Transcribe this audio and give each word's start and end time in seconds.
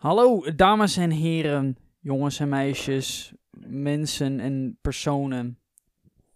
Hallo, 0.00 0.40
dames 0.56 0.96
en 0.96 1.10
heren, 1.10 1.76
jongens 1.98 2.38
en 2.40 2.48
meisjes, 2.48 3.32
mensen 3.66 4.40
en 4.40 4.78
personen. 4.80 5.58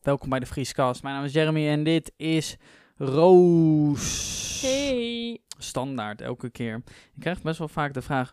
Welkom 0.02 0.28
bij 0.28 0.38
de 0.40 0.46
Vrieskast. 0.46 1.02
Mijn 1.02 1.14
naam 1.14 1.24
is 1.24 1.32
Jeremy 1.32 1.68
en 1.68 1.84
dit 1.84 2.12
is 2.16 2.56
Roos. 2.96 4.58
Hey. 4.62 5.40
Standaard, 5.58 6.20
elke 6.20 6.50
keer. 6.50 6.82
Ik 7.14 7.20
krijg 7.20 7.42
best 7.42 7.58
wel 7.58 7.68
vaak 7.68 7.94
de 7.94 8.02
vraag... 8.02 8.32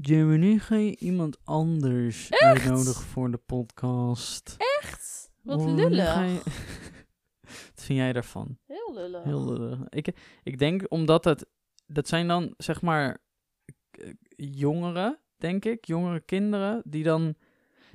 Jeremy, 0.00 0.58
ga 0.58 0.76
je 0.76 0.96
iemand 0.96 1.38
anders 1.44 2.28
Echt? 2.28 2.42
uitnodigen 2.42 3.04
voor 3.04 3.30
de 3.30 3.36
podcast? 3.46 4.54
Echt? 4.80 5.30
Wat 5.42 5.62
ga 5.62 5.68
lullig. 5.74 6.14
je- 6.14 6.40
Wat 7.74 7.84
vind 7.84 7.98
jij 7.98 8.12
daarvan? 8.12 8.58
Heel 8.66 8.94
lullig. 8.94 9.24
Heel 9.24 9.44
lullig. 9.52 9.78
Ik, 9.88 10.16
ik 10.42 10.58
denk 10.58 10.84
omdat 10.88 11.24
het... 11.24 11.46
Dat 11.86 12.08
zijn 12.08 12.28
dan, 12.28 12.54
zeg 12.56 12.82
maar, 12.82 13.18
jongeren, 14.36 15.18
denk 15.36 15.64
ik. 15.64 15.84
Jongere 15.84 16.20
kinderen, 16.20 16.82
die 16.84 17.02
dan... 17.04 17.34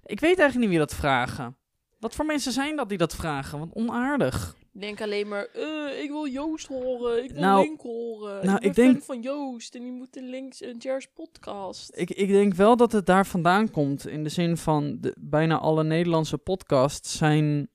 Ik 0.05 0.19
weet 0.19 0.39
eigenlijk 0.39 0.59
niet 0.59 0.69
wie 0.69 0.87
dat 0.87 0.95
vragen. 0.95 1.57
Wat 1.99 2.15
voor 2.15 2.25
mensen 2.25 2.51
zijn 2.51 2.75
dat 2.75 2.89
die 2.89 2.97
dat 2.97 3.15
vragen? 3.15 3.59
Want 3.59 3.73
onaardig. 3.73 4.55
Ik 4.73 4.81
denk 4.81 5.01
alleen 5.01 5.27
maar, 5.27 5.45
eh, 5.45 6.01
ik 6.03 6.09
wil 6.09 6.27
Joost 6.27 6.67
horen, 6.67 7.23
ik 7.23 7.31
wil 7.31 7.41
Nou, 7.41 7.63
Link 7.63 7.81
horen. 7.81 8.45
nou, 8.45 8.55
ik 8.55 8.61
ben 8.61 8.69
ik 8.69 8.75
denk- 8.75 8.91
fan 8.95 9.01
van 9.05 9.21
Joost 9.21 9.75
en 9.75 9.81
die 9.81 9.91
moet 9.91 10.15
in 10.15 10.29
Links 10.29 10.61
een 10.61 10.77
Jers 10.77 11.07
podcast. 11.13 11.91
Ik, 11.95 12.09
ik 12.09 12.27
denk 12.27 12.53
wel 12.53 12.77
dat 12.77 12.91
het 12.91 13.05
daar 13.05 13.25
vandaan 13.25 13.71
komt. 13.71 14.07
In 14.07 14.23
de 14.23 14.29
zin 14.29 14.57
van, 14.57 14.97
de, 15.01 15.15
bijna 15.19 15.57
alle 15.59 15.83
Nederlandse 15.83 16.37
podcasts 16.37 17.17
zijn 17.17 17.69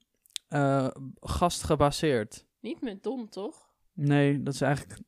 eh, 0.47 0.87
gastgebaseerd. 1.19 2.45
Niet 2.59 2.81
met 2.81 3.03
Don, 3.03 3.29
toch? 3.29 3.67
Nee, 3.93 4.43
dat 4.43 4.53
is 4.53 4.61
eigenlijk 4.61 4.99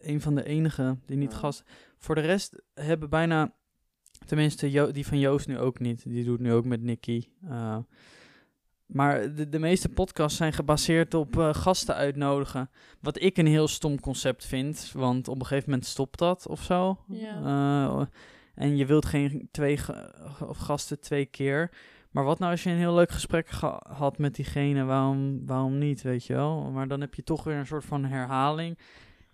een 0.00 0.20
van 0.20 0.34
de 0.34 0.44
enige 0.44 0.96
die 1.06 1.16
niet 1.16 1.32
Oh. 1.32 1.38
gast... 1.38 1.62
Voor 2.02 2.14
de 2.14 2.20
rest 2.20 2.62
hebben 2.74 3.10
bijna... 3.10 3.54
Tenminste, 4.26 4.70
Jo- 4.70 4.90
die 4.90 5.06
van 5.06 5.18
Joost 5.18 5.46
nu 5.46 5.58
ook 5.58 5.78
niet. 5.78 6.02
Die 6.08 6.24
doet 6.24 6.40
nu 6.40 6.52
ook 6.52 6.64
met 6.64 6.82
Nicky. 6.82 7.28
eh. 7.48 7.78
maar 8.86 9.34
de, 9.34 9.48
de 9.48 9.58
meeste 9.58 9.88
podcasts 9.88 10.36
zijn 10.36 10.52
gebaseerd 10.52 11.14
op 11.14 11.38
eh, 11.38 11.54
gasten 11.54 11.94
uitnodigen. 11.94 12.70
Wat 13.00 13.20
ik 13.22 13.36
een 13.36 13.46
heel 13.46 13.68
stom 13.68 14.00
concept 14.00 14.46
vind. 14.46 14.90
Want 14.94 15.28
op 15.28 15.40
een 15.40 15.46
gegeven 15.46 15.70
moment 15.70 15.88
stopt 15.88 16.18
dat 16.18 16.46
of 16.48 16.62
zo. 16.62 16.98
Ja. 17.08 17.40
Eh, 17.44 18.06
en 18.54 18.76
je 18.76 18.86
wilt 18.86 19.06
geen 19.06 19.48
twee 19.50 19.78
of 20.46 20.56
gasten 20.56 21.00
twee 21.00 21.26
keer. 21.26 21.70
Maar 22.10 22.24
wat 22.24 22.38
nou 22.38 22.50
als 22.50 22.62
je 22.62 22.70
een 22.70 22.76
heel 22.76 22.94
leuk 22.94 23.10
gesprek 23.10 23.48
ge- 23.48 23.80
had 23.88 24.18
met 24.18 24.34
diegene? 24.34 24.84
Waarom, 24.84 25.46
waarom 25.46 25.78
niet, 25.78 26.02
weet 26.02 26.24
je 26.26 26.34
wel? 26.34 26.70
Maar 26.70 26.88
dan 26.88 27.00
heb 27.00 27.14
je 27.14 27.22
toch 27.22 27.44
weer 27.44 27.56
een 27.56 27.66
soort 27.66 27.84
van 27.84 28.04
herhaling. 28.04 28.78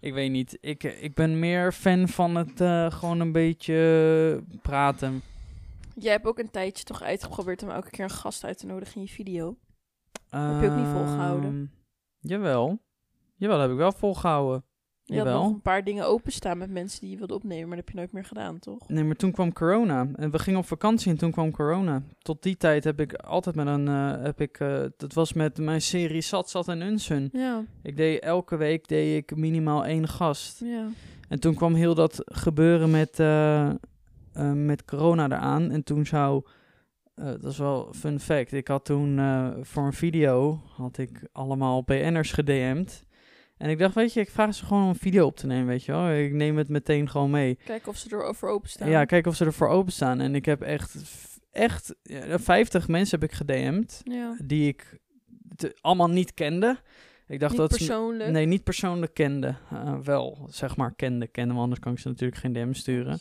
Ik 0.00 0.12
weet 0.12 0.30
niet. 0.30 0.58
Ik, 0.60 0.82
ik 0.82 1.14
ben 1.14 1.38
meer 1.38 1.72
fan 1.72 2.08
van 2.08 2.34
het 2.34 2.60
eh, 2.60 2.90
gewoon 2.90 3.20
een 3.20 3.32
beetje 3.32 4.42
praten. 4.62 5.22
Jij 5.94 6.12
hebt 6.12 6.26
ook 6.26 6.38
een 6.38 6.50
tijdje 6.50 6.84
toch 6.84 7.02
uitgeprobeerd 7.02 7.62
om 7.62 7.70
elke 7.70 7.90
keer 7.90 8.04
een 8.04 8.10
gast 8.10 8.44
uit 8.44 8.58
te 8.58 8.66
nodigen 8.66 8.94
in 8.94 9.02
je 9.02 9.08
video. 9.08 9.56
Heb 10.28 10.60
je 10.60 10.70
ook 10.70 10.76
niet 10.76 10.92
volgehouden? 10.92 11.50
Ehm, 11.50 11.66
Jawel. 12.30 12.82
Jawel, 13.36 13.60
heb 13.60 13.70
ik 13.70 13.76
wel 13.76 13.92
volgehouden. 13.92 14.64
Je 15.10 15.18
had 15.18 15.26
nog 15.32 15.46
een 15.52 15.60
paar 15.62 15.84
dingen 15.84 16.06
openstaan 16.06 16.58
met 16.58 16.70
mensen 16.70 17.00
die 17.00 17.10
je 17.10 17.16
wilde 17.16 17.34
opnemen, 17.34 17.68
maar 17.68 17.76
dat 17.76 17.84
heb 17.86 17.88
je 17.94 18.00
nooit 18.00 18.12
meer 18.12 18.24
gedaan, 18.24 18.58
toch? 18.58 18.88
Nee, 18.88 19.04
maar 19.04 19.16
toen 19.16 19.32
kwam 19.32 19.52
corona. 19.52 20.08
En 20.14 20.30
we 20.30 20.38
gingen 20.38 20.60
op 20.60 20.66
vakantie 20.66 21.10
en 21.10 21.18
toen 21.18 21.30
kwam 21.30 21.50
corona. 21.50 22.02
Tot 22.18 22.42
die 22.42 22.56
tijd 22.56 22.84
heb 22.84 23.00
ik 23.00 23.12
altijd 23.14 23.54
met 23.56 23.66
een... 23.66 23.88
eh, 23.88 24.22
heb 24.22 24.40
ik, 24.40 24.60
eh, 24.60 24.84
dat 24.96 25.12
was 25.12 25.32
met 25.32 25.58
mijn 25.58 25.82
serie 25.82 26.20
Zat, 26.20 26.50
Zat 26.50 26.68
en 26.68 26.80
Unsun. 26.82 27.28
Ja, 27.32 27.64
Ik 27.82 27.96
deed 27.96 28.20
elke 28.22 28.56
week 28.56 28.88
deed 28.88 29.16
ik 29.16 29.36
minimaal 29.36 29.84
één 29.84 30.08
gast. 30.08 30.60
ja. 30.60 30.86
En 31.28 31.40
toen 31.40 31.54
kwam 31.54 31.74
heel 31.74 31.94
dat 31.94 32.22
gebeuren 32.24 32.90
met, 32.90 33.20
eh, 33.20 33.70
met 34.54 34.84
corona 34.84 35.24
eraan. 35.24 35.70
En 35.70 35.82
toen 35.82 36.06
zou... 36.06 36.42
dat 37.14 37.44
is 37.44 37.58
wel 37.58 37.86
een 37.88 37.94
fun 37.94 38.20
fact. 38.20 38.52
Ik 38.52 38.68
had 38.68 38.84
toen 38.84 39.20
voor 39.62 39.84
een 39.86 39.92
video... 39.92 40.62
had 40.76 40.98
ik 40.98 41.28
allemaal 41.32 41.82
BN'ers 41.82 42.32
gedM'd. 42.32 43.06
En 43.58 43.70
ik 43.70 43.78
dacht, 43.78 43.94
weet 43.94 44.12
je, 44.12 44.20
ik 44.20 44.30
vraag 44.30 44.54
ze 44.54 44.64
gewoon 44.64 44.82
om 44.82 44.88
een 44.88 44.94
video 44.94 45.26
op 45.26 45.36
te 45.36 45.46
nemen, 45.46 45.66
weet 45.66 45.84
je 45.84 45.92
wel. 45.92 46.10
Ik 46.10 46.32
neem 46.32 46.56
het 46.56 46.68
meteen 46.68 47.08
gewoon 47.08 47.30
mee. 47.30 47.58
Kijken 47.64 47.88
of 47.88 47.96
ze 47.96 48.08
erover 48.10 48.48
openstaan. 48.48 48.90
Ja, 48.90 49.04
kijken 49.04 49.30
of 49.30 49.36
ze 49.36 49.44
ervoor 49.44 49.68
openstaan. 49.68 50.20
En 50.20 50.34
ik 50.34 50.44
heb 50.44 50.62
echt, 50.62 50.96
echt 51.50 51.94
ja, 52.02 52.38
50 52.38 52.88
mensen 52.88 53.20
heb 53.20 53.30
ik 53.30 53.36
gedM'd. 53.36 54.00
Ja. 54.04 54.36
Die 54.44 54.68
ik 54.68 54.98
allemaal 55.80 56.10
niet 56.10 56.34
kende. 56.34 56.78
Ik 57.26 57.40
dacht 57.40 57.58
Niet 57.58 57.60
dat 57.60 57.74
ze... 57.74 58.28
Nee, 58.30 58.46
niet 58.46 58.64
persoonlijk 58.64 59.14
kende. 59.14 59.54
Eh, 59.70 59.98
wel, 59.98 60.48
zeg 60.50 60.76
maar, 60.76 60.94
kende, 60.94 61.26
kende. 61.26 61.48
Want 61.48 61.62
anders 61.62 61.80
kan 61.80 61.92
ik 61.92 61.98
ze 61.98 62.08
natuurlijk 62.08 62.40
geen 62.40 62.52
DM 62.52 62.72
sturen. 62.72 63.20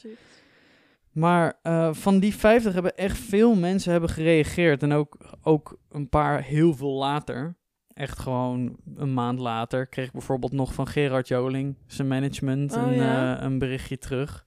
Maar 1.11 1.59
eh, 1.61 1.93
van 1.93 2.19
die 2.19 2.35
50 2.35 2.73
hebben 2.73 2.97
echt 2.97 3.17
veel 3.17 3.55
mensen 3.55 3.91
hebben 3.91 4.09
gereageerd. 4.09 4.83
En 4.83 4.91
ook, 4.91 5.17
ook 5.41 5.79
een 5.89 6.09
paar 6.09 6.43
heel 6.43 6.75
veel 6.75 6.93
later. 6.93 7.55
Echt 7.97 8.19
gewoon 8.19 8.75
een 8.95 9.13
maand 9.13 9.39
later 9.39 9.87
kreeg 9.87 10.05
ik 10.05 10.11
bijvoorbeeld 10.11 10.51
nog 10.51 10.73
van 10.73 10.87
Gerard 10.87 11.27
Joling, 11.27 11.75
zijn 11.87 12.07
management, 12.07 12.75
Oh, 12.75 12.81
een, 12.81 12.93
ja? 12.93 13.37
eh, 13.37 13.43
een 13.43 13.59
berichtje 13.59 13.97
terug. 13.97 14.45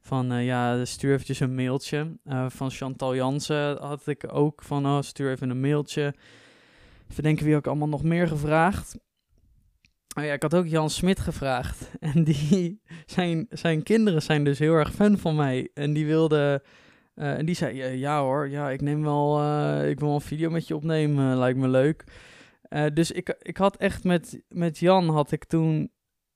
Van 0.00 0.32
eh, 0.32 0.44
ja, 0.44 0.84
stuur 0.84 1.12
eventjes 1.12 1.40
een 1.40 1.54
mailtje. 1.54 2.16
Eh, 2.24 2.46
van 2.48 2.70
Chantal 2.70 3.14
Jansen 3.14 3.76
had 3.76 4.06
ik 4.06 4.24
ook 4.32 4.62
van 4.62 4.86
oh, 4.86 5.00
stuur 5.00 5.30
even 5.30 5.50
een 5.50 5.60
mailtje. 5.60 6.14
Even 7.10 7.22
denken 7.22 7.44
wie 7.44 7.56
ook 7.56 7.66
allemaal 7.66 7.88
nog 7.88 8.02
meer 8.02 8.28
gevraagd. 8.28 8.98
Oh 10.18 10.24
ja, 10.24 10.32
ik 10.32 10.42
had 10.42 10.54
ook 10.54 10.66
Jan 10.66 10.90
Smit 10.90 11.20
gevraagd. 11.20 11.90
En 12.00 12.24
die, 12.24 12.80
zijn, 13.06 13.46
zijn 13.50 13.82
kinderen 13.82 14.22
zijn 14.22 14.44
dus 14.44 14.58
heel 14.58 14.74
erg 14.74 14.92
fan 14.92 15.18
van 15.18 15.36
mij. 15.36 15.70
En 15.74 15.92
die 15.92 16.06
wilde... 16.06 16.62
en 17.14 17.46
die 17.46 17.54
zei, 17.54 17.76
ja, 17.76 17.86
ja 17.86 18.20
hoor, 18.20 18.48
ja, 18.48 18.70
ik 18.70 18.80
neem 18.80 19.02
wel... 19.02 19.36
ik 19.88 19.98
wil 19.98 20.08
wel 20.08 20.16
een 20.16 20.22
video 20.22 20.50
met 20.50 20.68
je 20.68 20.76
opnemen, 20.76 21.36
lijkt 21.36 21.58
me 21.58 21.68
leuk. 21.68 22.04
Eh, 22.72 22.84
dus 22.94 23.10
ik, 23.10 23.36
ik 23.38 23.56
had 23.56 23.76
echt 23.76 24.04
met, 24.04 24.42
met 24.48 24.78
Jan 24.78 25.08
had 25.08 25.32
ik 25.32 25.44
toen... 25.44 25.90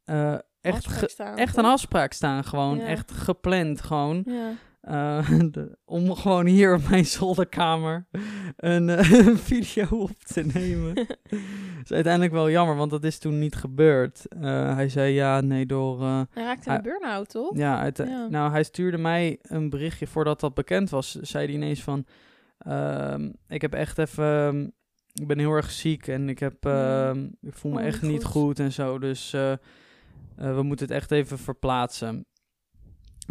eh, 0.05 0.33
echt, 0.61 0.75
Afspraak 0.77 0.99
ge- 0.99 1.09
staan, 1.09 1.37
echt 1.37 1.57
een 1.57 1.65
afspraak 1.65 2.13
staan, 2.13 2.45
gewoon. 2.45 2.77
Ja. 2.79 2.87
Echt 2.87 3.13
gepland, 3.13 3.81
gewoon. 3.83 4.25
Ja. 4.27 4.51
Eh, 4.81 5.31
de- 5.51 5.79
om 5.85 6.15
gewoon 6.15 6.47
hier 6.47 6.75
op 6.75 6.89
mijn 6.89 7.07
zolderkamer 7.07 8.07
een, 8.57 8.89
een 9.29 9.39
video 9.39 9.87
op 9.91 10.19
te 10.19 10.43
nemen. 10.43 10.95
dat 10.95 11.17
is 11.85 11.93
uiteindelijk 11.93 12.33
wel 12.33 12.51
jammer, 12.51 12.77
want 12.77 12.91
dat 12.91 13.05
is 13.05 13.19
toen 13.19 13.39
niet 13.39 13.55
gebeurd. 13.55 14.23
Hij 14.41 14.89
zei 14.89 15.13
ja, 15.13 15.41
nee, 15.41 15.67
door... 15.67 16.03
Hij 16.03 16.27
raakte 16.45 16.69
Hij- 16.69 16.77
een 16.79 16.83
burn-out, 16.85 17.29
toch? 17.29 17.57
ja, 17.57 17.79
uit, 17.81 17.97
Ja. 17.97 18.27
nou, 18.31 18.51
hij 18.51 18.63
stuurde 18.63 18.99
mij 18.99 19.39
een 19.43 19.71
berichtje 19.71 20.07
voordat 20.07 20.41
dat 20.41 20.55
bekend 20.55 20.91
was. 20.91 21.13
Zei 21.15 21.45
hij 21.47 21.55
ineens 21.55 21.83
van, 21.83 22.07
ehm, 22.59 23.31
ik 23.49 23.61
heb 23.61 23.73
echt 23.75 23.99
even, 23.99 24.75
ik 25.21 25.27
ben 25.27 25.39
heel 25.39 25.53
erg 25.53 25.71
ziek 25.71 26.07
en 26.07 26.29
ik 26.29 26.39
heb, 26.39 26.65
Ja. 26.65 27.09
ehm, 27.11 27.29
ik 27.41 27.55
voel 27.55 27.73
me 27.73 27.79
Oh, 27.79 27.85
echt 27.85 28.03
niet 28.03 28.25
goed. 28.25 28.33
goed 28.43 28.59
en 28.59 28.73
zo. 28.73 28.99
Dus 28.99 29.33
eh, 29.33 29.53
eh, 29.53 29.59
we 30.37 30.63
moeten 30.63 30.87
het 30.87 30.95
echt 30.97 31.11
even 31.11 31.39
verplaatsen. 31.39 32.27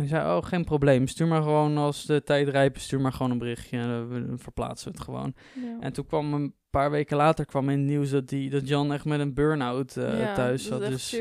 Ik 0.02 0.08
zei, 0.08 0.38
oh, 0.38 0.44
geen 0.44 0.64
probleem. 0.64 1.08
Stuur 1.08 1.28
maar 1.28 1.42
gewoon 1.42 1.78
als 1.78 2.06
de 2.06 2.24
tijd 2.24 2.48
rijp 2.48 2.76
is, 2.76 2.84
stuur 2.84 3.02
maar 3.02 3.14
gewoon 3.14 3.32
een 3.32 3.38
berichtje 3.38 3.78
en 3.78 3.90
eh, 3.90 4.08
we 4.08 4.38
verplaatsen 4.38 4.92
het 4.92 5.02
gewoon. 5.02 5.34
Ja. 5.64 5.78
En 5.80 5.94
toen 5.94 6.06
kwam 6.06 6.34
een 6.34 6.54
paar 6.70 6.92
weken 6.92 7.18
later 7.18 7.46
kwam 7.46 7.70
in 7.70 7.78
het 7.80 7.88
nieuws 7.88 8.10
dat, 8.10 8.28
die, 8.28 8.50
dat 8.50 8.68
Jan 8.68 8.94
echt 8.94 9.06
met 9.06 9.20
een 9.20 9.34
burn-out 9.34 9.94
Ja, 9.94 10.34
thuis 10.34 10.66
zat. 10.68 10.80
Dus 10.80 11.18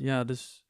ja, 0.00 0.24
dus 0.24 0.64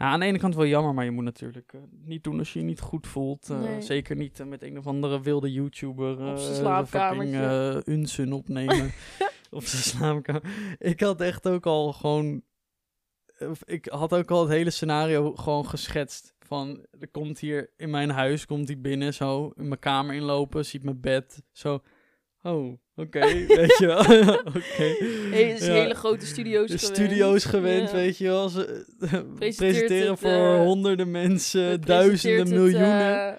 ja, 0.00 0.06
aan 0.06 0.20
de 0.20 0.26
ene 0.26 0.38
kant 0.38 0.54
wel 0.54 0.66
jammer, 0.66 0.94
maar 0.94 1.04
je 1.04 1.10
moet 1.10 1.24
natuurlijk 1.24 1.72
eh, 1.72 1.80
niet 1.90 2.24
doen 2.24 2.38
als 2.38 2.52
je 2.52 2.58
je 2.58 2.64
niet 2.64 2.80
goed 2.80 3.06
voelt. 3.06 3.50
Eh, 3.50 3.60
Nee. 3.60 3.80
Zeker 3.80 4.16
niet 4.16 4.40
eh, 4.40 4.46
met 4.46 4.62
een 4.62 4.78
of 4.78 4.86
andere 4.86 5.20
wilde 5.20 5.52
YouTuber 5.52 6.30
Op 6.30 6.38
zijn 6.38 6.54
slaapkamertje. 6.54 7.82
fucking 7.84 8.32
opnemen. 8.32 8.92
op 9.50 9.62
zijn 9.62 9.82
slaapkamer. 9.82 10.76
Ik 10.78 11.00
had 11.00 11.20
echt 11.20 11.48
ook 11.48 11.66
al 11.66 11.92
gewoon... 11.92 12.42
Ik 13.64 13.86
had 13.86 14.12
ook 14.14 14.30
al 14.30 14.40
het 14.40 14.50
hele 14.50 14.70
scenario 14.70 15.34
gewoon 15.34 15.66
geschetst. 15.66 16.34
Van, 16.38 16.86
er 17.00 17.08
komt 17.08 17.38
hier 17.38 17.70
in 17.76 17.90
mijn 17.90 18.10
huis, 18.10 18.46
komt 18.46 18.68
hij 18.68 18.80
binnen 18.80 19.14
zo, 19.14 19.52
in 19.56 19.68
mijn 19.68 19.80
kamer 19.80 20.14
inlopen, 20.14 20.64
ziet 20.64 20.84
mijn 20.84 21.00
bed, 21.00 21.42
zo... 21.52 21.80
Oh, 22.42 22.78
oké, 23.00 23.20
weet 23.46 23.76
je 23.78 23.86
wel. 23.86 23.98
oké. 24.56 24.60
Hey, 25.30 25.44
het 25.44 25.60
is 25.60 25.66
Ja. 25.66 25.72
hele 25.72 25.94
grote 25.94 26.26
studio's 26.26 26.70
De 26.70 26.78
gewend. 26.78 26.96
studio's 26.96 27.44
gewend, 27.44 27.90
Ja. 27.90 27.96
weet 27.96 28.18
je 28.18 28.24
wel. 28.24 28.48
Ze 28.48 28.84
eh, 29.00 29.12
presenteren 29.38 30.10
het, 30.10 30.18
voor 30.18 30.30
eh, 30.30 30.56
honderden 30.56 31.10
mensen, 31.10 31.80
duizenden, 31.80 32.38
het, 32.38 32.48
miljoenen. 32.48 33.36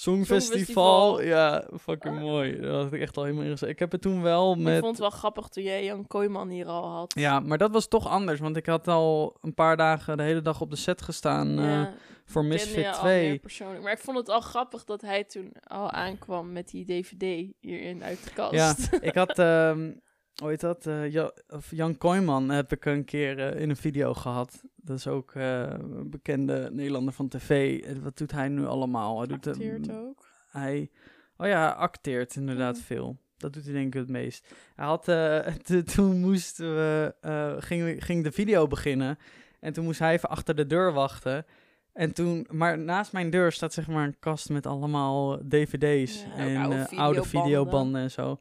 Eh, 0.00 0.06
Songfestival, 0.06 1.14
Songfestival. 1.14 1.22
ja, 1.22 1.64
fucking 1.80 2.20
mooi. 2.20 2.60
Dat 2.60 2.82
had 2.82 2.92
ik 2.92 3.00
echt 3.00 3.16
al 3.16 3.24
helemaal 3.24 3.44
ingezet. 3.44 3.68
Ik 3.68 3.78
heb 3.78 3.92
het 3.92 4.00
toen 4.00 4.22
wel 4.22 4.52
Ik 4.52 4.58
met... 4.58 4.78
vond 4.78 4.90
het 4.90 5.00
wel 5.00 5.10
grappig 5.10 5.48
toen 5.48 5.62
jij 5.62 5.84
Jan 5.84 6.06
Kooijman 6.06 6.48
hier 6.48 6.66
al 6.66 6.88
had. 6.88 7.12
Ja, 7.18 7.40
maar 7.40 7.58
dat 7.58 7.70
was 7.70 7.88
toch 7.88 8.08
anders, 8.08 8.40
want 8.40 8.56
ik 8.56 8.66
had 8.66 8.88
al 8.88 9.36
een 9.40 9.54
paar 9.54 9.76
dagen 9.76 10.16
de 10.16 10.22
hele 10.22 10.42
dag 10.42 10.60
op 10.60 10.70
de 10.70 10.76
set 10.76 11.02
gestaan 11.02 11.58
eh, 11.58 11.64
Ja, 11.64 11.92
voor 12.24 12.42
kende 12.42 12.56
Misfit 12.56 12.84
je 12.84 12.90
al 12.90 12.98
2. 12.98 13.28
meer 13.28 13.38
persoonlijk. 13.38 13.82
Maar 13.82 13.92
ik 13.92 13.98
vond 13.98 14.16
het 14.16 14.28
al 14.28 14.40
grappig 14.40 14.84
dat 14.84 15.00
hij 15.00 15.24
toen 15.24 15.52
al 15.62 15.90
aankwam 15.90 16.52
met 16.52 16.68
die 16.68 16.84
DVD 16.84 17.52
hierin 17.60 18.04
uit 18.04 18.24
de 18.24 18.30
kast. 18.30 18.52
Ja, 18.52 18.74
ik 19.00 19.14
had, 19.14 19.38
ehm, 19.48 19.90
hoe 20.40 20.48
heet 20.48 20.60
dat? 20.60 20.86
Eh, 20.86 21.12
ja, 21.12 21.32
of 21.48 21.70
Jan 21.70 21.98
Kooijman 21.98 22.48
heb 22.48 22.72
ik 22.72 22.84
een 22.84 23.04
keer 23.04 23.38
eh, 23.38 23.60
in 23.60 23.70
een 23.70 23.76
video 23.76 24.14
gehad. 24.14 24.62
Dat 24.76 24.96
is 24.96 25.06
ook 25.06 25.34
eh, 25.34 25.60
een 25.62 26.10
bekende 26.10 26.68
Nederlander 26.72 27.12
van 27.14 27.28
tv. 27.28 27.82
Wat 28.02 28.18
doet 28.18 28.32
hij 28.32 28.48
nu 28.48 28.66
allemaal? 28.66 29.18
Hij 29.18 29.26
doet, 29.26 29.46
Acteert 29.46 29.92
ook. 29.92 30.28
Hij, 30.50 30.90
oh 31.36 31.46
ja, 31.46 31.70
acteert 31.70 32.36
inderdaad 32.36 32.76
Ja. 32.76 32.82
veel. 32.82 33.16
Dat 33.36 33.52
doet 33.52 33.64
hij 33.64 33.72
denk 33.72 33.94
ik 33.94 34.00
het 34.00 34.08
meest. 34.08 34.54
Hij 34.74 34.86
had, 34.86 35.04
toen 35.94 36.20
moesten 36.20 36.74
we, 36.74 37.14
ging, 37.58 38.04
ging 38.04 38.24
de 38.24 38.32
video 38.32 38.66
beginnen. 38.66 39.18
En 39.60 39.72
toen 39.72 39.84
moest 39.84 39.98
hij 39.98 40.12
even 40.12 40.28
achter 40.28 40.54
de 40.54 40.66
deur 40.66 40.92
wachten. 40.92 41.46
En 41.92 42.12
toen, 42.12 42.46
maar 42.50 42.78
naast 42.78 43.12
mijn 43.12 43.30
deur 43.30 43.52
staat 43.52 43.72
zeg 43.72 43.86
maar 43.88 44.06
een 44.06 44.18
kast 44.18 44.48
met 44.48 44.66
allemaal 44.66 45.38
dvd's 45.48 46.24
Ja, 46.24 46.36
en 46.36 46.88
oude 46.88 47.24
videobanden 47.24 48.02
en 48.02 48.10
zo. 48.10 48.38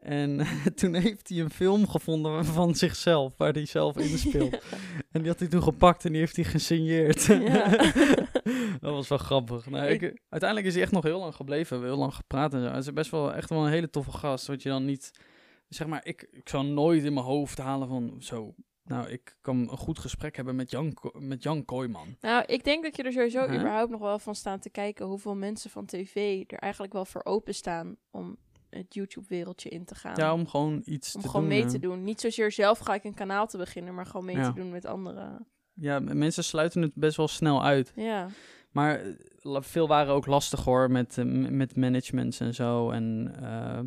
En 0.00 0.46
toen 0.74 0.94
heeft 0.94 1.28
hij 1.28 1.38
een 1.38 1.50
film 1.50 1.88
gevonden 1.88 2.44
van 2.44 2.74
zichzelf, 2.74 3.32
waar 3.36 3.52
hij 3.52 3.66
zelf 3.66 3.96
in 3.96 4.18
speelt. 4.18 4.52
en 5.12 5.20
die 5.20 5.28
had 5.28 5.38
hij 5.38 5.48
toen 5.48 5.62
gepakt 5.62 6.04
en 6.04 6.10
die 6.10 6.20
heeft 6.20 6.36
hij 6.36 6.44
gesigneerd. 6.44 7.24
Ja. 7.24 7.68
dat 8.80 8.92
was 8.92 9.08
wel 9.08 9.18
grappig. 9.18 9.66
Nou, 9.66 9.86
ik, 9.86 10.00
uiteindelijk 10.28 10.68
is 10.68 10.74
hij 10.74 10.82
echt 10.82 10.92
nog 10.92 11.02
heel 11.02 11.18
lang 11.18 11.34
gebleven. 11.34 11.66
We 11.66 11.72
hebben 11.72 11.90
heel 11.90 12.00
lang 12.00 12.14
gepraat 12.14 12.54
en 12.54 12.60
zo. 12.60 12.68
Hij 12.68 12.78
is 12.78 12.92
best 12.92 13.10
wel 13.10 13.34
echt 13.34 13.50
wel 13.50 13.64
een 13.64 13.72
hele 13.72 13.90
toffe 13.90 14.12
gast. 14.12 14.46
Wat 14.46 14.62
je 14.62 14.68
dan 14.68 14.84
niet... 14.84 15.10
Zeg 15.68 15.86
maar, 15.86 16.00
ik, 16.04 16.28
ik 16.30 16.48
zou 16.48 16.64
nooit 16.64 17.04
in 17.04 17.12
mijn 17.14 17.26
hoofd 17.26 17.58
halen 17.58 17.88
van 17.88 18.16
zo... 18.18 18.54
Nou, 18.84 19.08
ik 19.08 19.36
kan 19.40 19.56
een 19.56 19.76
goed 19.76 19.98
gesprek 19.98 20.36
hebben 20.36 20.56
met 20.56 20.70
Jan, 20.70 20.96
met 21.18 21.42
Jan 21.42 21.64
Kooijman. 21.64 22.16
Nou, 22.20 22.44
ik 22.46 22.64
denk 22.64 22.82
dat 22.82 22.96
je 22.96 23.02
er 23.02 23.12
sowieso 23.12 23.46
Huh? 23.46 23.54
überhaupt 23.54 23.90
nog 23.90 24.00
wel 24.00 24.18
van 24.18 24.34
staat 24.34 24.62
te 24.62 24.70
kijken 24.70 25.06
hoeveel 25.06 25.34
mensen 25.34 25.70
van 25.70 25.86
tv 25.86 26.44
er 26.46 26.58
eigenlijk 26.58 26.92
wel 26.92 27.04
voor 27.04 27.24
openstaan 27.24 27.96
om 28.10 28.38
het 28.70 28.94
YouTube-wereldje 28.94 29.68
in 29.68 29.84
te 29.84 29.94
gaan. 29.94 30.14
Ja, 30.16 30.32
om 30.32 30.46
gewoon 30.46 30.82
iets 30.84 31.14
om 31.14 31.20
te 31.20 31.26
gewoon 31.26 31.42
doen. 31.42 31.50
mee 31.54 31.62
hè. 31.62 31.70
te 31.70 31.78
doen. 31.78 32.04
Niet 32.04 32.20
zozeer 32.20 32.52
zelf 32.52 32.78
ga 32.78 32.94
ik 32.94 33.04
een 33.04 33.14
kanaal 33.14 33.46
te 33.46 33.56
beginnen, 33.56 33.94
maar 33.94 34.06
gewoon 34.06 34.26
mee 34.26 34.36
Ja. 34.36 34.52
te 34.52 34.60
doen 34.60 34.70
met 34.70 34.86
anderen. 34.86 35.46
Ja, 35.74 35.98
mensen 36.00 36.44
sluiten 36.44 36.82
het 36.82 36.94
best 36.94 37.16
wel 37.16 37.28
snel 37.28 37.64
uit. 37.64 37.92
Ja, 37.96 38.28
Maar 38.70 39.00
eh, 39.42 39.56
veel 39.60 39.88
waren 39.88 40.14
ook 40.14 40.26
lastig 40.26 40.64
hoor, 40.64 40.90
met, 40.90 41.18
eh, 41.18 41.24
met 41.50 41.76
managements 41.76 42.40
en 42.40 42.54
zo. 42.54 42.90
En 42.90 43.34
eh, 43.42 43.80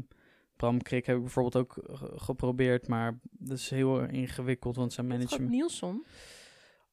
Bram 0.56 0.82
Krik 0.82 1.06
heb 1.06 1.16
ik 1.16 1.22
bijvoorbeeld 1.22 1.56
ook 1.56 1.78
ge- 1.92 2.12
geprobeerd, 2.16 2.88
maar 2.88 3.20
dat 3.32 3.58
is 3.58 3.70
heel 3.70 4.00
ingewikkeld, 4.02 4.76
want 4.76 4.94
zijn 4.94 5.08
management... 5.08 5.50
Nielsen. 5.50 6.04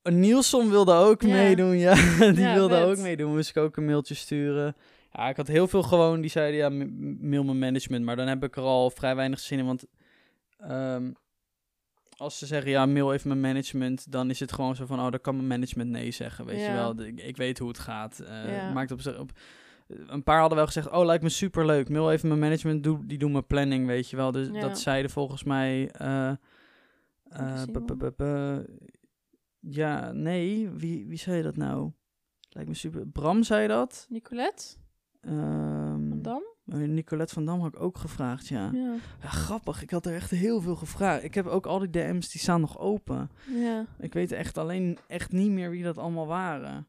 Uh, 0.03 0.13
Nielsen 0.15 0.71
wilde 0.71 0.93
ook 0.93 1.23
Ja. 1.23 1.29
meedoen, 1.29 1.79
ja. 1.79 1.95
die 2.19 2.41
Ja, 2.41 2.55
wilde 2.55 2.75
vet. 2.75 2.85
ook 2.85 2.97
meedoen. 2.99 3.33
Moest 3.35 3.51
ik 3.51 3.57
ook 3.57 3.77
een 3.77 3.85
mailtje 3.85 4.15
sturen. 4.15 4.77
Ja, 5.13 5.29
ik 5.29 5.37
had 5.37 5.47
heel 5.47 5.69
veel 5.69 5.83
gewoon 5.83 6.21
die 6.21 6.31
zeiden, 6.31 6.59
ja, 6.61 6.69
mail 7.29 7.45
mijn 7.45 7.59
management. 7.59 8.05
Maar 8.05 8.17
dan 8.17 8.27
heb 8.27 8.45
ik 8.45 8.57
er 8.57 8.63
al 8.63 8.91
vrij 8.91 9.17
weinig 9.17 9.39
zin 9.41 9.59
in, 9.59 9.67
want 9.67 9.85
ehm, 10.59 11.13
als 12.17 12.39
ze 12.39 12.47
zeggen, 12.47 12.71
ja, 12.71 12.87
mail 12.87 13.13
even 13.13 13.29
mijn 13.29 13.41
management, 13.41 14.13
dan 14.13 14.31
is 14.31 14.41
het 14.41 14.53
gewoon 14.53 14.77
zo 14.77 14.87
van, 14.87 14.99
oh, 15.01 15.11
dan 15.11 15.21
kan 15.21 15.35
mijn 15.37 15.47
management 15.49 15.91
nee 15.91 16.11
zeggen, 16.11 16.45
weet 16.47 16.61
je 16.61 16.73
wel. 16.73 17.01
Ik, 17.01 17.21
ik 17.21 17.37
weet 17.37 17.59
hoe 17.59 17.69
het 17.69 17.79
gaat. 17.79 18.23
Ja. 18.47 18.73
Maakt 18.73 18.91
op, 18.91 19.01
zich- 19.01 19.19
op 19.19 19.31
een 19.87 20.23
paar 20.23 20.39
hadden 20.39 20.57
wel 20.59 20.67
gezegd, 20.67 20.91
oh, 20.91 21.05
lijkt 21.05 21.23
me 21.23 21.29
super 21.29 21.67
leuk. 21.67 21.89
Mail 21.89 22.13
even 22.13 22.29
mijn 22.29 22.41
management, 22.41 22.83
doe, 22.83 23.07
die 23.07 23.19
doen 23.19 23.33
mijn 23.33 23.47
planning, 23.47 23.87
weet 23.87 24.11
je 24.11 24.17
wel. 24.17 24.31
Dus 24.33 24.49
Ja. 24.53 24.61
dat 24.61 24.79
zeiden 24.79 25.11
volgens 25.11 25.45
mij... 25.45 25.91
eh, 25.91 26.29
eh, 27.29 28.59
ja, 29.61 30.13
nee, 30.13 30.69
wie, 30.71 31.07
wie 31.07 31.19
zei 31.19 31.43
dat 31.43 31.57
nou? 31.57 31.91
Lijkt 32.51 32.69
me 32.69 32.75
super. 32.75 33.07
Bram 33.07 33.43
zei 33.43 33.69
dat. 33.69 34.07
Nicolette 34.09 34.77
Ehm, 35.21 36.09
van 36.09 36.23
Dam? 36.23 36.43
eh, 36.67 36.79
Nicolette 36.79 37.35
van 37.35 37.45
Dam 37.45 37.61
had 37.61 37.75
ik 37.75 37.81
ook 37.81 37.99
gevraagd, 37.99 38.49
ja. 38.49 38.71
Ja. 38.73 38.95
ja. 39.23 39.29
Grappig, 39.29 39.83
ik 39.83 39.91
had 39.91 40.07
er 40.07 40.15
echt 40.15 40.31
heel 40.31 40.61
veel 40.61 40.77
gevraagd. 40.77 41.25
Ik 41.25 41.35
heb 41.35 41.47
ook 41.47 41.67
al 41.67 41.79
die 41.79 41.91
DM's, 41.91 42.31
die 42.31 42.41
staan 42.41 42.61
nog 42.61 42.79
open. 42.79 43.31
ja. 43.55 43.87
Ik 43.99 44.13
weet 44.13 44.33
echt 44.33 44.59
alleen 44.59 44.99
echt 45.07 45.33
niet 45.33 45.51
meer 45.51 45.71
wie 45.71 45.83
dat 45.83 45.99
allemaal 45.99 46.27
waren. 46.27 46.89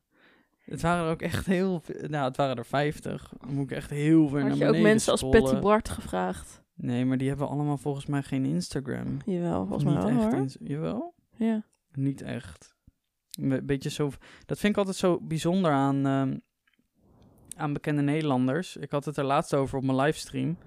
Het 0.61 0.81
waren 0.81 1.05
er 1.05 1.11
ook 1.11 1.21
echt 1.21 1.45
heel 1.45 1.79
veel. 1.79 2.07
Nou, 2.09 2.27
het 2.27 2.37
waren 2.37 2.55
er 2.55 2.65
50. 2.65 3.33
Dan 3.39 3.53
moet 3.55 3.71
ik 3.71 3.77
echt 3.77 3.89
heel 3.89 4.27
ver 4.27 4.39
naar 4.39 4.49
Had 4.49 4.57
je 4.57 4.63
ook 4.65 4.69
beneden 4.71 4.91
mensen 4.91 5.11
als. 5.11 5.21
Patty 5.29 5.59
Bart 5.59 5.89
gevraagd? 5.89 6.61
Nee, 6.75 7.05
maar 7.05 7.17
die 7.17 7.27
hebben 7.27 7.47
allemaal 7.49 7.77
volgens 7.77 8.05
mij 8.05 8.23
geen 8.23 8.45
Instagram. 8.45 9.17
Jawel, 9.25 9.65
volgens 9.65 9.83
mij 9.83 9.93
wel 10.03 10.07
echt. 10.09 10.31
hoor. 10.31 10.33
ins- 10.41 10.57
Jawel? 10.63 11.13
Ja. 11.35 11.63
Niet 11.93 12.21
echt. 12.21 12.75
Een 13.39 13.65
beetje 13.65 13.89
zo. 13.89 14.09
Dat 14.45 14.59
vind 14.59 14.71
ik 14.73 14.77
altijd 14.77 14.95
zo 14.97 15.19
bijzonder 15.21 15.71
aan, 15.71 16.05
ehm, 16.05 16.37
aan 17.57 17.73
bekende 17.73 18.01
Nederlanders. 18.01 18.75
Ik 18.77 18.91
had 18.91 19.05
het 19.05 19.17
er 19.17 19.23
laatst 19.23 19.53
over 19.53 19.77
op 19.77 19.83
mijn 19.83 19.97
livestream. 19.97 20.57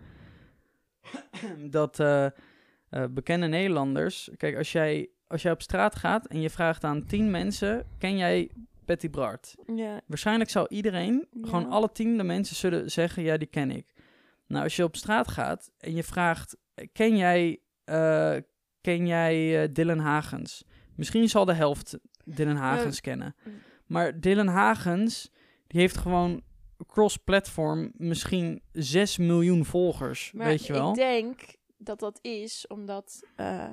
dat 1.70 2.00
eh, 2.00 2.24
eh, 2.24 2.32
bekende 3.10 3.46
Nederlanders. 3.46 4.30
Kijk, 4.36 4.56
als 4.56 4.72
jij, 4.72 5.08
als 5.26 5.42
jij 5.42 5.52
op 5.52 5.62
straat 5.62 5.96
gaat 5.96 6.26
en 6.26 6.40
je 6.40 6.50
vraagt 6.50 6.84
aan 6.84 7.06
tien 7.06 7.30
mensen: 7.30 7.86
ken 7.98 8.16
jij 8.16 8.50
Patty 8.84 9.10
Bart? 9.10 9.54
ja. 9.74 10.00
Waarschijnlijk 10.06 10.50
zou 10.50 10.66
iedereen, 10.68 11.26
Ja. 11.30 11.46
gewoon 11.48 11.70
alle 11.70 11.92
tien 11.92 12.16
de 12.16 12.22
mensen 12.24 12.56
zullen 12.56 12.90
zeggen: 12.90 13.22
ja, 13.22 13.36
die 13.36 13.48
ken 13.48 13.70
ik. 13.70 13.92
Nou, 14.46 14.64
als 14.64 14.76
je 14.76 14.84
op 14.84 14.96
straat 14.96 15.28
gaat 15.28 15.70
en 15.78 15.94
je 15.94 16.02
vraagt: 16.02 16.56
ken 16.92 17.16
jij, 17.16 17.58
eh, 17.84 18.36
ken 18.80 19.06
jij 19.06 19.72
Dylan 19.72 19.98
Hagens? 19.98 20.64
Misschien 20.94 21.28
zal 21.28 21.44
de 21.44 21.52
helft 21.54 21.98
Dylan 22.24 22.56
Hagens 22.56 23.00
kennen. 23.00 23.34
Maar 23.86 24.20
Dylan 24.20 24.46
Hagens, 24.46 25.30
die 25.66 25.80
heeft 25.80 25.96
gewoon 25.96 26.42
cross-platform 26.86 27.92
misschien 27.96 28.62
6 28.72 29.16
miljoen 29.18 29.64
volgers, 29.64 30.32
Maar 30.32 30.46
weet 30.46 30.66
je 30.66 30.72
wel? 30.72 30.88
ik 30.88 30.94
denk 30.94 31.40
dat 31.76 32.00
dat 32.00 32.18
is 32.22 32.66
omdat 32.66 33.22
eh, 33.36 33.72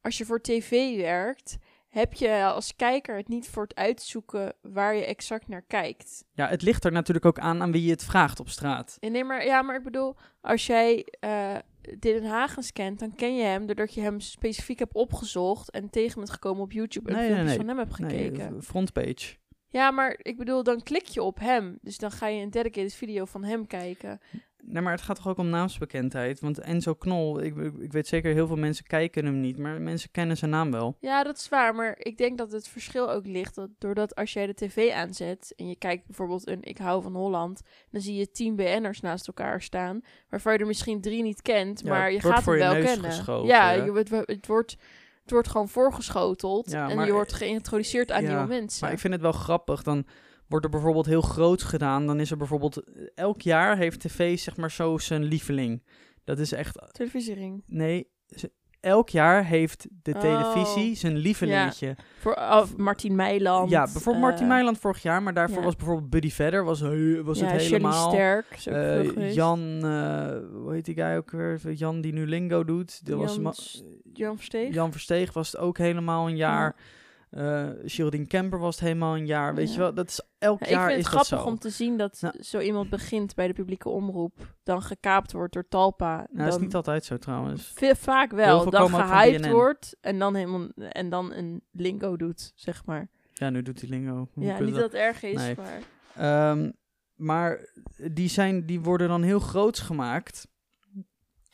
als 0.00 0.18
je 0.18 0.24
voor 0.24 0.40
tv 0.40 0.96
werkt, 0.96 1.56
heb 1.88 2.14
je 2.14 2.44
als 2.44 2.76
kijker 2.76 3.16
het 3.16 3.28
niet 3.28 3.48
voor 3.48 3.62
het 3.62 3.74
uitzoeken 3.74 4.54
waar 4.62 4.94
je 4.94 5.04
exact 5.04 5.48
naar 5.48 5.62
kijkt. 5.62 6.24
Ja, 6.32 6.48
het 6.48 6.62
ligt 6.62 6.84
er 6.84 6.92
natuurlijk 6.92 7.26
ook 7.26 7.38
aan 7.38 7.62
aan 7.62 7.72
wie 7.72 7.84
je 7.84 7.90
het 7.90 8.04
vraagt 8.04 8.40
op 8.40 8.48
straat. 8.48 8.96
En 9.00 9.12
nee, 9.12 9.24
maar, 9.24 9.44
ja, 9.44 9.62
maar 9.62 9.76
ik 9.76 9.82
bedoel, 9.84 10.16
als 10.40 10.66
jij 10.66 11.06
eh 11.20 11.56
Dylan 11.98 12.24
Hagens 12.30 12.72
kent, 12.72 12.98
dan 12.98 13.14
ken 13.14 13.36
je 13.36 13.42
hem 13.42 13.66
doordat 13.66 13.94
je 13.94 14.00
hem 14.00 14.20
specifiek 14.20 14.78
hebt 14.78 14.94
opgezocht 14.94 15.70
en 15.70 15.90
tegen 15.90 16.14
bent 16.16 16.30
gekomen 16.30 16.62
op 16.62 16.72
YouTube 16.72 17.10
en 17.10 17.16
Nee, 17.16 17.28
nee, 17.28 17.34
filmpjes 17.34 17.56
nee. 17.56 17.66
van 17.66 17.76
hem 17.76 17.88
hebt 17.88 17.94
gekeken. 17.94 18.62
frontpage. 18.62 19.36
Ja, 19.70 19.90
maar 19.90 20.18
ik 20.22 20.36
bedoel, 20.36 20.62
dan 20.62 20.82
klik 20.82 21.06
je 21.06 21.22
op 21.22 21.38
hem. 21.38 21.78
Dus 21.82 21.98
dan 21.98 22.10
ga 22.10 22.26
je 22.26 22.42
een 22.42 22.50
dedicated 22.50 22.94
video 22.94 23.24
van 23.24 23.44
hem 23.44 23.66
kijken. 23.66 24.20
Nee, 24.62 24.82
maar 24.82 24.92
het 24.92 25.02
gaat 25.02 25.16
toch 25.16 25.28
ook 25.28 25.38
om 25.38 25.48
naamsbekendheid? 25.48 26.40
Want 26.40 26.58
Enzo 26.58 26.94
Knol, 26.94 27.40
ik, 27.42 27.56
ik, 27.78 27.92
weet 27.92 28.06
zeker 28.06 28.32
heel 28.32 28.46
veel 28.46 28.56
mensen 28.56 28.84
kijken 28.84 29.24
hem 29.24 29.40
niet, 29.40 29.58
maar 29.58 29.80
mensen 29.80 30.10
kennen 30.10 30.36
zijn 30.36 30.50
naam 30.50 30.70
wel. 30.70 30.96
Ja, 31.00 31.22
dat 31.22 31.36
is 31.36 31.48
waar. 31.48 31.74
Maar 31.74 31.94
ik 31.98 32.18
denk 32.18 32.38
dat 32.38 32.52
het 32.52 32.68
verschil 32.68 33.10
ook 33.10 33.26
ligt. 33.26 33.54
Dat 33.54 33.70
doordat 33.78 34.14
als 34.14 34.32
jij 34.32 34.46
de 34.46 34.54
tv 34.54 34.92
aanzet 34.92 35.52
en 35.56 35.68
je 35.68 35.76
kijkt 35.76 36.06
bijvoorbeeld 36.06 36.48
een 36.48 36.62
Ik 36.62 36.78
hou 36.78 37.02
van 37.02 37.14
Holland, 37.14 37.60
dan 37.90 38.00
zie 38.00 38.14
je 38.14 38.30
tien 38.30 38.56
BN'ers 38.56 39.00
naast 39.00 39.26
elkaar 39.26 39.62
staan, 39.62 40.00
waarvan 40.28 40.52
je 40.52 40.58
er 40.58 40.66
misschien 40.66 41.00
drie 41.00 41.22
niet 41.22 41.42
kent, 41.42 41.84
maar 41.84 42.12
je 42.12 42.20
wordt 42.20 42.36
gaat 42.36 42.44
voor 42.44 42.56
hem 42.56 42.62
je 42.62 42.68
wel 42.68 42.82
neus 42.82 42.92
kennen. 42.92 43.10
geschoven, 43.10 43.46
ja, 43.46 43.92
het, 43.94 44.10
het 44.10 44.46
wordt, 44.46 44.76
het 45.22 45.30
wordt 45.30 45.48
gewoon 45.48 45.68
voorgeschoteld 45.68 46.70
Ja, 46.70 46.88
en 46.88 46.96
maar- 46.96 47.06
je 47.06 47.12
wordt 47.12 47.32
geïntroduceerd 47.32 48.10
aan 48.12 48.22
Ja, 48.22 48.28
nieuwe 48.28 48.46
mensen. 48.46 48.84
Maar 48.84 48.92
ik 48.92 48.98
vind 48.98 49.12
het 49.12 49.22
wel 49.22 49.32
grappig. 49.32 49.82
Dan 49.82 50.06
wordt 50.48 50.64
er 50.64 50.70
bijvoorbeeld 50.70 51.06
heel 51.06 51.20
groots 51.20 51.62
gedaan. 51.64 52.06
Dan 52.06 52.20
is 52.20 52.30
er 52.30 52.36
bijvoorbeeld... 52.36 52.76
eh, 52.76 53.02
Elk 53.14 53.40
jaar 53.40 53.76
heeft 53.76 54.00
tv 54.00 54.38
zeg 54.38 54.56
maar 54.56 54.70
zo 54.70 54.98
zijn 54.98 55.22
lieveling. 55.24 55.84
Dat 56.24 56.38
is 56.38 56.52
echt... 56.52 56.78
Televisiering. 56.92 57.62
Nee, 57.66 58.10
elk 58.80 59.08
jaar 59.08 59.44
heeft 59.44 59.86
de 60.02 60.12
Oh. 60.14 60.20
televisie 60.20 60.94
zijn 60.96 61.16
lievelingetje. 61.16 61.96
Voor 62.18 62.34
oh, 62.34 62.62
Martien 62.76 63.14
Meiland. 63.14 63.70
Ja, 63.70 63.82
bijvoorbeeld 63.82 64.24
Martin 64.24 64.42
eh, 64.42 64.48
Meiland 64.48 64.78
vorig 64.78 65.02
jaar. 65.02 65.22
Maar 65.22 65.34
daarvoor 65.34 65.58
ja. 65.58 65.64
was 65.64 65.76
bijvoorbeeld 65.76 66.10
Buddy 66.10 66.30
Vedder. 66.30 66.64
Was, 66.64 66.80
was 67.22 67.38
ja, 67.38 67.46
het 67.46 67.60
helemaal... 67.60 68.10
Sterk. 68.10 68.46
Is 68.56 68.68
ook 68.68 68.74
Eh. 68.74 69.34
Jan, 69.34 69.78
eh, 69.82 70.36
hoe 70.62 70.72
heet 70.72 70.84
die 70.84 70.94
guy 70.94 71.16
ook 71.16 71.30
weer? 71.30 71.60
Jan 71.72 72.00
die 72.00 72.12
nu 72.12 72.26
Lingo 72.26 72.64
doet. 72.64 73.06
Dat 73.06 73.18
was 73.18 73.32
Jan 73.34 73.42
ma- 73.42 73.52
S- 73.52 73.82
Jan 74.12 74.36
Versteeg. 74.36 74.74
Jan 74.74 74.92
Versteeg 74.92 75.32
was 75.32 75.52
het 75.52 75.60
ook 75.60 75.78
helemaal 75.78 76.28
een 76.28 76.36
jaar. 76.36 76.76
Geraldine 77.84 78.26
Kemper 78.26 78.58
was 78.58 78.74
het 78.74 78.84
helemaal 78.84 79.16
een 79.16 79.26
jaar. 79.26 79.54
Weet 79.54 79.66
Ja. 79.68 79.72
je 79.72 79.78
wel, 79.78 79.94
dat 79.94 80.08
is 80.08 80.20
elk 80.38 80.60
Ja, 80.60 80.66
ik 80.66 80.72
jaar 80.72 80.86
vind 80.86 80.98
is 80.98 81.04
het 81.04 81.12
grappig 81.14 81.38
zo. 81.40 81.44
om 81.52 81.58
te 81.58 81.70
zien 81.70 81.96
dat 81.96 82.20
zo 82.40 82.58
iemand 82.58 82.90
begint 82.90 83.34
bij 83.34 83.46
de 83.46 83.52
publieke 83.52 83.88
omroep, 83.88 84.54
dan 84.62 84.82
gekaapt 84.82 85.32
wordt 85.32 85.52
door 85.52 85.68
Talpa. 85.68 86.16
Nou, 86.16 86.26
dan 86.32 86.44
dat 86.44 86.54
is 86.54 86.60
niet 86.60 86.74
altijd 86.74 87.04
zo 87.04 87.18
trouwens. 87.18 87.72
vaak 87.96 88.30
wel, 88.30 88.70
dan 88.70 88.88
gehyped 88.88 89.46
wordt 89.50 89.96
en 90.00 90.18
dan, 90.18 90.34
helemaal, 90.34 90.68
en 90.76 91.08
dan 91.10 91.32
een 91.32 91.62
lingo 91.72 92.16
doet, 92.16 92.52
zeg 92.54 92.84
maar. 92.84 93.08
Ja, 93.34 93.50
nu 93.50 93.62
doet 93.62 93.80
hij 93.80 93.90
Lingo. 93.90 94.28
Hoe 94.32 94.44
ja, 94.44 94.58
niet 94.60 94.74
dat 94.74 94.82
het 94.82 94.94
erg 94.94 95.22
is, 95.22 95.34
Nee. 95.36 95.54
maar... 95.56 95.80
Ehm, 96.16 96.70
maar 97.14 97.68
die, 98.10 98.28
zijn, 98.28 98.66
die 98.66 98.80
worden 98.80 99.08
dan 99.08 99.22
heel 99.22 99.38
groots 99.40 99.80
gemaakt. 99.80 100.48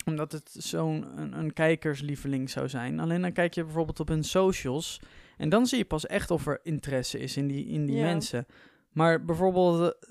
Omdat 0.05 0.33
het 0.33 0.51
zo'n 0.53 1.19
een, 1.19 1.39
een 1.39 1.53
kijkerslieveling 1.53 2.51
zou 2.51 2.69
zijn. 2.69 3.01
Alleen 3.01 3.21
dan 3.23 3.33
kijk 3.33 3.55
je 3.55 3.65
bijvoorbeeld 3.65 4.01
op 4.01 4.09
hun 4.09 4.25
socials. 4.25 5.01
En 5.37 5.49
dan 5.49 5.67
zie 5.67 5.79
je 5.79 5.85
pas 5.85 6.07
echt 6.07 6.31
of 6.31 6.47
er 6.47 6.61
interesse 6.63 7.19
is 7.19 7.37
in 7.37 7.47
die, 7.47 7.67
in 7.67 7.87
die 7.87 7.97
Ja. 7.97 8.03
mensen. 8.03 8.47
Maar 8.91 9.25
bijvoorbeeld, 9.25 9.81
eh, 9.81 10.11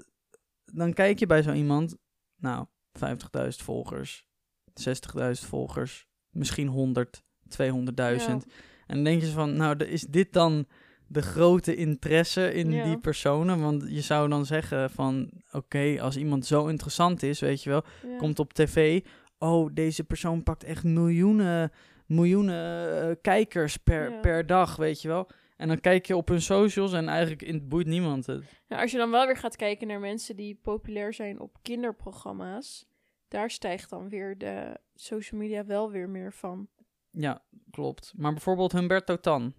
dan 0.66 0.94
kijk 0.94 1.20
je 1.20 1.26
bij 1.26 1.42
zo 1.42 1.52
iemand. 1.54 1.98
Nou, 2.36 2.66
50.000 2.94 3.64
volgers. 3.64 4.26
60.000 4.74 5.46
volgers. 5.48 6.08
misschien 6.30 6.68
100, 6.68 7.24
200.000. 7.48 8.44
Ja. 8.46 8.52
En 8.88 8.96
dan 8.96 9.04
denk 9.04 9.22
je 9.22 9.28
van, 9.28 9.56
nou, 9.56 9.84
is 9.84 10.02
dit 10.02 10.34
dan 10.34 10.68
de 11.08 11.22
grote 11.22 11.76
interesse 11.76 12.54
in 12.54 12.72
Ja. 12.72 12.84
die 12.84 13.00
personen? 13.00 13.60
Want 13.62 13.84
je 13.88 14.02
zou 14.02 14.30
dan 14.30 14.46
zeggen 14.46 14.90
van, 14.90 15.30
oké, 15.52 15.98
als 16.02 16.18
iemand 16.18 16.46
zo 16.46 16.68
interessant 16.68 17.24
is, 17.24 17.40
weet 17.40 17.64
je 17.64 17.70
wel, 17.70 17.84
komt 18.18 18.40
op 18.40 18.54
tv, 18.54 19.02
oh, 19.38 19.70
deze 19.74 20.04
persoon 20.04 20.44
pakt 20.44 20.64
echt 20.64 20.84
miljoenen, 20.84 21.72
miljoenen 22.06 23.02
eh, 23.10 23.16
kijkers 23.22 23.78
per, 23.78 24.12
Ja. 24.12 24.20
per 24.20 24.46
dag, 24.46 24.76
weet 24.76 25.02
je 25.02 25.08
wel. 25.08 25.30
En 25.58 25.68
dan 25.68 25.80
kijk 25.80 26.06
je 26.06 26.16
op 26.16 26.28
hun 26.28 26.42
socials 26.42 26.94
en 26.94 27.08
eigenlijk 27.08 27.42
in, 27.42 27.68
boeit 27.68 27.88
niemand 27.88 28.26
het. 28.26 28.44
Nou, 28.68 28.82
als 28.82 28.92
je 28.92 28.98
dan 28.98 29.12
wel 29.12 29.26
weer 29.26 29.38
gaat 29.38 29.56
kijken 29.56 29.88
naar 29.88 30.00
mensen 30.00 30.36
die 30.36 30.60
populair 30.62 31.14
zijn 31.14 31.40
op 31.40 31.58
kinderprogramma's, 31.62 32.86
daar 33.28 33.50
stijgt 33.52 33.90
dan 33.90 34.10
weer 34.10 34.38
de 34.38 34.78
social 34.96 35.42
media 35.42 35.66
wel 35.66 35.92
weer 35.92 36.10
meer 36.10 36.34
van. 36.34 36.68
Ja, 37.12 37.42
klopt. 37.72 38.14
Maar 38.16 38.32
bijvoorbeeld 38.32 38.72
Humberto 38.72 39.20
Tan. 39.20 39.54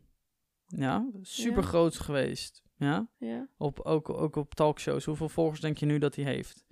Ja, 0.67 1.07
super 1.23 1.62
groot 1.62 1.97
geweest. 1.99 2.62
Ja, 2.79 3.09
Ja, 3.19 3.49
op, 3.57 3.81
ook, 3.81 4.09
ook 4.09 4.37
op 4.37 4.55
talkshows. 4.55 5.05
Hoeveel 5.05 5.29
volgers 5.29 5.61
denk 5.61 5.79
je 5.79 5.87
nu 5.87 5.99
dat 5.99 6.15
hij 6.15 6.25
heeft? 6.25 6.65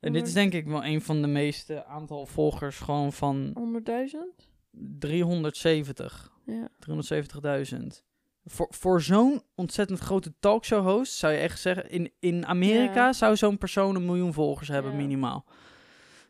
En 0.00 0.12
dit 0.12 0.26
is 0.26 0.32
denk 0.32 0.52
ik 0.52 0.66
wel 0.66 0.84
een 0.84 1.00
van 1.02 1.20
de 1.22 1.28
meeste 1.28 1.84
aantal 1.84 2.26
volgers 2.26 2.78
gewoon 2.78 3.12
van 3.12 3.52
100.000? 3.88 4.52
370. 4.98 6.32
Ja. 6.46 6.68
370.000. 6.78 8.02
Voor, 8.44 8.66
voor 8.70 9.02
zo'n 9.02 9.42
ontzettend 9.54 9.98
grote 9.98 10.32
talkshow-host 10.40 11.12
zou 11.14 11.32
je 11.32 11.38
echt 11.38 11.60
zeggen... 11.60 11.90
In, 11.90 12.12
in 12.18 12.46
Amerika 12.46 13.04
Ja. 13.06 13.12
zou 13.12 13.36
zo'n 13.36 13.58
persoon 13.58 13.94
een 13.96 14.04
miljoen 14.04 14.32
volgers 14.32 14.68
hebben, 14.68 14.90
Ja. 14.90 14.96
minimaal. 14.96 15.44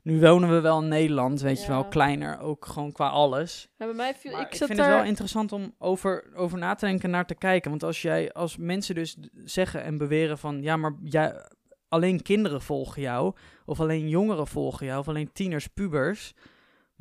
Nu 0.03 0.21
wonen 0.21 0.51
we 0.51 0.61
wel 0.61 0.83
in 0.83 0.89
Nederland, 0.89 1.41
weet 1.41 1.63
je 1.63 1.69
wel, 1.69 1.85
kleiner, 1.89 2.39
ook 2.39 2.67
gewoon 2.67 2.93
qua 2.93 3.09
alles. 3.09 3.69
Bij 3.77 3.93
mij 3.93 4.15
viel, 4.15 4.33
Maar 4.33 4.41
ik 4.41 4.57
vind 4.57 4.77
daar... 4.77 4.87
het 4.89 4.97
wel 4.97 5.05
interessant 5.05 5.53
om 5.53 5.75
over, 5.79 6.25
over 6.35 6.59
na 6.59 6.75
te 6.75 6.85
denken 6.87 7.05
en 7.05 7.11
naar 7.11 7.27
te 7.27 7.35
kijken. 7.35 7.71
Want 7.71 7.83
als 7.83 8.03
jij, 8.03 8.33
als 8.33 8.57
mensen 8.57 8.95
dus 8.95 9.17
zeggen 9.45 9.83
en 9.83 9.99
beweren 9.99 10.39
van, 10.39 10.63
ja, 10.63 10.77
maar 10.77 10.95
jij, 11.03 11.49
alleen 11.89 12.23
kinderen 12.23 12.63
volgen 12.63 13.03
jou, 13.03 13.35
of 13.65 13.81
alleen 13.81 14.09
jongeren 14.09 14.47
volgen 14.47 14.87
jou, 14.87 14.99
of 15.01 15.09
alleen 15.09 15.33
tieners, 15.33 15.67
pubers. 15.67 16.35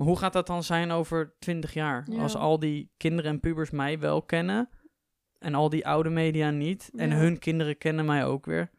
Maar 0.04 0.12
hoe 0.12 0.22
gaat 0.22 0.34
dat 0.34 0.48
dan 0.48 0.64
zijn 0.64 0.92
over 0.92 1.36
20 1.40 1.74
jaar? 1.74 2.08
Ja. 2.12 2.22
Als 2.22 2.36
al 2.36 2.60
die 2.60 2.92
kinderen 2.98 3.32
en 3.32 3.40
pubers 3.40 3.70
mij 3.72 4.00
wel 4.00 4.22
kennen 4.22 4.70
en 5.40 5.56
al 5.56 5.70
die 5.70 5.88
oude 5.88 6.10
media 6.10 6.50
niet, 6.50 6.90
en 6.96 7.10
Ja. 7.10 7.16
hun 7.16 7.40
kinderen 7.40 7.78
kennen 7.78 8.06
mij 8.06 8.26
ook 8.26 8.46
weer. 8.46 8.70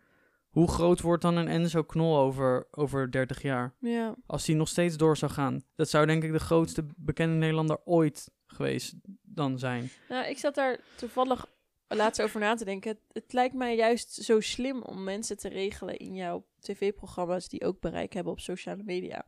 Hoe 0.50 0.68
groot 0.68 1.00
wordt 1.00 1.22
dan 1.22 1.36
een 1.36 1.48
Enzo 1.48 1.82
Knol 1.82 2.18
over, 2.18 2.66
over 2.70 3.10
30 3.10 3.42
jaar? 3.42 3.74
Ja, 3.80 4.14
Als 4.26 4.44
die 4.44 4.54
nog 4.56 4.68
steeds 4.68 4.96
door 4.96 5.16
zou 5.16 5.32
gaan. 5.32 5.62
Dat 5.76 5.88
zou 5.88 6.06
denk 6.06 6.22
ik 6.24 6.32
de 6.32 6.38
grootste 6.38 6.86
bekende 6.96 7.34
Nederlander 7.36 7.78
ooit 7.84 8.30
geweest 8.46 8.94
dan 9.22 9.58
zijn. 9.58 9.90
nou, 10.08 10.26
ik 10.26 10.38
zat 10.38 10.54
daar 10.54 10.80
toevallig 10.96 11.46
laatst 11.88 12.22
over 12.22 12.40
na 12.40 12.54
te 12.54 12.64
denken. 12.64 12.90
Het, 12.90 13.00
het 13.12 13.32
lijkt 13.32 13.54
mij 13.54 13.76
juist 13.76 14.12
zo 14.12 14.40
slim 14.40 14.82
om 14.82 15.04
mensen 15.04 15.38
te 15.38 15.48
regelen 15.48 15.96
in 15.96 16.14
jouw 16.14 16.44
tv-programma's 16.60 17.48
die 17.48 17.64
ook 17.64 17.80
bereik 17.80 18.12
hebben 18.12 18.32
op 18.32 18.40
sociale 18.40 18.82
media. 18.82 19.26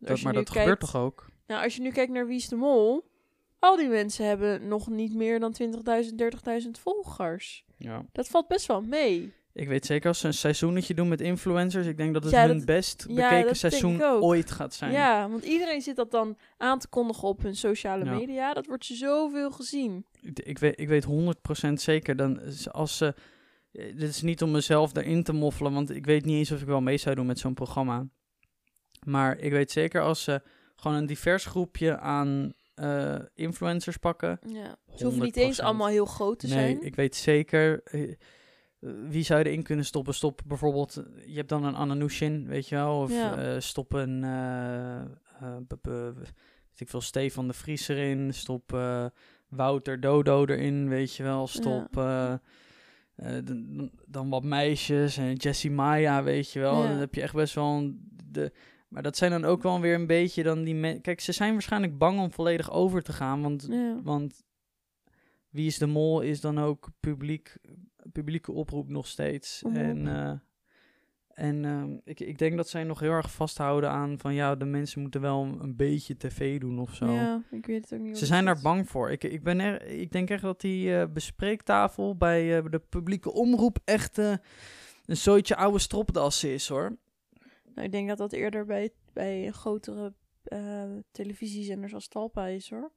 Dat, 0.00 0.22
maar 0.22 0.32
dat 0.32 0.50
gebeurt 0.50 0.80
toch 0.80 0.96
ook? 0.96 1.26
Nou, 1.46 1.64
als 1.64 1.76
je 1.76 1.82
nu 1.82 1.90
kijkt 1.90 2.12
naar 2.12 2.26
Wie 2.26 2.36
is 2.36 2.48
de 2.48 2.56
Mol, 2.56 3.10
al 3.58 3.76
die 3.76 3.88
mensen 3.88 4.26
hebben 4.26 4.68
nog 4.68 4.88
niet 4.88 5.14
meer 5.14 5.40
dan 5.40 5.54
20.000, 5.62 6.14
30.000 6.62 6.70
volgers. 6.80 7.64
Ja. 7.76 8.04
Dat 8.12 8.28
valt 8.28 8.48
best 8.48 8.66
wel 8.66 8.82
mee. 8.82 9.32
Ik 9.52 9.68
weet 9.68 9.86
zeker 9.86 10.08
als 10.08 10.18
ze 10.18 10.26
een 10.26 10.34
seizoenetje 10.34 10.94
doen 10.94 11.08
met 11.08 11.20
influencers. 11.20 11.86
Ik 11.86 11.96
denk 11.96 12.14
dat 12.14 12.22
het 12.22 12.32
Ja, 12.32 12.46
hun 12.46 12.56
dat- 12.56 12.66
best 12.66 13.06
bekeken 13.06 13.56
seizoen 13.56 14.02
ooit 14.02 14.50
gaat 14.50 14.74
zijn. 14.74 14.92
Ja, 14.92 15.28
want 15.30 15.44
iedereen 15.44 15.80
zit 15.82 15.96
dat 15.96 16.10
dan 16.10 16.36
aan 16.56 16.78
te 16.78 16.88
kondigen 16.88 17.28
op 17.28 17.42
hun 17.42 17.56
sociale 17.56 18.04
Ja. 18.04 18.14
media. 18.14 18.52
Dat 18.54 18.66
wordt 18.66 18.84
zoveel 18.84 19.50
gezien. 19.50 20.06
Ik, 20.20 20.38
ik 20.38 20.58
weet, 20.58 20.80
ik 20.80 20.88
weet 20.88 21.04
100% 21.04 21.80
zeker. 21.80 22.16
Dan, 22.16 22.40
als 22.70 22.96
ze, 22.96 23.14
eh, 23.72 23.84
dit 23.96 24.08
is 24.08 24.22
niet 24.22 24.42
om 24.42 24.50
mezelf 24.50 24.96
erin 24.96 25.22
te 25.22 25.32
moffelen, 25.32 25.72
want 25.72 25.90
ik 25.90 26.06
weet 26.06 26.24
niet 26.24 26.36
eens 26.36 26.52
of 26.52 26.60
ik 26.60 26.66
wel 26.66 26.80
mee 26.80 26.96
zou 26.96 27.14
doen 27.14 27.26
met 27.26 27.38
zo'n 27.38 27.54
programma. 27.54 28.06
Maar 29.06 29.38
ik 29.38 29.50
weet 29.52 29.70
zeker 29.70 30.00
als 30.02 30.22
ze 30.22 30.42
gewoon 30.76 30.96
een 30.96 31.06
divers 31.06 31.44
groepje 31.44 31.98
aan 31.98 32.52
eh, 32.74 33.14
influencers 33.34 33.96
pakken. 33.96 34.38
Ja. 34.46 34.76
Ze 34.96 35.04
hoeven 35.04 35.22
niet 35.22 35.36
eens 35.36 35.60
100%. 35.60 35.64
allemaal 35.64 35.86
heel 35.88 36.06
groot 36.06 36.38
te 36.38 36.46
nee, 36.46 36.54
zijn. 36.56 36.82
ik 36.82 36.94
weet 36.94 37.16
zeker. 37.16 37.82
eh, 37.84 38.14
wie 39.08 39.22
zou 39.24 39.38
je 39.40 39.46
erin 39.46 39.62
kunnen 39.62 39.84
stoppen? 39.84 40.14
Stop 40.14 40.40
bijvoorbeeld, 40.46 41.02
je 41.26 41.36
hebt 41.36 41.48
dan 41.48 41.64
een 41.64 41.76
Ananushin, 41.76 42.46
weet 42.46 42.68
je 42.68 42.74
wel? 42.74 43.00
Of 43.00 43.10
Ja. 43.12 43.36
eh, 43.54 43.60
stop 43.60 43.92
een, 43.92 44.20
weet 46.68 46.80
ik 46.80 46.88
veel, 46.88 47.00
Stefan 47.00 47.46
de 47.46 47.52
Vries 47.54 47.88
erin. 47.88 48.34
Stop 48.34 48.78
Wouter 49.48 50.00
Dodo 50.00 50.44
erin, 50.46 50.88
weet 50.88 51.14
je 51.16 51.22
wel? 51.22 51.46
Stop 51.46 51.88
dan, 53.44 53.90
dan 54.06 54.28
wat 54.28 54.44
meisjes 54.44 55.16
en 55.16 55.34
Jessie 55.34 55.70
Maya, 55.70 56.22
weet 56.22 56.52
je 56.52 56.60
wel? 56.60 56.82
Ja. 56.82 56.88
Dan 56.88 56.96
heb 56.98 57.14
je 57.14 57.22
echt 57.22 57.34
best 57.34 57.54
wel 57.54 57.76
een, 57.76 58.08
de... 58.24 58.52
Maar 58.90 59.02
dat 59.02 59.16
zijn 59.16 59.30
dan 59.30 59.44
ook 59.44 59.62
wel 59.62 59.80
weer 59.80 59.94
een 59.94 60.06
beetje 60.06 60.42
dan 60.42 60.62
die... 60.64 60.74
men- 60.74 61.00
Kijk, 61.00 61.20
ze 61.20 61.32
zijn 61.32 61.52
waarschijnlijk 61.52 61.98
bang 61.98 62.20
om 62.20 62.32
volledig 62.32 62.70
over 62.70 63.02
te 63.02 63.12
gaan, 63.12 63.42
want 63.42 63.66
Ja. 63.70 64.00
want 64.02 64.42
Wie 65.50 65.66
is 65.66 65.78
de 65.78 65.86
Mol 65.86 66.20
is 66.20 66.40
dan 66.40 66.58
ook 66.58 66.88
publiek, 67.00 67.56
publieke 68.12 68.52
oproep 68.52 68.88
nog 68.88 69.06
steeds. 69.06 69.62
En, 69.72 70.08
eh, 70.08 70.32
en 71.28 71.64
ehm, 71.64 71.96
ik, 72.04 72.20
ik 72.20 72.38
denk 72.38 72.56
dat 72.56 72.68
zij 72.68 72.84
nog 72.84 73.00
heel 73.00 73.10
erg 73.12 73.32
vasthouden 73.32 73.90
aan 73.90 74.18
van 74.18 74.34
ja, 74.34 74.56
de 74.56 74.64
mensen 74.64 75.00
moeten 75.00 75.20
wel 75.20 75.56
een, 75.60 75.76
beetje 75.76 76.16
tv 76.16 76.60
doen 76.60 76.78
of 76.78 76.94
zo. 76.94 77.12
Ja, 77.12 77.42
ik 77.50 77.66
weet 77.66 77.90
het 77.90 78.00
ook 78.00 78.06
niet. 78.06 78.18
Ze 78.18 78.26
zijn 78.26 78.44
daar 78.44 78.60
bang 78.62 78.88
voor. 78.88 79.10
Ik, 79.10 79.24
ik, 79.24 79.42
ben 79.42 79.58
er, 79.60 79.82
ik 79.86 80.12
denk 80.12 80.30
echt 80.30 80.42
dat 80.42 80.60
die 80.60 80.96
eh, 80.96 81.06
bespreektafel 81.12 82.16
bij 82.16 82.58
eh, 82.58 82.64
de 82.70 82.78
publieke 82.78 83.32
omroep 83.32 83.78
echt 83.84 84.16
een 84.18 85.16
zooitje 85.16 85.56
oude 85.56 85.78
stropdas 85.78 86.44
is 86.44 86.68
hoor. 86.68 86.96
Nou, 87.80 87.92
ik 87.92 87.98
denk 87.98 88.08
dat 88.08 88.18
dat 88.18 88.32
eerder 88.32 88.64
bij, 88.64 88.90
bij 89.12 89.50
grotere 89.50 90.14
eh, 90.42 90.84
televisiezenders 91.10 91.94
als 91.94 92.08
Talpa 92.08 92.46
is, 92.46 92.70
hoor. 92.70 92.92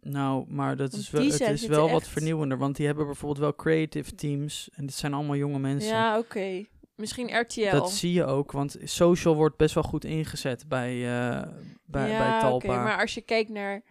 Nou, 0.00 0.52
maar 0.52 0.76
dat 0.76 0.90
Want 0.90 1.02
is 1.02 1.10
wel, 1.10 1.22
het 1.22 1.40
is 1.40 1.66
wel 1.66 1.90
wat 1.90 2.08
vernieuwender. 2.08 2.58
Want 2.58 2.76
die 2.76 2.86
hebben 2.86 3.06
bijvoorbeeld 3.06 3.40
wel 3.40 3.54
creative 3.54 4.14
teams. 4.14 4.70
En 4.72 4.86
dit 4.86 4.94
zijn 4.94 5.14
allemaal 5.14 5.36
jonge 5.36 5.58
mensen. 5.58 5.90
Ja, 5.90 6.18
oké. 6.18 6.64
Misschien 6.94 7.38
RTL. 7.40 7.70
Dat 7.70 7.92
zie 7.92 8.12
je 8.12 8.24
ook, 8.24 8.52
want 8.52 8.76
social 8.82 9.34
wordt 9.34 9.56
best 9.56 9.74
wel 9.74 9.82
goed 9.82 10.04
ingezet 10.04 10.68
bij, 10.68 10.90
eh, 10.90 11.52
bij, 11.84 12.10
ja, 12.10 12.18
bij 12.18 12.40
Talpa. 12.40 12.82
maar 12.82 13.00
als 13.00 13.14
je 13.14 13.20
kijkt 13.20 13.50
naar 13.50 13.82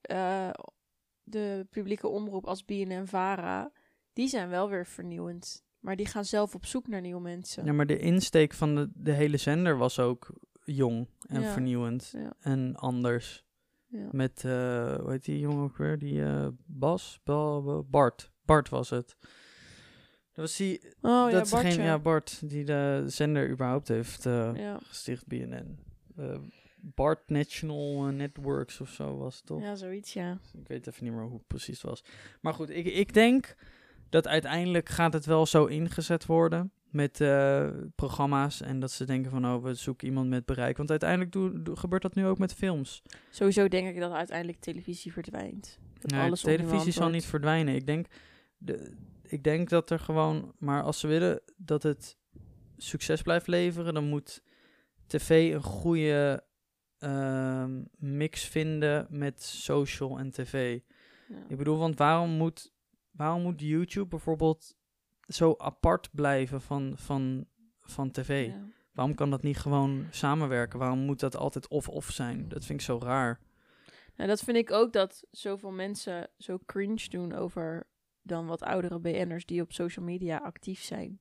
eh, 0.00 0.50
de 1.22 1.66
publieke 1.70 2.08
omroep 2.08 2.46
als 2.46 2.64
BNN-Vara, 2.64 3.72
die 4.12 4.28
zijn 4.28 4.48
wel 4.48 4.68
weer 4.68 4.86
vernieuwend. 4.86 5.64
Maar 5.80 5.96
die 5.96 6.06
gaan 6.06 6.24
zelf 6.24 6.54
op 6.54 6.66
zoek 6.66 6.86
naar 6.88 7.00
nieuwe 7.00 7.20
mensen. 7.20 7.64
Ja, 7.64 7.72
maar 7.72 7.86
de 7.86 7.98
insteek 7.98 8.52
van 8.54 8.74
de, 8.74 8.90
de 8.94 9.12
hele 9.12 9.36
zender 9.36 9.76
was 9.76 9.98
ook 9.98 10.32
jong 10.64 11.08
en 11.26 11.40
Ja. 11.40 11.52
vernieuwend 11.52 12.10
Ja. 12.16 12.32
en 12.40 12.76
anders. 12.76 13.44
Ja. 13.86 14.08
Met, 14.12 14.44
eh 14.44 14.94
hoe 14.98 15.10
heet 15.10 15.24
die 15.24 15.38
jongen 15.38 15.62
ook 15.64 15.76
weer? 15.76 15.98
Die 15.98 16.24
eh, 16.24 16.46
Bas? 16.66 17.20
Ba- 17.24 17.60
Ba- 17.60 17.82
Bart. 17.82 18.32
Bart 18.44 18.68
was 18.68 18.90
het. 18.90 19.16
Dat 20.32 20.48
was 20.48 20.56
die, 20.56 20.80
Oh 21.00 21.30
dat 21.30 21.50
Bartje. 21.50 21.82
ja, 21.82 21.98
Bart, 21.98 22.48
die 22.50 22.64
de 22.64 23.02
zender 23.06 23.50
überhaupt 23.50 23.88
heeft 23.88 24.26
eh, 24.26 24.76
gesticht, 24.82 25.26
BNN. 25.26 25.78
Bart 26.82 27.28
National 27.30 28.02
Networks 28.04 28.80
of 28.80 28.88
zo 28.90 29.16
was 29.16 29.36
het 29.36 29.46
toch? 29.46 29.62
ja, 29.62 29.74
zoiets, 29.74 30.12
ja. 30.12 30.38
Ik 30.60 30.68
weet 30.68 30.86
even 30.86 31.04
niet 31.04 31.12
meer 31.12 31.22
hoe 31.22 31.32
het 31.38 31.46
precies 31.46 31.80
was. 31.82 32.04
Maar 32.40 32.54
goed, 32.54 32.70
ik, 32.70 32.84
ik 32.86 33.14
denk 33.14 33.56
dat 34.10 34.28
uiteindelijk 34.28 34.88
gaat 34.88 35.12
het 35.12 35.26
wel 35.26 35.46
zo 35.46 35.64
ingezet 35.64 36.26
worden 36.26 36.72
met 36.90 37.20
eh, 37.20 37.68
programma's. 37.94 38.60
En 38.60 38.80
dat 38.80 38.90
ze 38.90 39.04
denken 39.04 39.30
van, 39.30 39.46
oh, 39.46 39.62
we 39.62 39.74
zoeken 39.74 40.06
iemand 40.06 40.28
met 40.28 40.44
bereik. 40.44 40.76
Want 40.76 40.90
uiteindelijk 40.90 41.58
gebeurt 41.78 42.02
dat 42.02 42.14
nu 42.14 42.26
ook 42.26 42.38
met 42.38 42.54
films. 42.54 43.02
Sowieso 43.30 43.68
denk 43.68 43.88
ik 43.88 44.00
dat 44.00 44.12
uiteindelijk 44.12 44.60
televisie 44.60 45.12
verdwijnt. 45.12 45.78
Dat 45.98 46.10
Nee, 46.10 46.20
alles 46.20 46.40
televisie 46.40 46.92
zal 46.92 47.08
niet 47.08 47.26
verdwijnen. 47.26 47.74
Ik 47.74 47.86
denk, 47.86 48.06
de, 48.58 48.96
ik 49.22 49.44
denk 49.44 49.68
dat 49.68 49.90
er 49.90 49.98
gewoon... 49.98 50.52
Maar 50.58 50.82
als 50.82 51.00
ze 51.00 51.06
willen 51.06 51.40
dat 51.56 51.82
het 51.82 52.16
succes 52.76 53.22
blijft 53.22 53.46
leveren... 53.46 53.94
dan 53.94 54.04
moet 54.04 54.42
tv 55.06 55.54
een 55.54 55.62
goede 55.62 56.44
ehm, 56.98 57.82
mix 57.96 58.44
vinden 58.44 59.06
met 59.10 59.42
social 59.42 60.18
en 60.18 60.30
tv. 60.30 60.80
Ja. 61.28 61.36
Ik 61.48 61.56
bedoel, 61.56 61.78
want 61.78 61.98
waarom 61.98 62.30
moet, 62.30 62.72
waarom 63.10 63.42
moet 63.42 63.60
YouTube 63.60 64.06
bijvoorbeeld 64.06 64.76
zo 65.20 65.54
apart 65.58 66.08
blijven 66.12 66.60
van, 66.60 66.92
van, 66.96 67.46
van 67.80 68.10
tv? 68.10 68.46
Ja. 68.46 68.64
Waarom 68.92 69.14
kan 69.14 69.30
dat 69.30 69.42
niet 69.42 69.58
gewoon 69.58 70.06
samenwerken? 70.10 70.78
Waarom 70.78 70.98
moet 70.98 71.20
dat 71.20 71.36
altijd 71.36 71.68
of-of 71.68 72.10
zijn? 72.10 72.48
Dat 72.48 72.64
vind 72.64 72.80
ik 72.80 72.84
zo 72.86 72.98
raar. 73.02 73.40
Nou, 74.16 74.28
dat 74.28 74.40
vind 74.40 74.56
ik 74.56 74.70
ook 74.72 74.92
dat 74.92 75.24
zoveel 75.30 75.70
mensen 75.70 76.28
zo 76.38 76.58
cringe 76.66 77.08
doen 77.08 77.32
over 77.32 77.86
dan 78.22 78.46
wat 78.46 78.62
oudere 78.62 79.00
BN'ers 79.00 79.46
die 79.46 79.62
op 79.62 79.72
social 79.72 80.04
media 80.04 80.36
actief 80.38 80.80
zijn. 80.82 81.20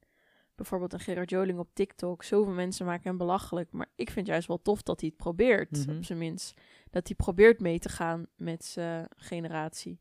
bijvoorbeeld 0.56 0.94
een 0.94 1.00
Gerard 1.00 1.30
Joling 1.30 1.60
op 1.60 1.70
TikTok. 1.74 2.24
Zoveel 2.24 2.54
mensen 2.54 2.86
maken 2.86 3.08
hem 3.08 3.18
belachelijk. 3.18 3.72
Maar 3.72 3.92
ik 3.96 4.10
vind 4.10 4.28
juist 4.28 4.48
wel 4.48 4.62
tof 4.62 4.82
dat 4.82 5.00
hij 5.00 5.10
het 5.10 5.18
probeert, 5.18 5.86
Mhm. 5.88 5.98
op 5.98 6.04
zijn 6.04 6.20
minst. 6.20 6.62
Dat 6.90 7.08
hij 7.08 7.16
probeert 7.16 7.60
mee 7.60 7.80
te 7.80 7.90
gaan 7.90 8.26
met 8.36 8.66
zijn 8.66 9.08
generatie. 9.16 10.00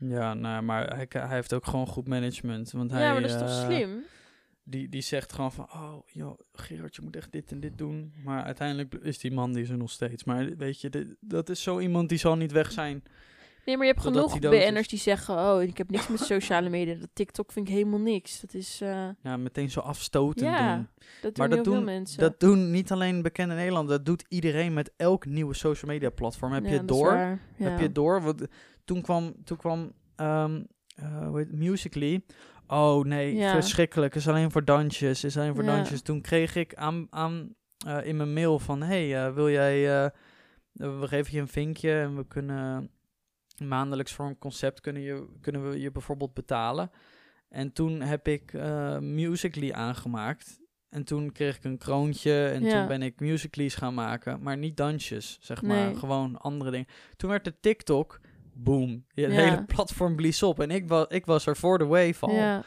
Ja, 0.00 0.34
nou, 0.34 0.62
maar 0.62 0.96
hij, 0.96 1.06
hij 1.08 1.28
heeft 1.36 1.52
ook 1.52 1.66
gewoon 1.66 1.86
goed 1.86 2.08
management. 2.08 2.70
Want 2.70 2.90
hij, 2.90 3.00
ja, 3.02 3.12
maar 3.12 3.22
dat 3.22 3.30
is 3.30 3.36
toch 3.38 3.48
eh, 3.48 3.64
slim? 3.64 4.02
Die, 4.64 4.88
die 4.88 5.02
zegt 5.02 5.32
gewoon 5.32 5.52
van, 5.52 5.64
oh, 5.72 5.94
joh, 6.06 6.38
Gerard, 6.52 6.96
je 6.96 7.02
moet 7.02 7.16
echt 7.16 7.32
dit 7.32 7.52
en 7.52 7.60
dit 7.60 7.78
doen. 7.78 8.12
Maar 8.24 8.42
uiteindelijk 8.44 8.94
is 8.94 9.18
die 9.18 9.32
man 9.32 9.52
die 9.52 9.62
is 9.62 9.68
er 9.70 9.76
nog 9.76 9.90
steeds. 9.90 10.24
Maar 10.24 10.56
weet 10.56 10.80
je, 10.80 10.90
dit- 10.90 11.16
dat 11.20 11.48
is 11.48 11.62
zo 11.62 11.78
iemand 11.80 12.08
die 12.08 12.18
zal 12.18 12.36
niet 12.36 12.52
weg 12.52 12.72
zijn. 12.72 13.02
Nee, 13.64 13.76
maar 13.76 13.86
je 13.86 13.92
hebt 13.92 14.04
Totdat 14.04 14.22
genoeg 14.22 14.40
hij 14.40 14.50
dood 14.50 14.60
is. 14.62 14.70
BN'ers 14.70 14.88
die 14.88 14.98
zeggen... 14.98 15.34
oh, 15.34 15.62
ik 15.62 15.78
heb 15.78 15.90
niks 15.90 16.08
met 16.08 16.20
sociale 16.20 16.68
media. 16.68 16.94
Dat 16.94 17.08
TikTok 17.12 17.52
vind 17.52 17.68
ik 17.68 17.74
helemaal 17.74 17.98
niks. 18.00 18.40
Dat 18.40 18.54
is... 18.54 18.80
eh, 18.80 19.08
Ja, 19.22 19.36
meteen 19.36 19.70
zo 19.70 19.80
afstoten 19.80 20.46
Ja, 20.46 20.74
doen. 20.74 20.88
dat 21.20 21.22
doen 21.22 21.32
Maar 21.36 21.46
heel 21.46 21.56
dat 21.56 21.66
veel 21.66 21.74
doen, 21.74 21.84
mensen. 21.84 22.18
dat 22.20 22.40
doen 22.40 22.70
niet 22.70 22.92
alleen 22.92 23.22
bekende 23.22 23.54
Nederlanders, 23.54 23.96
dat 23.96 24.06
doet 24.06 24.24
iedereen 24.28 24.72
met 24.72 24.92
elk 24.96 25.26
nieuwe 25.26 25.54
social 25.54 25.90
media 25.92 26.10
platform. 26.10 26.52
Heb 26.52 26.64
Ja, 26.64 26.70
je 26.70 26.76
het 26.76 26.88
dat 26.88 26.96
is 26.96 27.02
door? 27.02 27.12
waar. 27.12 27.40
Ja. 27.56 27.64
Heb 27.68 27.78
je 27.78 27.84
het 27.84 27.94
door? 27.94 28.22
Want 28.22 28.46
toen 28.84 29.02
kwam, 29.02 29.34
toen 29.44 29.56
kwam 29.56 29.92
ehm 30.16 30.62
eh, 30.94 31.26
hoe 31.26 31.38
heet 31.38 31.46
het, 31.46 31.56
Musical.ly. 31.56 32.24
Oh 32.66 33.04
nee, 33.04 33.34
Ja. 33.34 33.50
verschrikkelijk. 33.50 34.14
Is 34.14 34.28
alleen 34.28 34.50
voor 34.50 34.64
dansjes. 34.64 35.24
Is 35.24 35.36
alleen 35.36 35.54
voor 35.54 35.64
Ja. 35.64 35.76
dansjes. 35.76 36.02
Toen 36.02 36.20
kreeg 36.20 36.54
ik 36.56 36.74
aan, 36.74 37.06
aan 37.10 37.54
eh, 37.86 38.06
in 38.06 38.16
mijn 38.16 38.32
mail 38.32 38.58
van, 38.58 38.82
hey, 38.82 39.24
eh, 39.26 39.34
wil 39.34 39.50
jij, 39.50 39.74
eh, 39.88 40.04
eh, 40.04 40.10
we 41.00 41.06
geven 41.08 41.34
je 41.34 41.40
een 41.40 41.48
vinkje 41.48 42.00
en 42.00 42.16
we 42.16 42.26
kunnen 42.26 42.90
maandelijks 43.68 44.12
voor 44.12 44.26
een 44.26 44.38
concept 44.38 44.80
kunnen, 44.80 45.02
je, 45.02 45.26
kunnen 45.40 45.70
we 45.70 45.80
je 45.80 45.90
bijvoorbeeld 45.90 46.34
betalen. 46.34 46.90
En 47.48 47.72
toen 47.72 48.00
heb 48.00 48.28
ik 48.28 48.52
eh 48.52 48.98
Musical.ly 48.98 49.70
aangemaakt. 49.72 50.58
En 50.88 51.04
toen 51.04 51.32
kreeg 51.32 51.56
ik 51.56 51.64
een 51.64 51.78
kroontje 51.78 52.46
en 52.48 52.62
Ja. 52.64 52.78
toen 52.78 52.86
ben 52.88 53.02
ik 53.02 53.20
Musical.ly's 53.20 53.74
gaan 53.74 53.94
maken. 53.94 54.42
Maar 54.42 54.56
niet 54.56 54.76
dansjes, 54.76 55.38
zeg 55.40 55.62
maar. 55.62 55.84
Nee. 55.86 55.94
Gewoon 55.96 56.40
andere 56.40 56.70
dingen. 56.70 56.86
Toen 57.16 57.30
werd 57.30 57.44
de 57.44 57.60
TikTok, 57.60 58.20
boom. 58.52 58.90
Het 58.90 59.04
Ja. 59.14 59.28
hele 59.30 59.64
platform 59.64 60.16
blies 60.16 60.42
op. 60.42 60.60
En 60.60 60.70
ik, 60.70 60.88
was 60.88 61.06
ik 61.08 61.26
was 61.26 61.46
er 61.46 61.56
voor 61.56 61.78
de 61.78 61.84
wave 61.86 62.26
al. 62.26 62.34
Ja, 62.34 62.62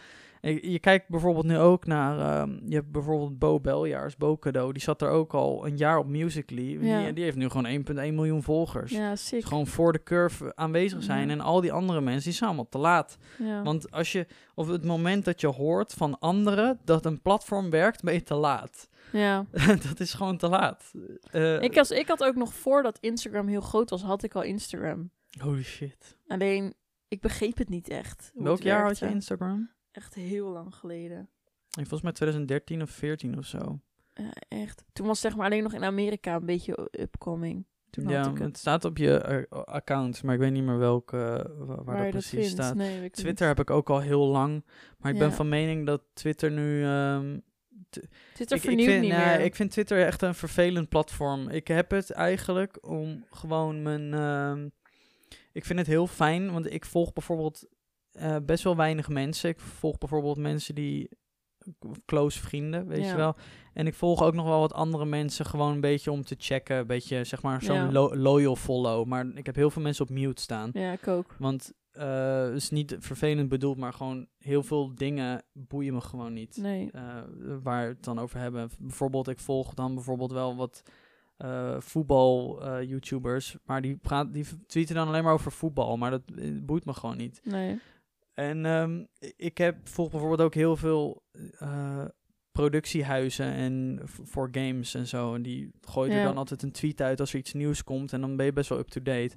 Je, 0.51 0.71
je 0.71 0.79
kijkt 0.79 1.09
bijvoorbeeld 1.09 1.45
nu 1.45 1.57
ook 1.57 1.85
naar... 1.85 2.19
ehm, 2.19 2.59
je 2.65 2.75
hebt 2.75 2.91
bijvoorbeeld 2.91 3.39
Bo 3.39 3.59
Beljaars, 3.59 4.17
Bo 4.17 4.38
Cadeau. 4.38 4.71
Die 4.73 4.81
zat 4.81 5.01
er 5.01 5.09
ook 5.09 5.33
al 5.33 5.65
een 5.67 5.77
jaar 5.77 5.97
op 5.97 6.07
Musical.ly. 6.07 6.77
Ja. 6.85 7.03
Die, 7.03 7.13
die 7.13 7.23
heeft 7.23 7.38
nu 7.38 7.50
gewoon 7.50 7.85
1,1 7.85 7.93
miljoen 7.93 8.43
volgers. 8.43 8.91
ja, 8.91 9.15
sick. 9.15 9.39
Dus 9.39 9.50
gewoon 9.50 9.67
voor 9.67 9.91
de 9.93 10.03
curve 10.03 10.55
aanwezig 10.55 11.03
zijn. 11.03 11.29
En 11.29 11.41
al 11.41 11.62
die 11.62 11.71
andere 11.71 12.01
mensen, 12.01 12.23
die 12.23 12.33
zijn 12.33 12.50
allemaal 12.50 12.69
te 12.69 12.77
laat. 12.77 13.17
Ja. 13.39 13.62
Want 13.63 13.91
als 13.91 14.12
je, 14.12 14.27
op 14.55 14.67
het 14.67 14.83
moment 14.85 15.25
dat 15.25 15.41
je 15.41 15.47
hoort 15.47 15.93
van 15.93 16.19
anderen 16.19 16.79
dat 16.85 17.05
een 17.05 17.21
platform 17.21 17.69
werkt, 17.69 18.03
ben 18.03 18.13
je 18.13 18.23
te 18.23 18.35
laat. 18.35 18.89
ja. 19.12 19.45
dat 19.89 20.00
is 20.00 20.13
gewoon 20.13 20.38
te 20.38 20.47
laat. 20.47 20.91
Eh, 21.31 21.62
Ik, 21.62 21.77
als, 21.77 21.91
ik 21.91 22.07
had 22.07 22.23
ook 22.23 22.35
nog 22.35 22.53
voordat 22.53 22.97
Instagram 23.00 23.47
heel 23.47 23.62
groot 23.62 23.89
was, 23.89 24.01
had 24.01 24.23
ik 24.23 24.35
al 24.35 24.41
Instagram. 24.41 25.09
Holy 25.39 25.63
shit. 25.63 26.17
Alleen, 26.27 26.73
ik 27.07 27.21
begreep 27.21 27.57
het 27.57 27.69
niet 27.69 27.89
echt. 27.89 28.31
Welk 28.33 28.62
jaar 28.62 28.83
had 28.85 29.00
je 29.00 29.07
Instagram? 29.09 29.71
Echt 29.93 30.13
heel 30.13 30.50
lang 30.50 30.75
geleden. 30.75 31.29
Ik 31.69 31.88
volgens 31.88 32.01
mij 32.01 32.12
2013 32.12 32.81
of 32.81 32.89
14 32.89 33.38
of 33.38 33.45
zo. 33.45 33.79
Ja, 34.13 34.31
echt. 34.47 34.83
Toen 34.93 35.07
was 35.07 35.19
zeg 35.19 35.35
maar 35.35 35.45
alleen 35.45 35.63
nog 35.63 35.73
in 35.73 35.83
Amerika 35.83 36.35
een 36.35 36.45
beetje 36.45 36.89
upcoming. 37.00 37.65
Toen 37.89 38.07
ja, 38.09 38.21
ik 38.21 38.25
het. 38.38 38.39
het 38.39 38.57
staat 38.57 38.85
op 38.85 38.97
je 38.97 39.17
eh, 39.17 39.62
account, 39.63 40.23
maar 40.23 40.33
ik 40.33 40.39
weet 40.39 40.51
niet 40.51 40.63
meer 40.63 40.77
welke, 40.77 41.17
eh, 41.17 41.57
wa- 41.57 41.65
waar, 41.65 41.83
Waar 41.85 42.01
dat 42.01 42.09
precies 42.09 42.29
vindt. 42.29 42.50
staat. 42.50 42.75
Nee, 42.75 43.03
ik 43.03 43.13
Twitter 43.13 43.47
heb 43.47 43.59
ik 43.59 43.69
ook 43.69 43.89
al 43.89 44.00
heel 44.00 44.25
lang, 44.27 44.65
maar 44.97 45.12
ik 45.12 45.19
ben 45.19 45.33
van 45.33 45.50
mening 45.50 45.85
dat 45.85 46.01
Twitter 46.13 46.51
nu... 46.51 46.83
ehm. 46.83 47.39
Twitter 48.33 48.57
ik, 48.57 48.63
ik, 48.63 48.69
vernieuwt 48.69 48.89
vind, 48.89 49.01
niet 49.01 49.12
meer. 49.12 49.39
ik 49.39 49.55
vind 49.55 49.71
Twitter 49.71 50.05
echt 50.05 50.21
een 50.21 50.35
vervelend 50.35 50.89
platform. 50.89 51.50
Ik 51.50 51.67
heb 51.67 51.91
het 51.91 52.12
eigenlijk 52.12 52.77
om 52.88 53.25
gewoon 53.29 53.81
mijn... 53.81 54.13
ehm, 54.13 54.67
ik 55.51 55.65
vind 55.65 55.79
het 55.79 55.88
heel 55.88 56.07
fijn, 56.07 56.51
want 56.51 56.71
ik 56.73 56.85
volg 56.85 57.13
bijvoorbeeld 57.13 57.67
eh, 58.13 58.36
best 58.46 58.63
wel 58.63 58.75
weinig 58.75 59.10
mensen. 59.10 59.50
Ik 59.50 59.60
volg 59.60 59.98
bijvoorbeeld 59.98 60.38
mensen 60.38 60.75
die 60.75 61.10
close 62.05 62.39
vrienden, 62.39 62.88
weet 62.88 63.03
Ja. 63.03 63.10
je 63.10 63.15
wel. 63.15 63.36
En 63.74 63.88
ik 63.88 63.93
volg 63.93 64.22
ook 64.24 64.34
nog 64.34 64.46
wel 64.46 64.60
wat 64.60 64.74
andere 64.74 65.05
mensen 65.05 65.46
gewoon 65.46 65.72
een 65.74 65.82
beetje 65.82 66.12
om 66.12 66.24
te 66.24 66.36
checken. 66.38 66.77
Een 66.77 66.88
beetje, 66.88 67.24
zeg 67.24 67.42
maar, 67.42 67.61
zo'n 67.61 67.75
Ja. 67.75 67.92
lo- 67.92 68.16
loyal 68.16 68.55
follow. 68.55 69.05
Maar 69.07 69.25
ik 69.35 69.46
heb 69.46 69.55
heel 69.55 69.70
veel 69.70 69.81
mensen 69.81 70.03
op 70.05 70.11
mute 70.11 70.42
staan. 70.42 70.70
Ja, 70.74 70.92
ik 70.92 71.07
ook. 71.07 71.35
Want 71.40 71.72
eh, 71.92 72.44
het 72.44 72.53
is 72.55 72.70
niet 72.70 72.96
vervelend 73.00 73.50
bedoeld, 73.50 73.77
maar 73.77 73.94
gewoon 73.94 74.27
heel 74.37 74.64
veel 74.64 74.96
dingen 74.96 75.44
boeien 75.53 75.94
me 75.94 76.01
gewoon 76.01 76.33
niet. 76.33 76.57
Nee. 76.57 76.92
Eh, 76.92 77.01
waar 77.64 77.81
we 77.87 77.94
het 77.94 78.03
dan 78.03 78.20
over 78.20 78.40
hebben. 78.40 78.70
Bijvoorbeeld, 78.79 79.27
ik 79.27 79.40
volg 79.40 79.74
dan 79.74 79.94
bijvoorbeeld 79.96 80.31
wel 80.31 80.55
wat 80.55 80.81
eh, 81.37 81.75
voetbal-YouTubers. 81.79 83.57
maar 83.66 83.81
die, 83.81 83.96
praat, 83.98 84.33
die 84.33 84.46
tweeten 84.68 84.96
dan 84.96 85.07
alleen 85.07 85.24
maar 85.24 85.33
over 85.33 85.51
voetbal. 85.51 85.98
Maar 85.98 86.11
dat 86.11 86.22
eh, 86.35 86.51
boeit 86.64 86.85
me 86.85 86.94
gewoon 86.94 87.18
niet. 87.18 87.42
Nee. 87.44 87.79
En 88.33 88.65
ehm, 88.65 89.03
ik 89.35 89.57
heb 89.57 89.89
volg 89.89 90.11
bijvoorbeeld 90.11 90.41
ook 90.41 90.53
heel 90.53 90.75
veel 90.75 91.24
eh, 91.59 92.05
productiehuizen 92.51 93.46
en 93.46 94.00
voor 94.03 94.50
games 94.51 94.93
en 94.93 95.07
zo. 95.07 95.35
En 95.35 95.41
die 95.41 95.72
gooien 95.81 96.15
er 96.15 96.24
dan 96.24 96.37
altijd 96.37 96.63
een 96.63 96.72
tweet 96.72 97.01
uit 97.01 97.19
als 97.19 97.33
er 97.33 97.39
iets 97.39 97.53
nieuws 97.53 97.83
komt. 97.83 98.13
En 98.13 98.22
dan 98.22 98.35
ben 98.35 98.46
je 98.46 98.53
best 98.53 98.69
wel 98.69 98.79
up-to-date. 98.79 99.35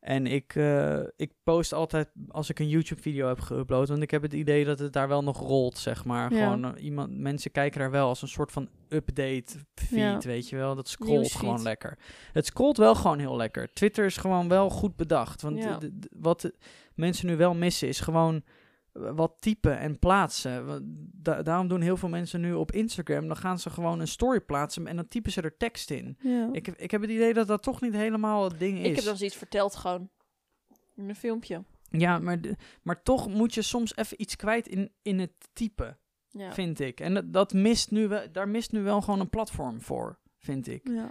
En 0.00 0.26
ik, 0.26 0.54
eh, 0.54 1.00
ik 1.16 1.32
post 1.42 1.72
altijd 1.72 2.12
als 2.28 2.50
ik 2.50 2.58
een 2.58 2.68
YouTube-video 2.68 3.28
heb 3.28 3.40
geüpload. 3.40 3.88
Want 3.88 4.02
ik 4.02 4.10
heb 4.10 4.22
het 4.22 4.32
idee 4.32 4.64
dat 4.64 4.78
het 4.78 4.92
daar 4.92 5.08
wel 5.08 5.22
nog 5.22 5.38
rolt, 5.38 5.78
zeg 5.78 6.04
maar. 6.04 6.32
Ja. 6.34 6.44
Gewoon 6.44 6.76
eh, 6.76 6.84
iemand, 6.84 7.18
mensen 7.18 7.50
kijken 7.50 7.80
daar 7.80 7.90
wel 7.90 8.08
als 8.08 8.22
een 8.22 8.28
soort 8.28 8.52
van 8.52 8.68
update 8.88 9.58
feed, 9.74 9.98
Ja. 9.98 10.18
weet 10.18 10.48
je 10.48 10.56
wel. 10.56 10.74
Dat 10.74 10.88
scrolt 10.88 11.32
gewoon 11.32 11.62
lekker. 11.62 11.98
Het 12.32 12.46
scrolt 12.46 12.76
wel 12.76 12.94
gewoon 12.94 13.18
heel 13.18 13.36
lekker. 13.36 13.72
Twitter 13.72 14.04
is 14.04 14.16
gewoon 14.16 14.48
wel 14.48 14.70
goed 14.70 14.96
bedacht. 14.96 15.42
Want 15.42 15.66
wat 16.10 16.52
mensen 16.94 17.26
nu 17.26 17.36
wel 17.36 17.54
missen 17.54 17.88
is 17.88 18.00
gewoon 18.00 18.42
eh, 18.92 19.10
wat 19.14 19.36
typen 19.38 19.78
en 19.78 19.98
plaatsen. 19.98 20.82
Da- 21.12 21.42
daarom 21.42 21.68
doen 21.68 21.80
heel 21.80 21.96
veel 21.96 22.08
mensen 22.08 22.40
nu 22.40 22.52
op 22.52 22.72
Instagram. 22.72 23.26
Dan 23.26 23.36
gaan 23.36 23.58
ze 23.58 23.70
gewoon 23.70 24.00
een 24.00 24.08
story 24.08 24.40
plaatsen 24.40 24.86
en 24.86 24.96
dan 24.96 25.08
typen 25.08 25.32
ze 25.32 25.40
er 25.42 25.56
tekst 25.56 25.90
in. 25.90 26.16
Ja. 26.20 26.48
Ik, 26.52 26.66
heb- 26.66 26.76
ik 26.78 26.90
heb 26.90 27.00
het 27.00 27.10
idee 27.10 27.34
dat 27.34 27.46
dat 27.46 27.62
toch 27.62 27.80
niet 27.80 27.92
helemaal 27.94 28.44
het 28.44 28.58
ding 28.58 28.78
is. 28.78 28.86
Ik 28.88 28.96
heb 28.96 29.04
dan 29.04 29.16
zoiets 29.16 29.36
verteld 29.36 29.76
gewoon. 29.76 30.10
In 30.96 31.08
een 31.08 31.16
filmpje. 31.16 31.64
Ja, 31.90 32.18
maar, 32.18 32.38
maar 32.82 33.02
toch 33.02 33.28
moet 33.28 33.54
je 33.54 33.62
soms 33.62 33.96
even 33.96 34.20
iets 34.20 34.36
kwijt 34.36 34.68
in, 34.68 34.92
in 35.02 35.18
het 35.18 35.32
typen, 35.52 35.98
Ja. 36.28 36.52
vind 36.52 36.80
ik. 36.80 37.00
En 37.00 37.14
dat, 37.14 37.32
dat 37.32 37.52
mist 37.52 37.90
nu 37.90 38.08
wel, 38.08 38.32
daar 38.32 38.48
mist 38.48 38.72
nu 38.72 38.82
wel 38.82 39.00
gewoon 39.00 39.20
een 39.20 39.30
platform 39.30 39.80
voor, 39.80 40.18
vind 40.38 40.68
ik. 40.68 40.88
ja. 40.88 41.10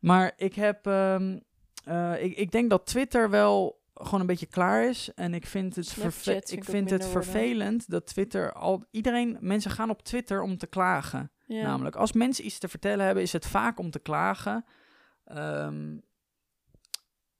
Maar 0.00 0.32
ik 0.36 0.54
heb, 0.54 0.86
ehm, 0.86 1.38
eh, 1.84 2.22
ik, 2.22 2.36
ik 2.36 2.50
denk 2.50 2.70
dat 2.70 2.86
Twitter 2.86 3.30
wel 3.30 3.80
gewoon 4.02 4.20
een 4.20 4.26
beetje 4.26 4.46
klaar 4.46 4.88
is. 4.88 5.10
En 5.14 5.34
ik 5.34 5.46
vind 5.46 5.76
het, 5.76 5.88
verve- 5.92 6.20
vind 6.30 6.52
ik 6.52 6.64
vind 6.64 6.90
het 6.90 7.02
worden. 7.04 7.22
vervelend 7.22 7.90
dat 7.90 8.06
Twitter 8.06 8.52
al, 8.52 8.84
iedereen, 8.90 9.36
mensen 9.40 9.70
gaan 9.70 9.90
op 9.90 10.02
Twitter 10.02 10.42
om 10.42 10.58
te 10.58 10.66
klagen. 10.66 11.32
Ja. 11.46 11.62
Namelijk, 11.62 11.96
als 11.96 12.12
mensen 12.12 12.44
iets 12.46 12.58
te 12.58 12.68
vertellen 12.68 13.04
hebben, 13.04 13.22
is 13.22 13.32
het 13.32 13.46
vaak 13.46 13.78
om 13.78 13.90
te 13.90 13.98
klagen. 13.98 14.64
Ehm, 15.24 15.96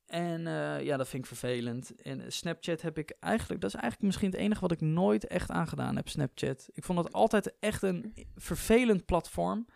en 0.07 0.47
eh, 0.47 0.83
ja, 0.85 0.97
dat 0.97 1.09
vind 1.09 1.23
ik 1.23 1.29
vervelend. 1.29 2.03
En 2.03 2.33
Snapchat 2.33 2.83
heb 2.83 2.99
ik 2.99 3.16
eigenlijk, 3.21 3.61
dat 3.61 3.71
is 3.75 3.77
eigenlijk 3.77 4.05
misschien 4.07 4.31
het 4.31 4.40
enige 4.40 4.61
wat 4.61 4.73
ik 4.73 4.81
nooit 4.81 5.27
echt 5.27 5.51
aangedaan 5.51 5.97
heb, 5.97 6.09
Snapchat. 6.09 6.68
Ik 6.73 6.85
vond 6.85 6.99
het 6.99 7.12
altijd 7.12 7.55
echt 7.61 7.83
een 7.83 8.14
vervelend 8.37 9.05
platform. 9.05 9.66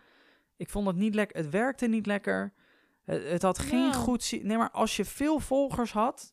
Ik 0.57 0.69
vond 0.69 0.87
het 0.87 0.95
niet 0.95 1.15
lekker, 1.15 1.37
het 1.37 1.49
werkte 1.49 1.87
niet 1.87 2.05
lekker. 2.05 2.53
Het, 3.03 3.23
het 3.29 3.41
had 3.41 3.59
geen 3.59 3.85
Ja. 3.85 3.91
goed... 3.91 4.23
zi- 4.23 4.41
Nee, 4.43 4.57
maar 4.57 4.71
als 4.71 4.95
je 4.95 5.05
veel 5.05 5.39
volgers 5.39 5.91
had, 5.91 6.32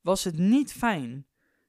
was 0.00 0.24
het 0.24 0.38
niet 0.38 0.72
fijn. 0.72 1.26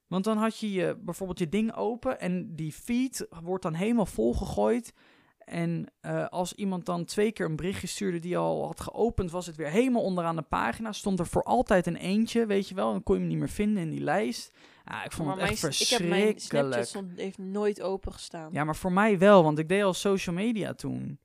Want 0.07 0.23
dan 0.23 0.37
had 0.37 0.57
je, 0.59 0.71
je 0.71 0.97
bijvoorbeeld 1.01 1.39
je 1.39 1.49
ding 1.49 1.73
open 1.75 2.19
en 2.19 2.55
die 2.55 2.71
feed 2.73 3.27
wordt 3.43 3.63
dan 3.63 3.73
helemaal 3.73 4.05
volgegooid. 4.05 4.93
En 5.37 5.85
eh, 5.99 6.27
als 6.27 6.53
iemand 6.53 6.85
dan 6.85 7.05
twee 7.05 7.31
keer 7.31 7.45
een 7.45 7.55
berichtje 7.55 7.87
stuurde 7.87 8.19
die 8.19 8.37
al 8.37 8.65
had 8.65 8.79
geopend, 8.79 9.31
was 9.31 9.45
het 9.45 9.55
weer 9.55 9.69
helemaal 9.69 10.03
onderaan 10.03 10.35
de 10.35 10.41
pagina. 10.41 10.91
Stond 10.91 11.19
er 11.19 11.27
voor 11.27 11.43
altijd 11.43 11.87
een 11.87 11.95
eentje, 11.95 12.45
weet 12.45 12.67
je 12.69 12.75
wel. 12.75 12.91
Dan 12.91 13.03
kon 13.03 13.15
je 13.15 13.21
hem 13.21 13.29
niet 13.29 13.39
meer 13.39 13.49
vinden 13.49 13.83
in 13.83 13.89
die 13.89 14.01
lijst. 14.01 14.51
Ja, 14.85 15.03
ik 15.03 15.11
vond 15.11 15.27
Maar 15.27 15.37
het 15.39 15.49
echt 15.49 15.61
mijn- 15.61 15.73
ik 15.79 15.87
heb 15.87 15.99
mijn 15.99 16.21
Snapchat 16.21 16.41
verschrikkelijk. 16.41 16.87
stond, 16.87 17.17
heeft 17.17 17.37
nooit 17.37 17.81
open 17.81 18.11
gestaan. 18.13 18.49
Ja, 18.53 18.63
maar 18.63 18.75
voor 18.75 18.91
mij 18.91 19.17
wel, 19.19 19.43
want 19.43 19.59
ik 19.59 19.69
deed 19.69 19.83
al 19.83 19.93
social 19.93 20.35
media 20.35 20.73
toen. 20.73 21.19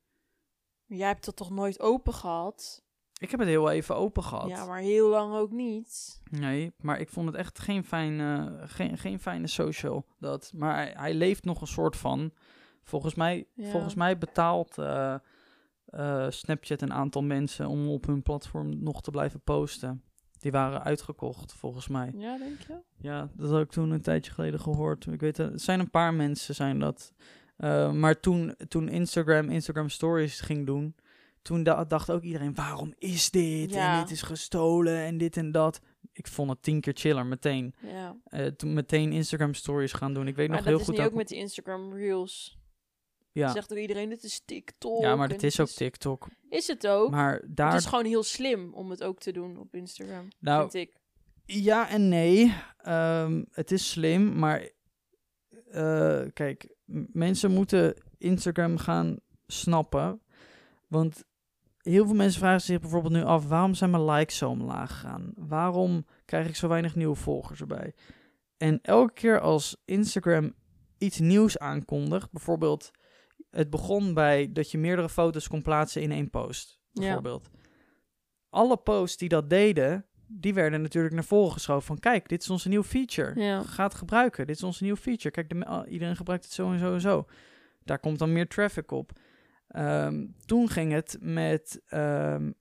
Jij 0.85 1.07
hebt 1.07 1.25
dat 1.25 1.35
toch 1.35 1.49
nooit 1.49 1.79
open 1.79 2.13
gehad? 2.13 2.83
Ik 3.19 3.31
heb 3.31 3.39
het 3.39 3.49
heel 3.49 3.69
even 3.69 3.95
open 3.95 4.23
gehad. 4.23 4.47
Ja, 4.49 4.65
maar 4.65 4.79
heel 4.79 5.09
lang 5.09 5.33
ook 5.35 5.51
niet. 5.51 6.21
Nee, 6.29 6.73
maar 6.81 6.99
ik 6.99 7.09
vond 7.09 7.27
het 7.27 7.35
echt 7.35 7.59
geen, 7.59 7.83
fijne, 7.83 8.57
geen, 8.65 8.97
geen 8.97 9.19
fijne 9.19 9.47
social. 9.47 10.05
Dat. 10.19 10.51
Maar 10.55 10.75
hij, 10.75 10.93
hij 10.97 11.13
leeft 11.13 11.43
nog 11.45 11.61
een 11.61 11.67
soort 11.67 11.95
van. 11.95 12.31
Volgens 12.83 13.15
mij, 13.15 13.47
Ja. 13.53 13.69
volgens 13.69 13.95
mij 13.95 14.17
betaalt 14.17 14.77
eh, 14.77 15.15
eh, 15.85 16.25
Snapchat 16.29 16.81
een 16.81 16.93
aantal 16.93 17.21
mensen 17.23 17.67
om 17.67 17.87
op 17.89 18.05
hun 18.05 18.21
platform 18.23 18.83
nog 18.83 19.01
te 19.01 19.11
blijven 19.11 19.41
posten. 19.41 20.01
Die 20.39 20.51
waren 20.51 20.83
uitgekocht, 20.83 21.53
volgens 21.53 21.87
mij. 21.87 22.11
Ja, 22.15 22.37
denk 22.37 22.59
je? 22.67 22.79
Ja, 22.97 23.29
dat 23.35 23.49
had 23.49 23.61
ik 23.61 23.71
toen 23.71 23.91
een 23.91 24.01
tijdje 24.01 24.31
geleden 24.31 24.59
gehoord. 24.59 25.05
Ik 25.05 25.19
weet, 25.19 25.37
het 25.37 25.51
het 25.51 25.61
zijn 25.61 25.79
een 25.79 25.89
paar 25.89 26.13
mensen, 26.13 26.55
zijn 26.55 26.79
dat. 26.79 27.13
Eh, 27.57 27.91
maar 27.91 28.19
toen, 28.19 28.55
toen 28.67 28.89
Instagram 28.89 29.49
Instagram 29.49 29.89
Stories 29.89 30.39
ging 30.39 30.65
doen, 30.65 30.95
toen 31.47 31.63
da- 31.63 31.83
dacht 31.85 32.11
ook 32.11 32.21
iedereen, 32.23 32.55
waarom 32.55 32.93
is 32.97 33.31
dit? 33.31 33.73
Ja. 33.73 33.93
En 33.97 34.01
dit 34.01 34.11
is 34.11 34.21
gestolen 34.21 34.97
en 34.97 35.17
dit 35.17 35.37
en 35.37 35.51
dat. 35.51 35.79
Ik 36.11 36.27
vond 36.27 36.49
het 36.49 36.61
tien 36.61 36.81
keer 36.81 36.93
chiller 36.95 37.25
meteen. 37.25 37.73
Ja. 37.81 38.17
Eh, 38.23 38.45
toen 38.45 38.73
meteen 38.73 39.11
Instagram 39.11 39.53
Stories 39.53 39.93
gaan 39.93 40.13
doen. 40.13 40.27
Ik 40.27 40.35
weet 40.35 40.47
Maar 40.47 40.55
nog 40.55 40.65
dat 40.65 40.73
heel 40.73 40.81
is 40.81 40.85
goed 40.87 40.95
nu 40.97 41.01
ook 41.03 41.09
dat- 41.09 41.17
met 41.17 41.27
die 41.27 41.37
Instagram 41.37 41.93
Reels. 41.93 42.57
ja. 43.31 43.51
Zegt 43.51 43.71
ook 43.71 43.77
iedereen, 43.77 44.09
dit 44.09 44.23
is 44.23 44.41
TikTok. 44.45 45.01
ja, 45.01 45.15
maar 45.15 45.29
het 45.29 45.43
is 45.43 45.59
ook 45.59 45.67
is- 45.67 45.73
TikTok. 45.73 46.27
Is 46.49 46.67
het 46.67 46.87
ook? 46.87 47.11
Maar 47.11 47.43
daar, 47.49 47.71
Het 47.71 47.79
is 47.81 47.85
gewoon 47.85 48.05
heel 48.05 48.23
slim 48.23 48.73
om 48.73 48.89
het 48.89 49.03
ook 49.03 49.19
te 49.19 49.31
doen 49.31 49.57
op 49.57 49.75
Instagram, 49.75 50.27
Nou, 50.39 50.69
vind 50.71 50.87
ik. 50.89 50.95
Ja 51.45 51.89
en 51.89 52.07
nee. 52.09 52.53
Ehm, 52.77 53.43
het 53.51 53.71
is 53.71 53.89
slim, 53.89 54.39
maar 54.39 54.69
eh, 55.71 56.21
kijk, 56.33 56.75
mensen 57.11 57.51
moeten 57.51 58.03
Instagram 58.17 58.77
gaan 58.77 59.19
snappen. 59.47 60.21
Want 60.87 61.23
heel 61.87 62.05
veel 62.05 62.15
mensen 62.15 62.39
vragen 62.39 62.61
zich 62.61 62.79
bijvoorbeeld 62.79 63.13
nu 63.13 63.23
af: 63.23 63.47
waarom 63.47 63.73
zijn 63.73 63.89
mijn 63.89 64.05
likes 64.05 64.37
zo 64.37 64.49
omlaag 64.49 64.89
gegaan? 64.91 65.31
Waarom 65.35 66.05
krijg 66.25 66.47
ik 66.47 66.55
zo 66.55 66.67
weinig 66.67 66.95
nieuwe 66.95 67.15
volgers 67.15 67.59
erbij? 67.59 67.93
En 68.57 68.79
elke 68.81 69.13
keer 69.13 69.39
als 69.39 69.77
Instagram 69.85 70.53
iets 70.97 71.19
nieuws 71.19 71.57
aankondigt, 71.57 72.31
bijvoorbeeld, 72.31 72.91
het 73.49 73.69
begon 73.69 74.13
bij 74.13 74.51
dat 74.51 74.71
je 74.71 74.77
meerdere 74.77 75.09
foto's 75.09 75.47
kon 75.47 75.61
plaatsen 75.61 76.01
in 76.01 76.11
één 76.11 76.29
post, 76.29 76.79
Ja. 76.91 77.01
bijvoorbeeld. 77.01 77.49
Alle 78.49 78.77
posts 78.77 79.17
die 79.17 79.29
dat 79.29 79.49
deden, 79.49 80.05
die 80.27 80.53
werden 80.53 80.81
natuurlijk 80.81 81.13
naar 81.13 81.23
voren 81.23 81.51
geschoven 81.51 81.85
van 81.85 81.99
kijk, 81.99 82.29
dit 82.29 82.41
is 82.41 82.49
onze 82.49 82.69
nieuwe 82.69 82.85
feature. 82.85 83.39
Ja. 83.41 83.63
Ga 83.63 83.83
het 83.83 83.93
gebruiken. 83.93 84.47
Dit 84.47 84.55
is 84.55 84.63
onze 84.63 84.83
nieuwe 84.83 84.99
feature. 84.99 85.31
Kijk, 85.31 85.49
de, 85.49 85.85
iedereen 85.89 86.15
gebruikt 86.15 86.43
het 86.43 86.53
zo 86.53 86.71
en 86.71 86.79
zo 86.79 86.93
en 86.93 87.01
zo. 87.01 87.25
Daar 87.83 87.99
komt 87.99 88.19
dan 88.19 88.33
meer 88.33 88.47
traffic 88.47 88.91
op. 88.91 89.11
Ehm, 89.67 90.25
toen 90.45 90.69
ging 90.69 90.91
het 90.91 91.17
met 91.21 91.81
ehm, 91.87 92.51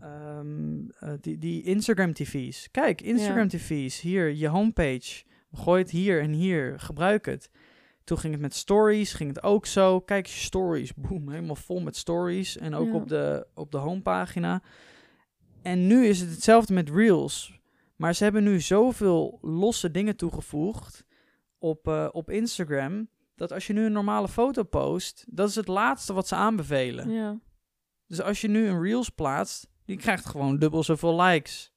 ehm, 0.00 0.88
eh, 0.98 1.12
die, 1.20 1.38
die 1.38 1.62
Instagram 1.62 2.12
TV's. 2.12 2.68
Kijk, 2.70 3.00
Instagram 3.00 3.48
TV's. 3.48 4.00
Hier, 4.00 4.30
je 4.34 4.48
homepage. 4.48 5.22
Gooi 5.52 5.82
het 5.82 5.90
hier 5.90 6.20
en 6.22 6.32
hier. 6.32 6.80
Gebruik 6.80 7.26
het. 7.26 7.50
Toen 8.04 8.18
ging 8.18 8.32
het 8.32 8.42
met 8.42 8.54
stories. 8.54 9.12
Ging 9.12 9.28
het 9.28 9.42
ook 9.42 9.66
zo. 9.66 10.00
Kijk, 10.00 10.26
stories. 10.26 10.94
Boom, 11.08 11.28
helemaal 11.30 11.56
vol 11.56 11.80
met 11.80 11.96
stories. 11.96 12.56
En 12.58 12.74
ook 12.74 12.88
Ja. 12.88 12.94
op, 12.94 13.08
de, 13.08 13.46
op 13.54 13.70
de 13.70 13.78
homepagina. 13.78 14.62
En 15.62 15.86
nu 15.86 16.06
is 16.06 16.20
het 16.20 16.30
hetzelfde 16.30 16.74
met 16.74 16.90
Reels. 16.90 17.60
Maar 17.96 18.14
ze 18.14 18.24
hebben 18.24 18.44
nu 18.44 18.60
zoveel 18.60 19.38
losse 19.42 19.90
dingen 19.90 20.16
toegevoegd 20.16 21.04
op, 21.58 21.88
eh, 21.88 22.08
op 22.12 22.30
Instagram. 22.30 23.08
Dat 23.34 23.52
als 23.52 23.66
je 23.66 23.72
nu 23.72 23.84
een 23.84 23.92
normale 23.92 24.28
foto 24.28 24.62
post, 24.62 25.24
dat 25.28 25.48
is 25.48 25.54
het 25.54 25.68
laatste 25.68 26.12
wat 26.12 26.28
ze 26.28 26.34
aanbevelen. 26.34 27.10
Ja. 27.10 27.40
Dus 28.06 28.20
als 28.20 28.40
je 28.40 28.48
nu 28.48 28.66
een 28.66 28.82
Reels 28.82 29.08
plaatst, 29.08 29.68
die 29.84 29.96
krijgt 29.96 30.26
gewoon 30.26 30.58
dubbel 30.58 30.82
zoveel 30.82 31.20
likes 31.20 31.72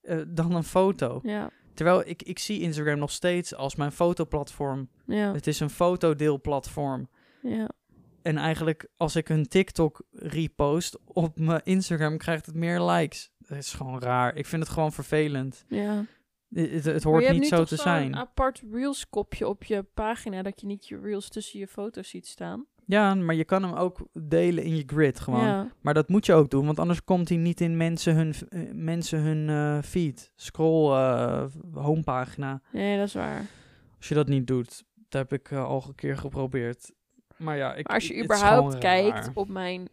eh, 0.00 0.20
dan 0.28 0.54
een 0.54 0.64
foto. 0.64 1.20
Ja. 1.22 1.50
Terwijl 1.74 2.02
ik, 2.06 2.22
ik 2.22 2.38
zie 2.38 2.60
Instagram 2.60 2.98
nog 2.98 3.10
steeds 3.10 3.54
als 3.54 3.74
mijn 3.74 3.92
fotoplatform. 3.92 4.88
Ja. 5.06 5.32
Het 5.32 5.46
is 5.46 5.60
een 5.60 5.70
fotodeelplatform. 5.70 7.08
Ja. 7.42 7.70
En 8.22 8.36
eigenlijk 8.36 8.88
als 8.96 9.16
ik 9.16 9.28
een 9.28 9.48
TikTok 9.48 10.02
repost 10.10 10.98
op 11.04 11.38
mijn 11.38 11.60
Instagram, 11.64 12.18
krijgt 12.18 12.46
het 12.46 12.54
meer 12.54 12.80
likes. 12.80 13.32
Dat 13.38 13.58
is 13.58 13.72
gewoon 13.72 14.00
raar. 14.00 14.36
Ik 14.36 14.46
vind 14.46 14.62
het 14.62 14.72
gewoon 14.72 14.92
vervelend. 14.92 15.64
Ja. 15.68 16.04
Het, 16.54 16.84
het, 16.84 17.02
hoort 17.02 17.20
je 17.20 17.26
hebt 17.28 17.40
niet 17.40 17.48
zo 17.48 17.64
te 17.64 17.76
zijn. 17.76 18.16
apart 18.16 18.62
Reels 18.72 19.08
kopje 19.08 19.48
op 19.48 19.64
je 19.64 19.82
pagina, 19.94 20.42
dat 20.42 20.60
je 20.60 20.66
niet 20.66 20.88
je 20.88 21.00
Reels 21.00 21.28
tussen 21.28 21.58
je 21.58 21.66
foto's 21.66 22.08
ziet 22.08 22.26
staan. 22.26 22.66
Ja, 22.86 23.14
maar 23.14 23.34
je 23.34 23.44
kan 23.44 23.62
hem 23.62 23.72
ook 23.72 23.98
delen 24.12 24.64
in 24.64 24.76
je 24.76 24.82
grid 24.86 25.20
gewoon. 25.20 25.44
Ja. 25.44 25.68
Maar 25.80 25.94
dat 25.94 26.08
moet 26.08 26.26
je 26.26 26.32
ook 26.32 26.50
doen, 26.50 26.66
want 26.66 26.78
anders 26.78 27.04
komt 27.04 27.28
hij 27.28 27.38
niet 27.38 27.60
in 27.60 27.76
mensen 27.76 28.14
hun, 28.14 28.34
eh, 28.48 28.60
mensen 28.72 29.20
hun 29.20 29.48
eh, 29.48 29.82
feed. 29.82 30.30
Scroll 30.34 30.92
eh, 30.92 31.44
homepagina. 31.72 32.60
Nee, 32.72 32.98
dat 32.98 33.06
is 33.06 33.14
waar. 33.14 33.46
Als 33.96 34.08
je 34.08 34.14
dat 34.14 34.28
niet 34.28 34.46
doet, 34.46 34.84
dat 35.08 35.30
heb 35.30 35.40
ik 35.40 35.52
al 35.52 35.84
een 35.88 35.94
keer 35.94 36.16
geprobeerd. 36.16 36.92
Maar 37.36 37.56
ja, 37.56 37.74
ik, 37.74 37.86
Maar 37.86 37.96
als 37.96 38.08
je 38.08 38.22
überhaupt 38.24 38.78
kijkt 38.78 39.14
raar. 39.14 39.30
op 39.34 39.48
mijn 39.48 39.88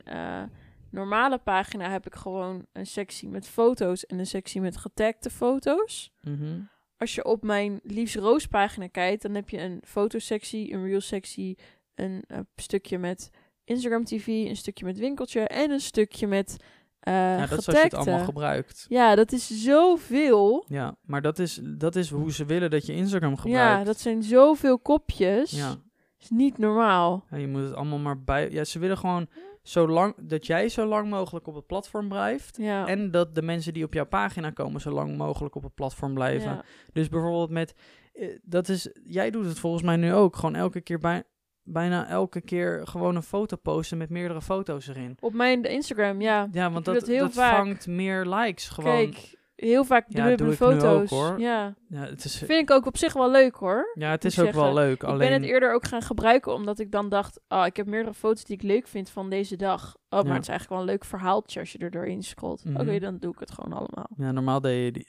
normale 0.91 1.37
pagina, 1.37 1.89
heb 1.89 2.05
ik 2.05 2.15
gewoon 2.15 2.65
een 2.73 2.87
sectie 2.87 3.29
met 3.29 3.47
foto's 3.47 4.05
en 4.05 4.19
een 4.19 4.25
sectie 4.27 4.61
met 4.61 4.77
getagde 4.77 5.29
foto's. 5.29 6.11
Mhm. 6.21 6.59
Als 6.97 7.15
je 7.15 7.25
op 7.25 7.43
mijn 7.43 7.79
Liefs 7.83 8.15
Roos 8.15 8.45
pagina 8.47 8.87
kijkt, 8.87 9.21
dan 9.21 9.35
heb 9.35 9.49
je 9.49 9.59
een 9.59 9.81
fotosectie, 9.85 10.73
een 10.73 10.83
reel 10.85 11.01
sectie, 11.01 11.57
een 11.95 12.23
eh, 12.27 12.39
stukje 12.55 12.97
met 12.97 13.29
Instagram 13.63 14.03
TV, 14.05 14.27
een 14.27 14.55
stukje 14.55 14.85
met 14.85 14.97
winkeltje 14.97 15.39
en 15.47 15.71
een 15.71 15.79
stukje 15.79 16.27
met 16.27 16.57
eh 16.99 17.13
Ja, 17.13 17.45
dat 17.45 17.59
is 17.59 17.65
als 17.65 17.65
je 17.65 17.71
het 17.71 17.81
getagde. 17.81 18.09
allemaal 18.09 18.25
gebruikt. 18.25 18.85
Ja, 18.89 19.15
dat 19.15 19.31
is 19.31 19.63
zoveel. 19.63 20.65
Ja, 20.67 20.95
maar 21.01 21.21
dat 21.21 21.39
is, 21.39 21.59
dat 21.63 21.95
is 21.95 22.09
hoe 22.09 22.31
ze 22.31 22.45
willen 22.45 22.69
dat 22.69 22.85
je 22.85 22.93
Instagram 22.93 23.37
gebruikt. 23.37 23.77
Ja, 23.79 23.83
dat 23.83 23.99
zijn 23.99 24.23
zoveel 24.23 24.79
kopjes. 24.79 25.51
Ja. 25.51 25.75
is 26.19 26.29
niet 26.29 26.57
normaal. 26.57 27.25
Ja, 27.29 27.37
je 27.37 27.47
moet 27.47 27.61
het 27.63 27.73
allemaal 27.73 27.99
maar 27.99 28.23
bij... 28.23 28.51
Ja, 28.51 28.63
ze 28.63 28.79
willen 28.79 28.97
gewoon 28.97 29.27
zolang, 29.61 30.13
dat 30.21 30.45
jij 30.45 30.69
zo 30.69 30.85
lang 30.85 31.09
mogelijk 31.09 31.47
op 31.47 31.55
het 31.55 31.65
platform 31.65 32.07
blijft. 32.07 32.57
Ja. 32.57 32.87
En 32.87 33.11
dat 33.11 33.35
de 33.35 33.41
mensen 33.41 33.73
die 33.73 33.83
op 33.83 33.93
jouw 33.93 34.05
pagina 34.05 34.49
komen 34.49 34.81
zo 34.81 34.91
lang 34.91 35.17
mogelijk 35.17 35.55
op 35.55 35.63
het 35.63 35.73
platform 35.73 36.13
blijven. 36.13 36.51
Ja. 36.51 36.63
Dus 36.93 37.09
bijvoorbeeld 37.09 37.49
met... 37.49 37.75
eh, 38.13 38.37
dat 38.43 38.69
is, 38.69 38.89
jij 39.03 39.31
doet 39.31 39.45
het 39.45 39.59
volgens 39.59 39.83
mij 39.83 39.95
nu 39.95 40.13
ook. 40.13 40.35
Gewoon 40.35 40.55
elke 40.55 40.81
keer 40.81 40.99
bij, 40.99 41.23
bijna 41.63 42.07
elke 42.07 42.41
keer 42.41 42.87
gewoon 42.87 43.15
een 43.15 43.23
foto 43.23 43.55
posten 43.55 43.97
met 43.97 44.09
meerdere 44.09 44.41
foto's 44.41 44.87
erin. 44.87 45.17
Op 45.19 45.33
mijn 45.33 45.63
Instagram, 45.63 46.21
ja. 46.21 46.47
Ja, 46.51 46.71
want 46.71 46.85
dat, 46.85 47.05
dat 47.05 47.33
vangt 47.33 47.87
meer 47.87 48.25
likes 48.25 48.69
gewoon. 48.69 49.11
Kijk, 49.11 49.39
heel 49.61 49.83
vaak 49.83 50.05
Ja, 50.07 50.31
ook, 50.31 50.53
foto's. 50.53 51.09
Ja. 51.37 51.75
Ja, 51.89 51.99
het 52.05 52.23
is, 52.25 52.37
Vind 52.37 52.51
ik 52.51 52.71
ook 52.71 52.85
op 52.85 52.97
zich 52.97 53.13
wel 53.13 53.31
leuk 53.31 53.55
hoor. 53.55 53.91
ja, 53.93 54.09
het 54.11 54.25
is 54.25 54.39
ook 54.39 54.51
wel 54.51 54.73
leuk. 54.73 54.93
Ik 54.93 55.03
Alleen, 55.03 55.17
ben 55.17 55.31
het 55.31 55.43
eerder 55.43 55.73
ook 55.73 55.87
gaan 55.87 56.01
gebruiken 56.01 56.53
omdat 56.53 56.79
ik 56.79 56.91
dan 56.91 57.09
dacht, 57.09 57.39
oh, 57.47 57.65
ik 57.65 57.75
heb 57.77 57.85
meerdere 57.85 58.13
foto's 58.13 58.43
die 58.43 58.55
ik 58.55 58.61
leuk 58.63 58.87
vind 58.87 59.09
van 59.09 59.29
deze 59.29 59.55
dag. 59.55 59.95
Oh, 60.09 60.19
maar 60.19 60.25
Ja. 60.27 60.33
het 60.33 60.41
is 60.41 60.47
eigenlijk 60.47 60.69
wel 60.69 60.79
een 60.79 60.93
leuk 60.93 61.05
verhaaltje 61.05 61.59
als 61.59 61.71
je 61.71 61.77
er 61.77 61.91
doorheen 61.91 62.23
scrolt. 62.23 62.65
Mhm. 62.65 62.81
Oké, 62.81 62.99
dan 62.99 63.17
doe 63.17 63.33
ik 63.33 63.39
het 63.39 63.51
gewoon 63.51 63.73
allemaal. 63.73 64.09
ja, 64.17 64.31
normaal 64.31 64.61
deed 64.61 64.83
je 64.85 64.91
die, 64.91 65.07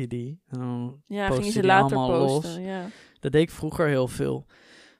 je 0.00 0.06
die. 0.06 0.40
En 0.48 0.58
dan 0.58 1.02
Ja, 1.06 1.26
gingen 1.26 1.44
je 1.44 1.50
ze 1.50 1.64
later 1.64 1.96
posten. 1.96 2.50
los? 2.50 2.56
Ja. 2.66 2.80
Dat 3.20 3.32
deed 3.32 3.42
ik 3.42 3.50
vroeger 3.50 3.86
heel 3.86 4.08
veel. 4.08 4.46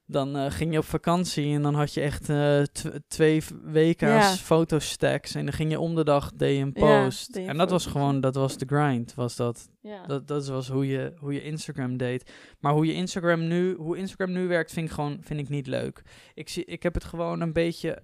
Dan 0.09 0.37
eh, 0.37 0.51
ging 0.51 0.73
je 0.73 0.79
op 0.79 0.85
vakantie 0.85 1.55
en 1.55 1.62
dan 1.62 1.75
had 1.75 1.95
je 1.95 2.01
echt 2.01 2.29
eh, 2.29 2.62
tw- 2.62 2.97
twee 3.09 3.42
WK's 3.62 4.01
Ja. 4.01 4.21
fotostacks. 4.35 5.35
En 5.35 5.45
dan 5.45 5.55
ging 5.55 5.71
je 5.71 5.81
om 5.81 5.95
de 5.95 6.05
dag 6.05 6.33
deed 6.33 6.57
je 6.57 6.62
een 6.62 6.73
post. 6.73 7.37
en 7.37 7.57
dat 7.57 7.71
was 7.71 7.87
gewoon, 7.87 8.21
dat 8.21 8.35
was 8.35 8.57
de 8.59 8.66
grind. 8.66 9.14
Was 9.14 9.37
dat. 9.37 9.69
Ja. 9.81 10.07
Dat, 10.07 10.27
dat 10.29 10.47
was 10.47 10.69
hoe 10.69 10.87
je, 10.87 11.12
hoe 11.19 11.33
je 11.33 11.42
Instagram 11.42 11.97
deed. 11.97 12.33
Maar 12.61 12.73
hoe 12.73 12.87
je 12.87 12.92
Instagram 12.92 13.47
nu, 13.47 13.75
hoe 13.75 13.97
Instagram 13.97 14.33
nu 14.33 14.49
werkt, 14.49 14.73
vind 14.73 14.87
ik 14.88 14.92
gewoon 14.95 15.19
vind 15.21 15.40
ik 15.40 15.49
niet 15.49 15.66
leuk. 15.66 16.03
Ik, 16.35 16.49
zie, 16.49 16.64
ik 16.64 16.83
heb 16.83 16.95
het 16.95 17.05
gewoon 17.05 17.40
een 17.40 17.53
beetje. 17.53 18.03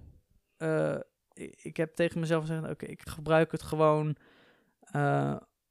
eh, 0.57 0.95
ik, 1.33 1.59
ik 1.63 1.77
heb 1.77 1.95
tegen 1.95 2.19
mezelf 2.19 2.45
gezegd: 2.45 2.69
oké, 2.69 2.85
ik 2.85 3.01
gebruik 3.09 3.51
het 3.51 3.63
gewoon 3.63 4.15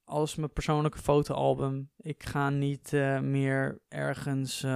als 0.04 0.34
mijn 0.34 0.52
persoonlijke 0.52 0.98
fotoalbum. 0.98 1.90
Ik 1.96 2.22
ga 2.22 2.50
niet 2.50 2.92
meer 3.20 3.82
ergens 3.88 4.66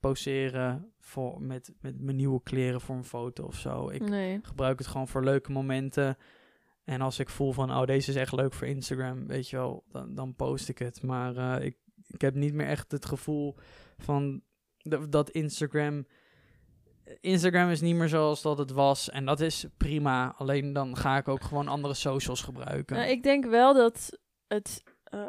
poseren 0.00 0.93
voor, 1.04 1.42
met, 1.42 1.72
met 1.80 2.00
mijn 2.00 2.16
nieuwe 2.16 2.42
kleren 2.42 2.80
voor 2.80 2.96
een 2.96 3.04
foto 3.04 3.44
of 3.44 3.58
zo. 3.58 3.88
Ik 3.88 4.08
nee. 4.08 4.38
gebruik 4.42 4.78
het 4.78 4.88
gewoon 4.88 5.08
voor 5.08 5.24
leuke 5.24 5.52
momenten. 5.52 6.16
En 6.84 7.00
als 7.00 7.18
ik 7.18 7.28
voel 7.28 7.52
van, 7.52 7.70
oh, 7.70 7.84
deze 7.84 8.10
is 8.10 8.16
echt 8.16 8.32
leuk 8.32 8.52
voor 8.52 8.66
Instagram, 8.66 9.26
weet 9.26 9.48
je 9.48 9.56
wel, 9.56 9.84
dan, 9.88 10.14
dan 10.14 10.34
post 10.34 10.68
ik 10.68 10.78
het. 10.78 11.02
Maar 11.02 11.36
eh, 11.36 11.64
ik, 11.64 11.76
ik 12.06 12.20
heb 12.20 12.34
niet 12.34 12.54
meer 12.54 12.66
echt 12.66 12.92
het 12.92 13.04
gevoel 13.04 13.56
van 13.98 14.42
dat, 14.78 15.12
dat 15.12 15.30
Instagram... 15.30 16.06
Instagram 17.20 17.70
is 17.70 17.80
niet 17.80 17.96
meer 17.96 18.08
zoals 18.08 18.42
dat 18.42 18.58
het 18.58 18.70
was. 18.70 19.10
En 19.10 19.24
dat 19.24 19.40
is 19.40 19.66
prima. 19.76 20.34
Alleen 20.36 20.72
dan 20.72 20.96
ga 20.96 21.16
ik 21.16 21.28
ook 21.28 21.42
gewoon 21.42 21.68
andere 21.68 21.94
socials 21.94 22.42
gebruiken. 22.42 22.96
Nou, 22.96 23.08
ik 23.08 23.22
denk 23.22 23.44
wel 23.46 23.74
dat 23.74 24.18
het, 24.46 24.82
eh, 25.04 25.24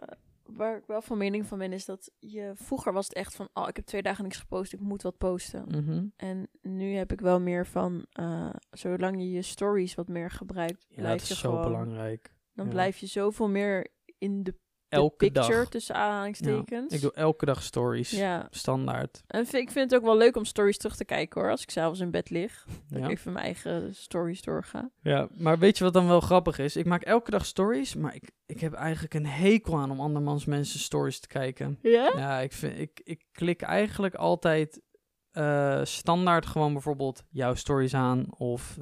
waar 0.46 0.78
ik 0.78 0.86
wel 0.88 1.02
van 1.02 1.18
mening 1.18 1.46
van 1.46 1.58
ben, 1.58 1.74
is 1.74 1.86
dat 1.86 2.12
je 2.20 2.52
vroeger 2.56 2.94
was 2.94 3.06
het 3.08 3.16
echt 3.16 3.36
van, 3.36 3.50
oh, 3.54 3.68
ik 3.68 3.76
heb 3.76 3.86
twee 3.86 4.02
dagen 4.02 4.24
niks 4.24 4.38
gepost, 4.38 4.74
ik 4.74 4.80
moet 4.80 5.02
wat 5.02 5.18
posten. 5.18 5.66
Mhm. 5.68 6.06
En 6.16 6.48
nu 6.62 6.94
heb 6.94 7.12
ik 7.12 7.22
wel 7.22 7.40
meer 7.40 7.68
van, 7.68 8.06
eh, 8.12 8.50
zolang 8.72 9.18
je 9.20 9.32
je 9.32 9.42
stories 9.42 9.96
wat 9.96 10.08
meer 10.08 10.32
gebruikt, 10.32 10.86
Ja, 10.90 10.96
blijf 10.96 11.18
dat 11.20 11.28
je 11.28 11.34
is 11.34 11.40
zo 11.40 11.50
gewoon, 11.50 11.64
belangrijk. 11.66 12.34
dan 12.54 12.66
ja. 12.66 12.72
blijf 12.72 12.98
je 12.98 13.06
zoveel 13.08 13.50
meer 13.50 13.88
in 14.18 14.44
de 14.44 14.56
Elke 14.90 15.16
picture 15.16 15.54
dag. 15.58 15.70
tussen 15.70 15.96
aanhalingstekens. 15.96 16.94
Ik 16.94 17.02
doe 17.02 17.14
elke 17.14 17.46
dag 17.46 17.64
stories. 17.64 18.12
ja, 18.12 18.48
Standaard. 18.52 19.24
en 19.28 19.46
vind- 19.46 19.64
ik 19.64 19.72
vind 19.72 19.92
het 19.92 20.00
ook 20.00 20.06
wel 20.06 20.18
leuk 20.18 20.36
om 20.38 20.46
stories 20.46 20.78
terug 20.78 20.96
te 20.96 21.06
kijken 21.06 21.42
hoor, 21.42 21.50
als 21.52 21.62
ik 21.62 21.70
s'avonds 21.70 22.00
in 22.00 22.12
bed 22.12 22.30
lig. 22.30 22.66
Dat 22.90 23.00
Ja. 23.00 23.06
ik 23.06 23.12
even 23.12 23.32
mijn 23.34 23.46
eigen 23.46 23.96
stories 23.96 24.42
doorga. 24.42 24.90
Ja, 25.02 25.28
maar 25.38 25.60
weet 25.60 25.78
je 25.78 25.84
wat 25.84 25.94
dan 25.94 26.08
wel 26.08 26.20
grappig 26.22 26.60
is? 26.60 26.76
Ik 26.76 26.86
maak 26.86 27.02
elke 27.04 27.32
dag 27.32 27.46
stories, 27.46 27.96
maar 27.96 28.16
ik, 28.16 28.32
ik 28.46 28.60
heb 28.60 28.74
eigenlijk 28.74 29.14
een 29.14 29.26
hekel 29.26 29.78
aan 29.78 29.92
om 29.92 30.00
andermans 30.00 30.46
mensen 30.46 30.80
stories 30.80 31.20
te 31.20 31.28
kijken. 31.28 31.80
Ja? 31.82 32.12
Ja, 32.16 32.40
ik, 32.40 32.52
vind, 32.54 32.80
ik, 32.80 33.02
ik 33.04 33.24
klik 33.32 33.62
eigenlijk 33.62 34.16
altijd 34.16 34.82
eh, 35.32 35.80
standaard 35.84 36.46
gewoon 36.46 36.74
bijvoorbeeld 36.74 37.24
jouw 37.30 37.54
stories 37.54 37.94
aan 37.94 38.26
of 38.38 38.78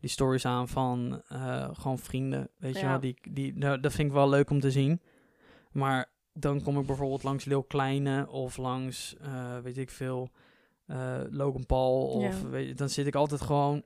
die 0.00 0.10
stories 0.10 0.44
aan 0.44 0.68
van 0.68 1.22
eh, 1.28 1.68
gewoon 1.72 1.98
vrienden, 1.98 2.48
weet 2.58 2.78
je 2.78 2.86
wel. 2.86 3.00
Die, 3.00 3.18
die, 3.30 3.56
nou, 3.58 3.80
dat 3.80 3.92
vind 3.92 4.08
ik 4.08 4.14
wel 4.14 4.28
leuk 4.28 4.50
om 4.50 4.60
te 4.60 4.70
zien. 4.70 5.00
Maar 5.76 6.10
dan 6.32 6.62
kom 6.62 6.78
ik 6.78 6.86
bijvoorbeeld 6.86 7.22
langs 7.22 7.44
Lil 7.44 7.62
Kleine 7.62 8.28
of 8.28 8.56
langs, 8.56 9.16
eh, 9.20 9.58
weet 9.58 9.78
ik 9.78 9.90
veel, 9.90 10.30
eh, 10.86 11.20
Logan 11.30 11.66
Paul. 11.66 12.06
Of 12.08 12.42
Ja. 12.42 12.48
weet 12.48 12.68
je, 12.68 12.74
dan 12.74 12.88
zit 12.88 13.06
ik 13.06 13.14
altijd 13.14 13.40
gewoon, 13.40 13.82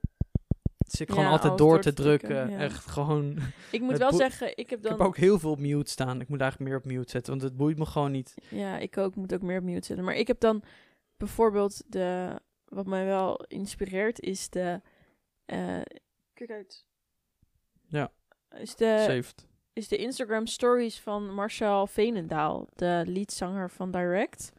zit 0.87 1.01
ik 1.01 1.09
gewoon 1.09 1.25
Ja, 1.25 1.31
altijd 1.31 1.59
door 1.59 1.69
door 1.69 1.81
te 1.81 1.93
te 1.93 2.03
drukken. 2.03 2.29
drukken, 2.29 2.51
ja. 2.59 2.59
Echt 2.65 2.87
gewoon. 2.87 3.39
Ik 3.73 3.81
moet 3.81 3.99
wel 3.99 4.13
zeggen, 4.13 4.57
ik 4.57 4.71
heb 4.71 4.79
Ik 4.79 4.85
dan... 4.85 4.93
heb 4.99 5.07
ook 5.07 5.17
heel 5.17 5.39
veel 5.39 5.51
op 5.51 5.59
mute 5.59 5.91
staan. 5.91 6.21
Ik 6.21 6.29
moet 6.29 6.41
eigenlijk 6.41 6.71
meer 6.71 6.81
op 6.81 6.85
mute 6.87 7.11
zetten, 7.11 7.33
want 7.33 7.45
het 7.45 7.57
boeit 7.57 7.79
me 7.79 7.87
gewoon 7.87 8.11
niet. 8.11 8.35
Ja, 8.51 8.79
ik 8.79 8.97
ook. 8.99 9.15
moet 9.15 9.35
ook 9.35 9.43
meer 9.43 9.59
op 9.59 9.65
mute 9.65 9.87
zetten. 9.87 10.05
Maar 10.05 10.15
ik 10.15 10.27
heb 10.27 10.41
dan 10.41 10.63
bijvoorbeeld 11.17 11.83
de... 11.87 12.39
Wat 12.65 12.87
mij 12.87 13.05
wel 13.05 13.45
inspireert 13.49 14.21
is 14.21 14.49
de... 14.51 14.81
eh, 15.45 15.81
kijk 16.35 16.51
uit. 16.51 16.87
Ja. 17.87 18.13
Is 18.51 18.77
de, 18.77 19.05
Saved. 19.07 19.49
Is 19.81 19.89
de 19.89 19.97
Instagram 19.97 20.47
stories 20.47 20.99
van 21.01 21.35
Marcel 21.35 21.87
Veenendaal, 21.87 22.67
de 22.77 23.03
leadzanger 23.07 23.71
van 23.71 23.91
Direct. 23.91 24.53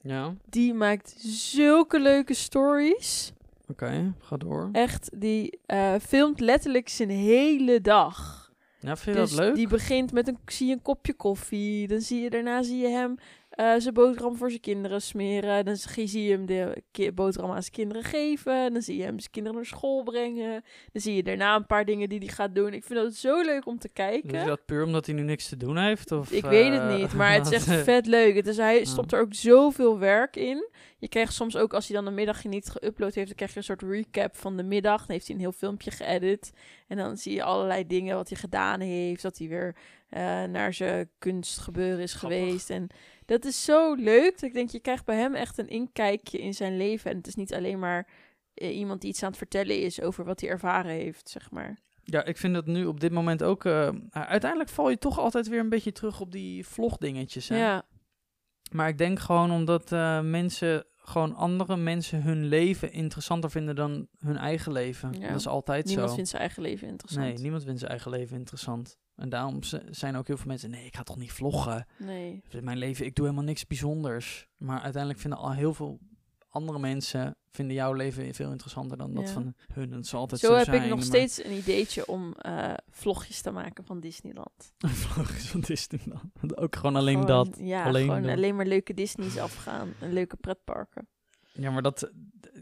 Ja, 0.00 0.34
Die 0.48 0.74
maakt 0.74 1.14
zulke 1.26 2.00
leuke 2.00 2.34
stories. 2.34 3.32
oké, 3.68 4.14
ga 4.20 4.36
door. 4.36 4.68
Echt, 4.72 5.10
die 5.20 5.58
eh, 5.66 5.94
filmt 6.02 6.40
letterlijk 6.40 6.88
zijn 6.88 7.10
hele 7.10 7.80
dag. 7.80 8.42
Ja, 8.80 8.96
vind 8.96 9.16
je 9.16 9.22
dus 9.22 9.30
dat 9.30 9.38
leuk? 9.44 9.54
die 9.54 9.68
begint 9.68 10.12
met 10.12 10.28
een, 10.28 10.38
zie 10.46 10.66
je 10.66 10.72
een 10.72 10.82
kopje 10.82 11.14
koffie. 11.14 11.88
Dan 11.88 12.00
zie 12.00 12.20
je, 12.22 12.30
daarna 12.30 12.62
zie 12.62 12.78
je 12.78 12.88
hem 12.88 13.18
eh, 13.54 13.74
zijn 13.78 13.94
boterham 13.94 14.36
voor 14.36 14.48
zijn 14.48 14.60
kinderen 14.60 15.02
smeren. 15.02 15.64
Dan 15.64 15.76
zie 15.76 16.22
je 16.22 16.30
hem 16.30 16.46
de 16.46 17.12
boterham 17.14 17.50
aan 17.50 17.60
zijn 17.62 17.72
kinderen 17.74 18.02
geven. 18.02 18.72
Dan 18.72 18.82
zie 18.82 18.96
je 18.96 19.02
hem 19.02 19.18
zijn 19.18 19.30
kinderen 19.30 19.58
naar 19.58 19.66
school 19.66 20.02
brengen. 20.02 20.64
Dan 20.92 21.02
zie 21.02 21.14
je 21.14 21.22
daarna 21.22 21.56
een 21.56 21.66
paar 21.66 21.84
dingen 21.84 22.08
die 22.08 22.18
hij 22.18 22.28
gaat 22.28 22.54
doen. 22.54 22.72
Ik 22.72 22.84
vind 22.84 22.98
dat 22.98 23.14
zo 23.14 23.42
leuk 23.42 23.66
om 23.66 23.78
te 23.78 23.88
kijken. 23.88 24.38
Je 24.38 24.46
dat 24.46 24.64
puur 24.64 24.84
omdat 24.84 25.06
hij 25.06 25.14
nu 25.14 25.22
niks 25.22 25.48
te 25.48 25.56
doen 25.56 25.76
heeft? 25.76 26.12
Of, 26.12 26.30
Ik 26.32 26.44
weet 26.44 26.72
het 26.72 26.80
eh, 26.80 26.96
niet, 26.96 27.14
maar 27.14 27.32
het 27.32 27.46
is 27.46 27.52
echt 27.52 27.82
vet 27.84 28.06
leuk. 28.06 28.34
Het 28.34 28.46
is, 28.46 28.56
hij 28.56 28.84
stopt 28.84 29.12
er 29.12 29.20
ook 29.20 29.34
zoveel 29.34 29.98
werk 29.98 30.36
in. 30.36 30.68
Je 30.98 31.08
krijgt 31.08 31.32
soms 31.32 31.56
ook, 31.56 31.74
als 31.74 31.86
hij 31.86 31.96
dan 31.96 32.04
de 32.04 32.10
middag 32.10 32.44
niet 32.44 32.70
geüpload 32.70 33.14
heeft, 33.14 33.26
dan 33.26 33.34
krijg 33.34 33.50
je 33.50 33.56
een 33.56 33.64
soort 33.64 33.82
recap 33.82 34.36
van 34.36 34.56
de 34.56 34.62
middag. 34.62 34.98
Dan 34.98 35.10
heeft 35.10 35.26
hij 35.26 35.36
een 35.36 35.42
heel 35.42 35.52
filmpje 35.52 35.90
geëdit. 35.90 36.52
En 36.86 36.96
dan 36.96 37.16
zie 37.16 37.34
je 37.34 37.42
allerlei 37.42 37.86
dingen 37.86 38.16
wat 38.16 38.28
hij 38.28 38.38
gedaan 38.38 38.80
heeft. 38.80 39.22
Dat 39.22 39.38
hij 39.38 39.48
weer 39.48 39.74
eh, 40.08 40.44
naar 40.44 40.72
zijn 40.72 41.10
kunstgebeuren 41.18 42.02
is 42.02 42.14
Grappig. 42.14 42.38
geweest. 42.38 42.70
En 42.70 42.88
dat 43.24 43.44
is 43.44 43.64
zo 43.64 43.94
leuk. 43.94 44.30
Dat 44.32 44.42
ik 44.42 44.52
denk, 44.52 44.70
je 44.70 44.80
krijgt 44.80 45.04
bij 45.04 45.16
hem 45.16 45.34
echt 45.34 45.58
een 45.58 45.68
inkijkje 45.68 46.38
in 46.38 46.54
zijn 46.54 46.76
leven. 46.76 47.10
En 47.10 47.16
het 47.16 47.26
is 47.26 47.34
niet 47.34 47.54
alleen 47.54 47.78
maar 47.78 48.08
eh, 48.54 48.76
iemand 48.76 49.00
die 49.00 49.10
iets 49.10 49.22
aan 49.22 49.28
het 49.28 49.38
vertellen 49.38 49.80
is 49.80 50.00
over 50.00 50.24
wat 50.24 50.40
hij 50.40 50.50
ervaren 50.50 50.90
heeft, 50.92 51.28
zeg 51.28 51.50
maar. 51.50 51.78
Ja, 52.02 52.24
ik 52.24 52.36
vind 52.36 52.54
dat 52.54 52.66
nu 52.66 52.86
op 52.86 53.00
dit 53.00 53.12
moment 53.12 53.42
ook... 53.42 53.64
eh, 53.64 53.88
uiteindelijk 54.10 54.70
val 54.70 54.90
je 54.90 54.98
toch 54.98 55.18
altijd 55.18 55.48
weer 55.48 55.60
een 55.60 55.68
beetje 55.68 55.92
terug 55.92 56.20
op 56.20 56.32
die 56.32 56.66
vlogdingetjes. 56.66 57.48
Hè? 57.48 57.58
Ja, 57.58 57.82
Maar 58.72 58.88
ik 58.88 58.98
denk 58.98 59.18
gewoon 59.18 59.50
omdat 59.50 59.92
eh, 59.92 60.20
mensen... 60.20 60.84
Gewoon 61.06 61.34
andere 61.34 61.76
mensen 61.76 62.22
hun 62.22 62.44
leven 62.46 62.92
interessanter 62.92 63.50
vinden 63.50 63.74
dan 63.76 64.08
hun 64.18 64.36
eigen 64.36 64.72
leven. 64.72 65.12
Ja. 65.20 65.28
Dat 65.28 65.36
is 65.40 65.46
altijd 65.46 65.84
niemand 65.84 66.08
zo. 66.08 66.14
vindt 66.14 66.30
zijn 66.30 66.42
eigen 66.42 66.62
leven 66.62 66.88
interessant. 66.88 67.26
Nee, 67.26 67.38
niemand 67.38 67.64
vindt 67.64 67.78
zijn 67.78 67.90
eigen 67.90 68.10
leven 68.10 68.36
interessant. 68.36 68.98
En 69.16 69.28
daarom 69.28 69.58
zijn 69.90 70.16
ook 70.16 70.26
heel 70.26 70.36
veel 70.36 70.46
mensen... 70.46 70.70
Nee, 70.70 70.86
ik 70.86 70.96
ga 70.96 71.02
toch 71.02 71.16
niet 71.16 71.32
vloggen. 71.32 71.86
Nee. 71.98 72.42
Mijn 72.60 72.78
leven, 72.78 73.06
ik 73.06 73.14
doe 73.14 73.24
helemaal 73.24 73.46
niks 73.46 73.66
bijzonders. 73.66 74.46
Maar 74.56 74.80
uiteindelijk 74.80 75.20
vinden 75.22 75.38
al 75.38 75.52
heel 75.52 75.74
veel 75.74 75.98
andere 76.48 76.78
mensen... 76.78 77.36
vinden 77.50 77.74
jouw 77.74 77.92
leven 77.92 78.34
veel 78.34 78.50
interessanter 78.50 78.96
dan 78.96 79.14
dat 79.14 79.30
van 79.30 79.54
hun. 79.72 79.90
Dat 79.90 80.06
zal 80.06 80.20
altijd 80.20 80.40
Zo, 80.40 80.46
zo, 80.46 80.54
heb 80.54 80.64
zijn. 80.64 80.82
ik 80.82 80.88
nog 80.88 80.96
maar- 80.98 81.06
steeds 81.06 81.44
een 81.44 81.52
ideetje 81.52 82.06
om 82.06 82.32
eh, 82.32 82.74
vlogjes 82.90 83.40
te 83.40 83.50
maken 83.50 83.84
van 83.84 84.00
Disneyland. 84.00 84.72
Vlogjes 84.78 85.48
van 85.48 85.60
Disneyland. 85.60 86.56
Ook 86.56 86.76
gewoon 86.76 86.96
alleen 86.96 87.20
Gewoon- 87.20 87.44
dat. 87.50 87.58
Ja, 87.60 87.84
alleen 87.84 88.06
gewoon 88.08 88.28
alleen 88.28 88.56
maar 88.56 88.66
leuke 88.66 88.94
Disney's 88.94 89.36
afgaan. 89.38 89.92
En 90.00 90.12
leuke 90.12 90.36
pretparken. 90.36 91.08
Ja, 91.52 91.70
maar 91.70 91.82
dat, 91.82 92.10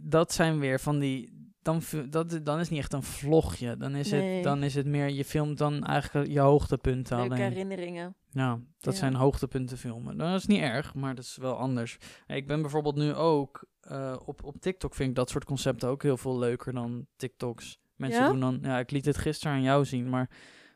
dat 0.01 0.33
zijn 0.33 0.59
weer 0.59 0.81
van 0.81 0.99
die... 0.99 1.32
Dan, 1.63 1.83
dat, 2.11 2.41
dan 2.43 2.55
is 2.57 2.61
het 2.63 2.71
niet 2.71 2.79
echt 2.79 2.93
een 2.93 3.03
vlogje. 3.03 3.77
Dan 3.77 3.95
is, 3.95 4.11
Nee. 4.11 4.35
het, 4.35 4.45
dan 4.45 4.63
is 4.63 4.75
het 4.75 4.87
meer... 4.87 5.09
Je 5.11 5.25
filmt 5.25 5.59
dan 5.59 5.85
eigenlijk 5.85 6.31
je 6.31 6.41
hoogtepunten 6.41 7.17
Leuke 7.19 7.35
alleen. 7.35 7.49
herinneringen. 7.49 8.15
Ja, 8.31 8.59
dat 8.81 8.93
Ja. 8.93 8.99
zijn 8.99 9.15
hoogtepunten 9.15 9.79
filmen. 9.79 10.17
Dat 10.17 10.35
is 10.35 10.47
niet 10.47 10.61
erg, 10.61 10.95
maar 10.95 11.15
dat 11.15 11.25
is 11.25 11.37
wel 11.37 11.55
anders. 11.57 11.99
Ik 12.27 12.47
ben 12.47 12.61
bijvoorbeeld 12.61 12.97
nu 12.97 13.15
ook... 13.15 13.65
eh, 13.81 14.17
op, 14.25 14.45
op 14.45 14.57
TikTok 14.61 14.95
vind 14.95 15.09
ik 15.09 15.15
dat 15.17 15.31
soort 15.31 15.45
concepten 15.45 15.89
ook 15.89 16.03
heel 16.03 16.17
veel 16.17 16.39
leuker 16.39 16.73
dan 16.73 17.07
TikToks. 17.17 17.79
Mensen 17.97 18.23
Ja? 18.23 18.29
doen 18.31 18.41
dan... 18.41 18.59
Ja, 18.63 18.79
ik 18.79 18.91
liet 18.91 19.05
het 19.05 19.19
gisteren 19.19 19.57
aan 19.57 19.63
jou 19.63 19.85
zien, 19.85 20.09
maar... 20.09 20.31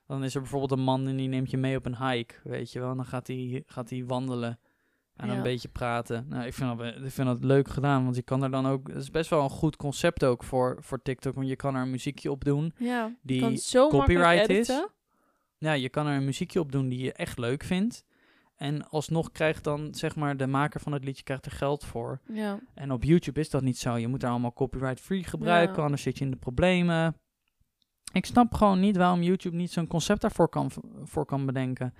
Dan 0.07 0.25
is 0.25 0.35
er 0.35 0.40
bijvoorbeeld 0.40 0.70
een 0.72 0.85
man 0.85 1.07
en 1.09 1.16
die 1.16 1.29
neemt 1.29 1.51
je 1.51 1.57
mee 1.57 1.77
op 1.77 1.87
een 1.87 2.09
hike, 2.09 2.35
weet 2.44 2.72
je 2.72 2.81
wel. 2.81 2.90
En 2.90 2.96
dan 2.96 3.05
gaat 3.07 3.27
hij, 3.27 3.62
gaat 3.66 3.90
hij 3.90 4.05
wandelen 4.07 4.59
en 5.16 5.29
Ja. 5.29 5.37
een 5.37 5.42
beetje 5.42 5.68
praten. 5.68 6.26
Nou, 6.29 6.46
ik 6.46 6.55
vind, 6.55 6.79
dat, 6.79 6.87
ik 6.87 7.11
vind 7.11 7.29
dat 7.29 7.44
leuk 7.44 7.68
gedaan, 7.68 8.05
want 8.05 8.16
je 8.16 8.22
kan 8.22 8.42
er 8.42 8.50
dan 8.50 8.66
ook... 8.66 8.88
Het 8.88 8.96
is 8.96 9.11
best 9.11 9.31
wel 9.31 9.42
een 9.42 9.50
goed 9.50 9.76
concept 9.76 10.24
ook 10.24 10.44
voor, 10.44 10.76
voor 10.81 11.02
TikTok, 11.02 11.35
want 11.35 11.48
je 11.48 11.57
kan 11.57 11.74
er 11.74 11.83
een 11.83 11.90
muziekje 11.90 12.31
op 12.31 12.44
doen. 12.44 12.72
Ja, 12.79 13.14
Die 13.22 13.40
kan 13.40 13.57
zo 13.57 13.88
copyright 13.88 14.48
is. 14.48 14.83
Ja, 15.59 15.72
je 15.72 15.88
kan 15.88 16.07
er 16.07 16.16
een 16.16 16.24
muziekje 16.24 16.61
op 16.61 16.72
doen 16.72 16.88
die 16.88 16.98
je 17.05 17.12
echt 17.12 17.38
leuk 17.38 17.64
vindt. 17.64 18.05
En 18.57 18.88
alsnog 18.88 19.31
krijgt 19.31 19.64
dan, 19.64 19.94
zeg 19.94 20.16
maar, 20.16 20.37
de 20.37 20.46
maker 20.46 20.81
van 20.81 20.92
het 20.92 21.05
liedje 21.05 21.22
krijgt 21.22 21.46
er 21.46 21.52
geld 21.52 21.85
voor. 21.85 22.20
Ja, 22.33 22.59
En 22.74 22.92
op 22.92 23.02
YouTube 23.05 23.40
is 23.40 23.50
dat 23.50 23.62
niet 23.62 23.79
zo. 23.79 23.96
Je 23.96 24.09
moet 24.09 24.20
daar 24.20 24.31
allemaal 24.31 24.52
copyright-free 24.52 25.24
gebruiken, 25.24 25.76
Ja. 25.76 25.83
anders 25.83 26.02
zit 26.02 26.18
je 26.18 26.24
in 26.24 26.31
de 26.31 26.37
problemen. 26.37 27.16
Ik 28.12 28.26
snap 28.26 28.55
gewoon 28.55 28.81
niet 28.81 28.96
waarom 28.96 29.22
YouTube 29.22 29.57
niet 29.57 29.72
zo'n 29.72 29.87
concept 29.87 30.20
daarvoor 30.20 30.48
kan, 30.48 30.70
voor 31.02 31.24
kan 31.24 31.46
bedenken. 31.46 31.94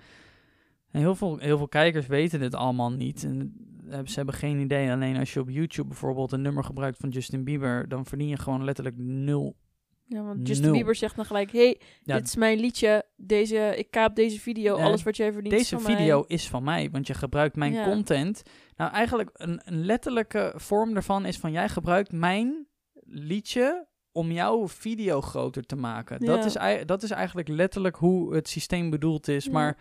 En 0.97 1.03
heel, 1.03 1.15
veel, 1.15 1.37
heel 1.37 1.57
veel 1.57 1.67
kijkers 1.67 2.07
weten 2.07 2.39
dit 2.39 2.55
allemaal 2.55 2.91
niet. 2.91 3.23
En 3.23 3.53
eh, 3.89 3.99
ze 4.05 4.15
hebben 4.15 4.35
geen 4.35 4.59
idee. 4.59 4.91
Alleen 4.91 5.17
als 5.17 5.33
je 5.33 5.39
op 5.39 5.49
YouTube 5.49 5.87
bijvoorbeeld 5.87 6.31
een 6.31 6.41
nummer 6.41 6.63
gebruikt 6.63 6.97
van 6.97 7.09
Justin 7.09 7.43
Bieber, 7.43 7.89
dan 7.89 8.05
verdien 8.05 8.27
je 8.27 8.37
gewoon 8.37 8.63
letterlijk 8.63 8.95
nul. 8.97 9.55
ja 10.05 10.23
want 10.23 10.47
Justin 10.47 10.65
Nul. 10.65 10.75
Bieber 10.75 10.95
zegt 10.95 11.15
dan 11.15 11.25
gelijk... 11.25 11.51
hey, 11.51 11.81
Ja, 12.03 12.15
dit 12.15 12.27
is 12.27 12.35
mijn 12.35 12.59
liedje. 12.59 13.05
Deze, 13.15 13.73
ik 13.77 13.91
kaap 13.91 14.15
deze 14.15 14.39
video. 14.39 14.75
Alles 14.75 15.03
wat 15.03 15.17
jij 15.17 15.31
verdient 15.33 15.53
is 15.53 15.59
Deze 15.59 15.79
van 15.79 15.95
video 15.95 16.19
mij. 16.19 16.27
is 16.27 16.47
van 16.49 16.63
mij, 16.63 16.89
want 16.91 17.07
je 17.07 17.13
gebruikt 17.13 17.55
mijn 17.55 17.73
Ja. 17.73 17.83
content. 17.83 18.43
Nou, 18.75 18.91
eigenlijk 18.91 19.29
een, 19.33 19.61
een 19.65 19.85
letterlijke 19.85 20.53
vorm 20.55 20.93
daarvan 20.93 21.25
is 21.25 21.37
van 21.37 21.51
jij 21.51 21.69
gebruikt 21.69 22.11
mijn 22.11 22.67
liedje 23.03 23.87
om 24.11 24.31
jouw 24.31 24.67
video 24.67 25.21
groter 25.21 25.65
te 25.65 25.75
maken. 25.75 26.19
Dat, 26.25 26.45
is, 26.45 26.55
dat 26.85 27.03
is 27.03 27.11
eigenlijk 27.11 27.47
letterlijk 27.47 27.95
hoe 27.95 28.35
het 28.35 28.49
systeem 28.49 28.89
bedoeld 28.89 29.27
is. 29.27 29.45
Ja. 29.45 29.51
Maar 29.51 29.77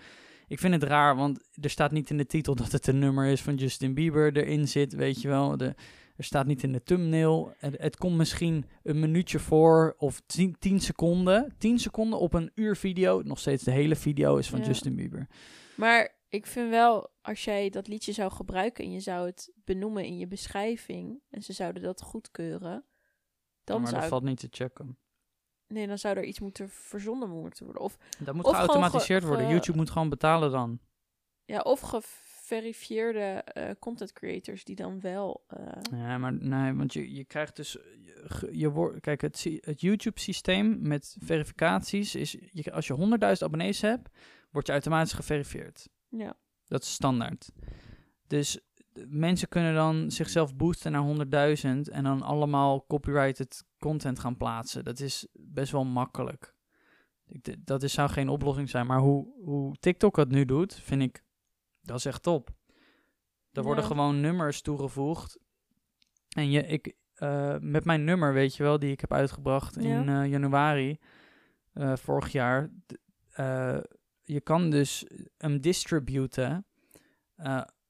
ik 0.46 0.58
vind 0.58 0.74
het 0.74 0.82
raar, 0.82 1.16
want 1.16 1.48
er 1.60 1.70
staat 1.70 1.90
niet 1.92 2.10
in 2.10 2.16
de 2.16 2.26
titel 2.26 2.54
dat 2.54 2.72
het 2.72 2.86
een 2.86 2.98
nummer 2.98 3.26
is 3.26 3.42
van 3.42 3.54
Justin 3.54 3.94
Bieber 3.94 4.36
erin 4.36 4.68
zit, 4.68 4.92
weet 4.94 5.20
je 5.22 5.28
wel. 5.28 5.56
De, 5.56 5.74
er 6.16 6.24
staat 6.24 6.46
niet 6.46 6.62
in 6.62 6.72
de 6.72 6.82
thumbnail. 6.82 7.54
Het, 7.58 7.74
het 7.78 7.96
komt 7.96 8.16
misschien 8.16 8.64
een 8.82 9.00
minuutje 9.00 9.38
voor 9.38 9.94
of 9.98 10.20
10 10.26 10.56
10 10.58 10.80
seconden. 10.80 11.54
10 11.58 11.78
seconden 11.78 12.18
op 12.18 12.34
een 12.34 12.50
uur 12.54 12.76
video. 12.76 13.22
Nog 13.22 13.38
steeds 13.38 13.62
de 13.64 13.70
hele 13.70 13.96
video 13.96 14.36
is 14.36 14.48
van 14.48 14.58
Ja. 14.58 14.66
Justin 14.66 14.94
Bieber. 14.96 15.28
Maar 15.74 16.14
ik 16.28 16.46
vind 16.46 16.70
wel, 16.70 17.10
als 17.22 17.44
jij 17.44 17.70
dat 17.70 17.88
liedje 17.88 18.12
zou 18.12 18.32
gebruiken 18.32 18.84
en 18.84 18.92
je 18.92 19.00
zou 19.00 19.26
het 19.26 19.52
benoemen 19.64 20.04
in 20.04 20.18
je 20.18 20.26
beschrijving 20.26 21.20
en 21.30 21.42
ze 21.42 21.52
zouden 21.52 21.82
dat 21.82 22.02
goedkeuren, 22.02 22.84
dan 23.64 23.76
maar 23.80 23.86
zou 23.88 23.94
dat 23.94 24.02
ik- 24.02 24.08
valt 24.08 24.22
niet 24.24 24.38
te 24.38 24.48
checken. 24.50 24.98
Nee, 25.68 25.86
dan 25.86 25.98
zou 25.98 26.16
er 26.16 26.24
iets 26.24 26.40
moeten 26.40 26.68
verzonnen 26.68 27.28
moeten 27.30 27.64
worden. 27.64 27.82
Of, 27.82 27.96
Dat 28.18 28.34
moet 28.34 28.44
Of 28.44 28.54
geautomatiseerd 28.56 29.22
ge- 29.22 29.28
worden. 29.28 29.46
ge- 29.46 29.52
YouTube 29.52 29.76
moet 29.78 29.90
gewoon 29.90 30.08
betalen 30.08 30.50
dan. 30.50 30.78
ja, 31.44 31.60
of 31.60 31.80
geverifieerde 31.80 33.42
eh, 33.44 33.70
content 33.78 34.12
creators 34.12 34.64
die 34.64 34.76
dan 34.76 35.00
wel. 35.00 35.44
eh, 35.48 35.66
Ja, 35.98 36.18
maar 36.18 36.32
nee, 36.32 36.72
want 36.74 36.92
je, 36.92 37.14
je 37.14 37.24
krijgt 37.24 37.56
dus... 37.56 37.76
Je, 38.50 38.70
wordt, 38.70 39.00
kijk, 39.00 39.20
het, 39.20 39.46
het 39.60 39.80
YouTube-systeem 39.80 40.78
met 40.88 41.16
verificaties 41.20 42.14
is... 42.14 42.36
Je, 42.50 42.72
als 42.72 42.86
je 42.86 42.94
100.000 43.20 43.42
abonnees 43.44 43.80
hebt, 43.80 44.08
word 44.50 44.66
je 44.66 44.72
automatisch 44.72 45.12
geverifieerd. 45.12 45.88
ja. 46.08 46.36
Dat 46.68 46.82
is 46.82 46.92
standaard. 46.92 47.50
Dus 48.26 48.58
mensen 49.08 49.48
kunnen 49.48 49.74
dan 49.74 50.10
zichzelf 50.10 50.56
boosten 50.56 50.92
naar 50.92 51.56
100.000 51.56 51.92
en 51.92 52.04
dan 52.04 52.22
allemaal 52.22 52.86
copyrighted 52.86 53.64
content 53.78 54.18
gaan 54.18 54.36
plaatsen. 54.36 54.84
Dat 54.84 55.00
is 55.00 55.26
best 55.32 55.72
wel 55.72 55.84
makkelijk. 55.84 56.54
Ik, 57.26 57.66
dat 57.66 57.82
is, 57.82 57.92
zou 57.92 58.08
geen 58.10 58.28
oplossing 58.28 58.70
zijn. 58.70 58.86
Maar 58.86 58.98
hoe, 59.00 59.26
hoe 59.44 59.76
TikTok 59.80 60.16
het 60.16 60.28
nu 60.30 60.44
doet, 60.44 60.74
vind 60.74 61.02
ik, 61.02 61.22
dat 61.80 61.98
is 61.98 62.04
echt 62.04 62.22
top. 62.22 62.50
Er 63.52 63.62
worden 63.62 63.82
Ja. 63.84 63.90
gewoon 63.90 64.20
nummers 64.20 64.60
toegevoegd. 64.62 65.38
En 66.28 66.50
je, 66.50 66.66
ik, 66.66 66.94
eh, 67.14 67.56
met 67.60 67.84
mijn 67.84 68.04
nummer, 68.04 68.32
weet 68.32 68.56
je 68.56 68.62
wel, 68.62 68.78
die 68.78 68.90
ik 68.90 69.00
heb 69.00 69.12
uitgebracht 69.12 69.76
in 69.76 70.08
eh, 70.08 70.26
januari 70.26 70.98
eh, 71.72 71.96
vorig 71.96 72.32
jaar. 72.32 72.70
je 74.22 74.40
kan 74.40 74.70
dus 74.70 75.06
hem 75.38 75.60
distributen 75.60 76.66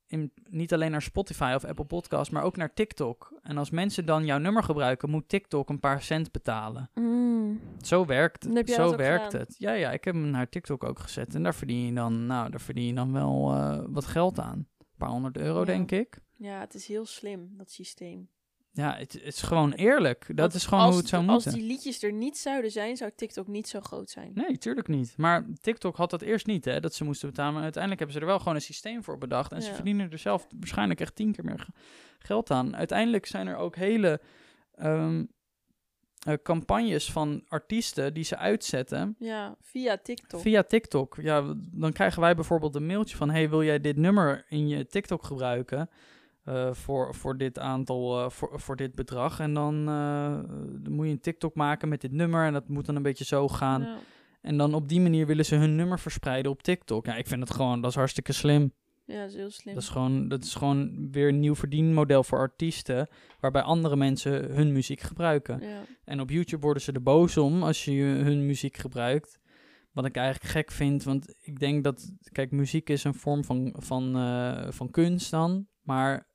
in, 0.07 0.33
niet 0.51 0.73
alleen 0.73 0.91
naar 0.91 1.03
Spotify 1.03 1.53
of 1.55 1.65
Apple 1.65 1.85
Podcast, 1.85 2.31
maar 2.31 2.43
ook 2.43 2.57
naar 2.57 2.75
TikTok. 2.75 3.33
En 3.43 3.59
als 3.59 3.71
mensen 3.71 4.07
dan 4.07 4.25
jouw 4.25 4.39
nummer 4.39 4.63
gebruiken, 4.63 5.11
moet 5.11 5.29
TikTok 5.29 5.69
een 5.69 5.81
paar 5.81 6.03
cent 6.03 6.33
betalen. 6.33 6.91
Mm. 6.95 7.61
Zo 7.81 8.07
werkt, 8.07 8.55
dat 8.55 8.69
zo 8.69 8.97
werkt 8.97 9.25
gedaan? 9.25 9.41
het. 9.41 9.55
Ja, 9.59 9.73
ja, 9.73 9.93
ik 9.93 10.05
heb 10.05 10.15
hem 10.15 10.31
naar 10.31 10.49
TikTok 10.49 10.85
ook 10.85 10.99
gezet. 10.99 11.35
En 11.35 11.43
daar 11.43 11.55
verdien 11.55 11.87
je 11.87 11.93
dan, 11.93 12.27
nou, 12.27 12.51
daar 12.51 12.61
verdien 12.61 12.87
je 12.87 12.95
dan 12.95 13.13
wel 13.13 13.53
eh, 13.53 13.81
wat 13.87 14.05
geld 14.07 14.39
aan. 14.41 14.59
Een 14.79 14.87
paar 14.97 15.09
honderd 15.09 15.37
euro, 15.37 15.59
Ja. 15.59 15.65
denk 15.65 15.91
ik. 15.91 16.19
Ja, 16.37 16.61
het 16.61 16.75
is 16.75 16.87
heel 16.87 17.07
slim, 17.07 17.51
dat 17.57 17.71
systeem. 17.71 18.29
Ja, 18.77 18.97
het, 18.97 19.13
het 19.13 19.23
is 19.23 19.43
gewoon 19.43 19.73
eerlijk. 19.73 20.25
Dat 20.29 20.37
Want 20.39 20.55
is 20.55 20.65
gewoon 20.67 20.81
als, 20.81 20.91
hoe 20.91 20.99
het 21.01 21.09
zou 21.09 21.27
Als 21.27 21.45
moeten. 21.45 21.61
die 21.61 21.71
liedjes 21.71 22.03
er 22.03 22.13
niet 22.13 22.39
zouden 22.39 22.71
zijn, 22.71 22.97
zou 22.97 23.11
TikTok 23.17 23.47
niet 23.47 23.69
zo 23.69 23.81
groot 23.81 24.11
zijn. 24.11 24.31
Nee, 24.35 24.59
tuurlijk 24.59 24.89
niet. 24.89 25.15
Maar 25.17 25.47
TikTok 25.61 25.97
had 25.97 26.11
dat 26.11 26.23
eerst 26.23 26.47
niet, 26.47 26.65
hè, 26.65 26.81
dat 26.81 26.95
ze 26.95 27.05
moesten 27.05 27.29
betalen. 27.29 27.53
Maar 27.55 27.63
uiteindelijk 27.63 28.03
hebben 28.03 28.21
ze 28.21 28.27
er 28.27 28.31
wel 28.33 28.41
gewoon 28.43 28.55
een 28.55 28.61
systeem 28.73 29.05
voor 29.05 29.19
bedacht. 29.19 29.53
En 29.53 29.63
ze 29.63 29.75
verdienen 29.75 30.11
er 30.11 30.19
zelf 30.19 30.47
waarschijnlijk 30.59 31.01
echt 31.01 31.15
tien 31.15 31.33
keer 31.33 31.45
meer 31.45 31.59
ge- 31.59 31.73
geld 32.19 32.51
aan. 32.51 32.77
Uiteindelijk 32.77 33.27
zijn 33.27 33.47
er 33.47 33.57
ook 33.57 33.77
hele 33.77 34.21
ehm, 34.75 35.25
eh, 36.27 36.35
campagnes 36.43 37.13
van 37.13 37.45
artiesten 37.49 38.15
die 38.15 38.25
ze 38.25 38.37
uitzetten 38.37 39.17
Ja, 39.19 39.57
via 39.61 39.97
TikTok. 39.97 40.41
via 40.41 40.63
TikTok. 40.63 41.17
Ja, 41.21 41.55
dan 41.73 41.93
krijgen 41.93 42.21
wij 42.21 42.35
bijvoorbeeld 42.35 42.75
een 42.75 42.87
mailtje 42.87 43.17
van... 43.17 43.31
hey, 43.31 43.51
wil 43.51 43.63
jij 43.63 43.81
dit 43.81 43.97
nummer 43.97 44.45
in 44.49 44.69
je 44.69 44.87
TikTok 44.87 45.25
gebruiken... 45.25 45.91
eh, 46.47 46.73
voor, 46.73 47.15
voor 47.15 47.37
dit 47.37 47.59
aantal, 47.59 48.25
eh, 48.25 48.31
voor, 48.31 48.61
voor 48.61 48.77
dit 48.77 48.95
bedrag. 48.95 49.41
En 49.41 49.55
dan, 49.55 49.89
eh, 49.89 50.39
dan 50.83 50.93
moet 50.93 51.07
je 51.07 51.13
een 51.13 51.21
TikTok 51.21 51.55
maken 51.55 51.89
met 51.89 52.01
dit 52.01 52.13
nummer. 52.13 52.47
En 52.47 52.53
dat 52.53 52.69
moet 52.69 52.87
dan 52.87 52.97
een 52.97 53.03
beetje 53.03 53.25
zo 53.25 53.49
gaan. 53.49 53.83
Ja. 53.83 53.99
En 54.41 54.57
dan 54.57 54.75
op 54.75 54.89
die 54.89 55.01
manier 55.01 55.27
willen 55.27 55.45
ze 55.45 55.55
hun 55.55 55.77
nummer 55.77 55.99
verspreiden 55.99 56.51
op 56.51 56.63
TikTok. 56.63 57.07
Ja, 57.07 57.17
ik 57.17 57.27
vind 57.27 57.41
het 57.41 57.51
gewoon, 57.51 57.81
dat 57.81 57.91
is 57.91 57.97
hartstikke 57.97 58.33
slim. 58.33 58.73
ja, 59.05 59.21
dat 59.21 59.29
is 59.29 59.35
heel 59.35 59.51
slim. 59.51 59.75
Dat 59.75 59.83
is 59.83 59.89
gewoon, 59.89 60.29
dat 60.29 60.45
is 60.45 60.55
gewoon 60.55 61.09
weer 61.11 61.29
een 61.29 61.41
nieuw 61.41 61.55
verdienmodel 61.55 62.25
voor 62.25 62.39
artiesten. 62.39 63.09
Waarbij 63.41 63.63
andere 63.63 63.97
mensen 63.97 64.55
hun 64.55 64.73
muziek 64.73 65.01
gebruiken. 65.01 65.61
ja. 65.61 65.81
En 66.05 66.21
op 66.21 66.31
YouTube 66.31 66.63
worden 66.63 66.83
ze 66.83 66.93
er 66.93 67.03
boos 67.03 67.37
om 67.37 67.63
als 67.63 67.85
je 67.85 68.03
hun 68.03 68.47
muziek 68.47 68.77
gebruikt. 68.77 69.39
Wat 69.93 70.05
ik 70.05 70.17
eigenlijk 70.17 70.53
gek 70.53 70.71
vind, 70.71 71.05
want 71.05 71.35
ik 71.39 71.59
denk 71.59 71.85
dat, 71.85 72.13
kijk, 72.33 72.51
muziek 72.51 72.89
is 72.91 73.05
een 73.05 73.15
vorm 73.15 73.45
van, 73.45 73.75
van, 73.77 74.13
van 74.73 74.91
kunst 74.91 75.31
dan. 75.31 75.67
Maar 75.87 76.27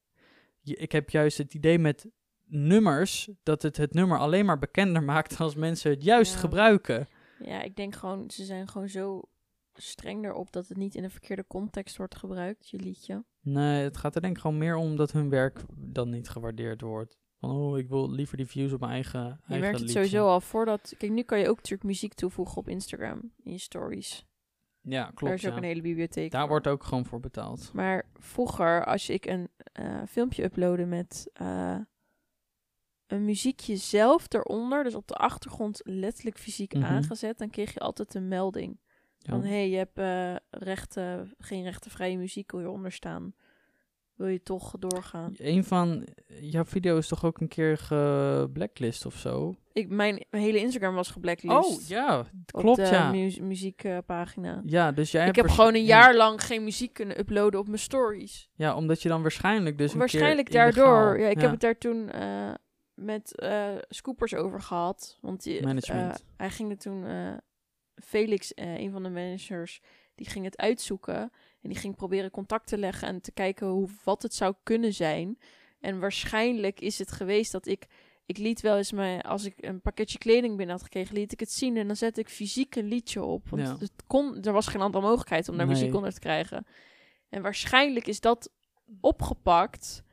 ik 0.63 0.91
heb 0.91 1.09
juist 1.09 1.37
het 1.37 1.53
idee 1.53 1.79
met 1.79 2.07
nummers, 2.45 3.29
dat 3.43 3.61
het 3.61 3.77
het 3.77 3.93
nummer 3.93 4.17
alleen 4.19 4.45
maar 4.45 4.59
bekender 4.59 5.03
maakt 5.13 5.37
als 5.39 5.55
mensen 5.55 5.91
het 5.91 6.03
juist 6.03 6.33
Ja. 6.33 6.39
gebruiken. 6.39 7.07
ja, 7.39 7.61
ik 7.61 7.75
denk 7.75 7.95
gewoon, 7.95 8.29
ze 8.31 8.45
zijn 8.45 8.67
gewoon 8.67 8.89
zo 8.89 9.21
streng 9.73 10.25
erop 10.25 10.51
dat 10.51 10.67
het 10.67 10.77
niet 10.77 10.95
in 10.95 11.03
een 11.03 11.11
verkeerde 11.11 11.47
context 11.47 11.97
wordt 11.97 12.15
gebruikt, 12.15 12.69
je 12.69 12.77
liedje. 12.79 13.23
Nee, 13.41 13.83
het 13.83 13.97
gaat 13.97 14.15
er 14.15 14.21
denk 14.21 14.35
ik 14.35 14.41
gewoon 14.41 14.57
meer 14.57 14.75
om 14.75 14.95
dat 14.95 15.11
hun 15.11 15.29
werk 15.29 15.59
dan 15.75 16.09
niet 16.09 16.29
gewaardeerd 16.29 16.81
wordt. 16.81 17.17
Van, 17.39 17.49
oh, 17.51 17.77
ik 17.77 17.87
wil 17.87 18.11
liever 18.11 18.37
die 18.37 18.45
views 18.45 18.71
op 18.73 18.79
mijn 18.79 18.91
eigen, 18.91 19.19
Je 19.19 19.25
eigen 19.27 19.59
merkt 19.59 19.71
het 19.71 19.79
liedje. 19.79 19.93
sowieso 19.93 20.27
al 20.27 20.41
voordat... 20.41 20.93
Kijk, 20.97 21.11
nu 21.11 21.23
kan 21.23 21.39
je 21.39 21.49
ook 21.49 21.55
natuurlijk 21.55 21.83
muziek 21.83 22.13
toevoegen 22.13 22.57
op 22.57 22.67
Instagram, 22.69 23.31
in 23.43 23.51
je 23.51 23.57
stories. 23.57 24.25
Ja, 24.83 25.03
Daar 25.03 25.13
klopt. 25.13 25.33
is 25.33 25.45
ook 25.45 25.51
ja. 25.51 25.57
een 25.57 25.63
hele 25.63 25.81
bibliotheek 25.81 26.31
Daar 26.31 26.41
voor. 26.41 26.49
wordt 26.49 26.67
ook 26.67 26.83
gewoon 26.83 27.05
voor 27.05 27.19
betaald. 27.19 27.73
Maar 27.73 28.03
vroeger, 28.13 28.85
als 28.85 29.09
ik 29.09 29.25
een 29.25 29.49
eh, 29.73 30.01
filmpje 30.07 30.43
uploadde 30.43 30.85
met 30.85 31.29
eh, 31.33 31.77
een 33.07 33.25
muziekje 33.25 33.75
zelf 33.77 34.33
eronder, 34.33 34.83
dus 34.83 34.95
op 34.95 35.07
de 35.07 35.13
achtergrond 35.15 35.81
letterlijk 35.83 36.37
fysiek 36.37 36.73
Mhm. 36.73 36.83
aangezet, 36.85 37.37
dan 37.37 37.49
kreeg 37.49 37.73
je 37.73 37.79
altijd 37.79 38.13
een 38.13 38.27
melding. 38.27 38.79
Ja. 39.17 39.31
Van 39.31 39.41
hé, 39.43 39.49
hey, 39.49 39.69
je 39.69 39.77
hebt 39.77 39.97
eh, 39.97 40.35
rechten, 40.49 41.33
geen 41.37 41.63
rechtenvrije 41.63 42.17
muziek 42.17 42.51
hieronder 42.51 42.91
staan. 42.91 43.33
Wil 44.21 44.29
je 44.29 44.43
toch 44.43 44.73
doorgaan? 44.79 45.33
Een 45.37 45.63
van 45.63 46.07
jouw 46.39 46.65
video's 46.65 46.97
is 46.99 47.07
toch 47.07 47.25
ook 47.25 47.39
een 47.39 47.47
keer 47.47 47.77
geblacklist 47.77 49.05
of 49.05 49.15
zo? 49.15 49.55
Ik, 49.73 49.89
mijn, 49.89 50.25
hele 50.29 50.57
Instagram 50.59 50.95
was 50.95 51.09
geblacklist. 51.11 51.69
Oh, 51.69 51.87
ja, 51.87 52.19
op 52.19 52.61
klopt 52.61 52.77
de 52.77 52.85
ja. 52.85 53.11
mu- 53.11 53.37
muziekpagina. 53.41 54.61
Ja, 54.65 54.91
dus 54.91 55.11
jij 55.11 55.27
ik 55.27 55.35
heb 55.35 55.49
gewoon 55.49 55.73
een 55.75 55.85
ja. 55.85 55.87
jaar 55.99 56.15
lang 56.15 56.43
geen 56.43 56.63
muziek 56.63 56.93
kunnen 56.93 57.19
uploaden 57.19 57.59
op 57.59 57.67
mijn 57.67 57.79
stories. 57.79 58.49
Ja, 58.55 58.75
omdat 58.75 59.01
je 59.01 59.09
dan 59.09 59.21
waarschijnlijk 59.21 59.77
dus 59.77 59.93
een 59.93 59.99
Waarschijnlijk 59.99 60.47
keer 60.49 60.61
illegaal- 60.61 60.85
daardoor. 60.85 61.19
Ja, 61.19 61.27
ik 61.27 61.35
ja. 61.35 61.41
heb 61.41 61.51
het 61.51 61.59
daar 61.61 61.77
toen 61.77 62.09
eh, 62.09 62.53
met 62.93 63.35
eh, 63.35 63.67
Scoopers 63.89 64.33
over 64.35 64.61
gehad. 64.61 65.17
Want 65.21 65.43
die, 65.43 65.63
Management. 65.63 66.11
eh, 66.11 66.25
hij 66.37 66.49
ging 66.49 66.69
er 66.71 66.77
toen... 66.77 67.05
Felix, 67.95 68.51
een 68.55 68.91
van 68.91 69.03
de 69.03 69.09
managers, 69.09 69.81
die 70.15 70.29
ging 70.29 70.45
het 70.45 70.57
uitzoeken. 70.57 71.31
En 71.61 71.69
die 71.69 71.77
ging 71.77 71.95
proberen 71.95 72.31
contact 72.31 72.67
te 72.67 72.77
leggen 72.77 73.07
en 73.07 73.21
te 73.21 73.31
kijken 73.31 73.67
hoe, 73.67 73.89
wat 74.03 74.21
het 74.21 74.33
zou 74.33 74.55
kunnen 74.63 74.93
zijn. 74.93 75.37
En 75.79 75.99
waarschijnlijk 75.99 76.79
is 76.79 76.99
het 76.99 77.11
geweest 77.11 77.51
dat 77.51 77.65
ik... 77.67 77.87
Ik 78.25 78.37
liet 78.37 78.61
wel 78.61 78.77
eens 78.77 78.91
mijn... 78.91 79.21
Als 79.21 79.43
ik 79.45 79.53
een 79.57 79.81
pakketje 79.81 80.17
kleding 80.17 80.55
binnen 80.57 80.75
had 80.75 80.83
gekregen, 80.83 81.15
liet 81.15 81.31
ik 81.31 81.39
het 81.39 81.51
zien. 81.51 81.77
En 81.77 81.87
dan 81.87 81.95
zette 81.95 82.19
ik 82.19 82.29
fysiek 82.29 82.75
een 82.75 82.87
liedje 82.87 83.23
op. 83.23 83.49
Want 83.49 83.61
Ja. 83.61 83.77
het 83.79 83.91
kon, 84.07 84.41
er 84.43 84.53
was 84.53 84.67
geen 84.67 84.81
andere 84.81 85.03
mogelijkheid 85.05 85.49
om 85.49 85.57
daar 85.57 85.65
Nee. 85.65 85.75
muziek 85.75 85.95
onder 85.95 86.13
te 86.13 86.19
krijgen. 86.19 86.65
En 87.29 87.41
waarschijnlijk 87.41 88.07
is 88.07 88.19
dat 88.19 88.49
opgepakt 89.01 90.03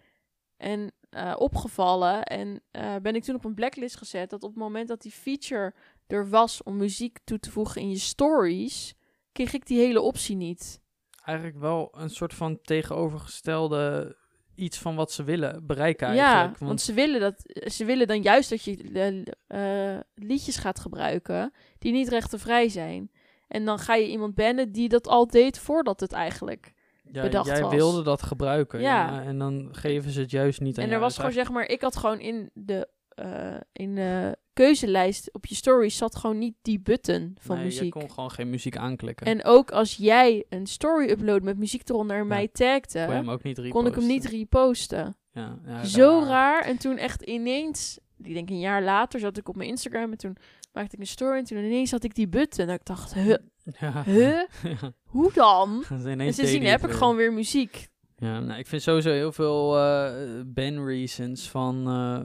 en 0.57 0.93
eh, 1.11 1.35
opgevallen. 1.39 2.23
En 2.23 2.63
eh, 2.71 2.97
ben 3.03 3.15
ik 3.15 3.23
toen 3.25 3.35
op 3.35 3.45
een 3.45 3.55
blacklist 3.55 3.97
gezet. 3.97 4.31
Dat 4.31 4.43
op 4.43 4.51
het 4.51 4.59
moment 4.59 4.89
dat 4.89 5.03
die 5.03 5.13
feature 5.13 5.75
er 6.07 6.29
was 6.29 6.63
om 6.63 6.77
muziek 6.77 7.19
toe 7.25 7.39
te 7.39 7.51
voegen 7.51 7.81
in 7.81 7.91
je 7.91 7.99
stories, 7.99 8.95
kreeg 9.33 9.53
ik 9.53 9.67
die 9.67 9.79
hele 9.79 10.01
optie 10.01 10.37
niet. 10.37 10.81
Eigenlijk 11.29 11.59
wel 11.59 11.95
een 11.97 12.11
soort 12.11 12.35
van 12.35 12.59
tegenovergestelde 12.63 14.17
iets 14.55 14.79
van 14.79 14.95
wat 14.97 15.13
ze 15.13 15.25
willen 15.25 15.67
bereiken 15.67 16.15
Ja, 16.15 16.33
eigenlijk. 16.33 16.59
want 16.59 16.81
ze 16.81 16.93
willen, 16.93 17.21
dat, 17.21 17.43
ze 17.73 17.85
willen 17.85 18.07
dan 18.07 18.23
juist 18.23 18.51
dat 18.51 18.63
je 18.63 19.25
eh, 19.47 19.99
liedjes 20.15 20.57
gaat 20.57 20.81
gebruiken 20.81 21.53
die 21.79 21.93
niet 21.93 22.09
rechtenvrij 22.09 22.69
zijn. 22.69 23.11
En 23.49 23.65
dan 23.65 23.79
ga 23.79 23.95
je 23.95 24.09
iemand 24.09 24.35
bannen 24.35 24.73
die 24.73 24.89
dat 24.89 25.07
al 25.09 25.27
deed 25.27 25.59
voordat 25.59 26.01
het 26.01 26.13
eigenlijk. 26.13 26.73
ja, 27.13 27.23
bedacht 27.23 27.47
jij 27.47 27.61
was. 27.63 27.75
wilde 27.75 28.03
dat 28.03 28.23
gebruiken. 28.23 28.81
Ja. 28.81 29.07
Ja. 29.15 29.23
en 29.23 29.39
dan 29.39 29.69
geven 29.73 30.11
ze 30.11 30.21
het 30.21 30.31
juist 30.31 30.61
niet 30.61 30.77
aan 30.77 30.83
En 30.85 30.89
er 30.91 30.97
jou. 30.97 31.03
was 31.03 31.17
gewoon 31.17 31.33
zeg 31.33 31.51
maar, 31.51 31.69
ik 31.69 31.81
had 31.81 31.97
gewoon 31.97 32.21
in 32.21 32.51
de, 32.55 32.89
eh, 33.09 33.57
in 33.73 33.95
de 33.95 34.37
keuzelijst 34.65 35.33
op 35.33 35.47
je 35.47 35.55
stories 35.55 35.97
zat 35.97 36.17
gewoon 36.17 36.39
niet 36.39 36.55
die 36.63 36.81
button 36.81 37.37
van 37.41 37.57
nee, 37.57 37.65
muziek. 37.65 37.83
Je 37.95 38.01
kon 38.01 38.11
gewoon 38.11 38.31
geen 38.31 38.51
muziek 38.51 38.77
aanklikken. 38.77 39.27
En 39.27 39.45
ook 39.45 39.71
als 39.71 39.97
jij 39.97 40.45
een 40.49 40.67
story 40.67 41.11
upload 41.11 41.43
met 41.43 41.59
muziek 41.59 41.89
eronder 41.89 42.17
en 42.17 42.23
Ja. 42.23 42.29
mij 42.29 42.49
kon 42.49 42.67
tagde, 42.67 42.99
hem 42.99 43.31
ook 43.31 43.43
niet 43.43 43.69
kon 43.69 43.87
ik 43.87 43.95
hem 43.95 44.07
niet 44.07 44.25
reposten. 44.25 45.17
Ja, 45.33 45.59
ja, 45.67 45.85
Zo 45.85 46.23
raar. 46.27 46.63
En 46.63 46.79
toen 46.79 46.97
echt 46.97 47.23
ineens, 47.23 47.99
ik 48.23 48.35
denk 48.35 48.51
een 48.51 48.61
jaar 48.61 48.83
later, 48.83 49.21
zat 49.21 49.37
ik 49.37 49.49
op 49.49 49.57
mijn 49.57 49.69
Instagram 49.69 50.11
en 50.11 50.19
toen 50.19 50.37
maakte 50.73 50.95
ik 50.95 51.01
een 51.01 51.07
story 51.07 51.39
en 51.39 51.45
toen 51.45 51.59
ineens 51.59 51.91
had 51.91 52.05
ik 52.05 52.15
die 52.15 52.29
button. 52.29 52.69
En 52.69 52.75
ik 52.75 52.85
dacht, 52.85 53.15
huh, 53.15 53.37
Ja. 53.81 54.03
huh? 54.05 54.41
Hoe 55.15 55.33
dan? 55.33 55.85
En 56.05 56.35
sindsdien 56.35 56.63
heb 56.65 56.81
ik 56.81 56.87
weer. 56.87 56.95
gewoon 56.95 57.17
weer 57.17 57.33
muziek. 57.33 57.89
Ja, 58.21 58.41
nou, 58.41 58.59
ik 58.59 58.67
vind 58.67 58.83
sowieso 58.83 59.11
heel 59.11 59.33
veel 59.33 59.79
eh 59.79 60.41
ban 60.47 60.85
reasons 60.87 61.51
van, 61.51 61.87
eh, 61.89 62.25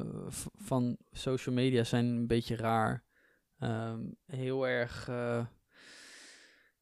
van 0.56 0.97
social 1.12 1.56
media 1.56 1.84
zijn 1.84 2.06
een 2.06 2.27
beetje 2.27 2.56
raar. 2.56 3.03
Ehm, 3.60 3.99
heel 4.25 4.67
erg, 4.67 5.08
eh, 5.08 5.45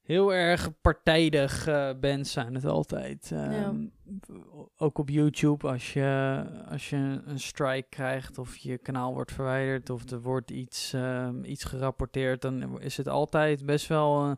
heel 0.02 0.34
erg 0.34 0.80
partijdig 0.80 1.64
bands 2.00 2.32
zijn 2.32 2.54
het 2.54 2.64
altijd. 2.64 3.30
Ehm, 3.32 3.86
Ook 4.76 4.98
op 4.98 5.08
YouTube, 5.08 5.68
als 5.68 5.92
je, 5.92 6.42
als 6.68 6.90
je 6.90 7.20
een 7.24 7.40
strike 7.40 7.88
krijgt 7.88 8.38
of 8.38 8.56
je 8.56 8.78
kanaal 8.78 9.14
wordt 9.14 9.32
verwijderd 9.32 9.90
of 9.90 10.10
er 10.10 10.20
wordt 10.22 10.50
iets, 10.50 10.92
ehm, 10.92 11.44
iets 11.44 11.64
gerapporteerd, 11.64 12.42
dan 12.42 12.80
is 12.80 12.96
het 12.96 13.08
altijd 13.08 13.66
best 13.66 13.86
wel... 13.86 14.36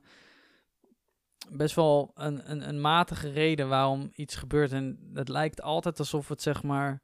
best 1.50 1.74
wel 1.74 2.10
een, 2.14 2.50
een, 2.50 2.68
een 2.68 2.80
matige 2.80 3.30
reden 3.30 3.68
waarom 3.68 4.10
iets 4.14 4.34
gebeurt. 4.34 4.72
En 4.72 5.10
het 5.14 5.28
lijkt 5.28 5.62
altijd 5.62 5.98
alsof 5.98 6.28
het 6.28 6.42
zeg 6.42 6.62
maar 6.62 7.02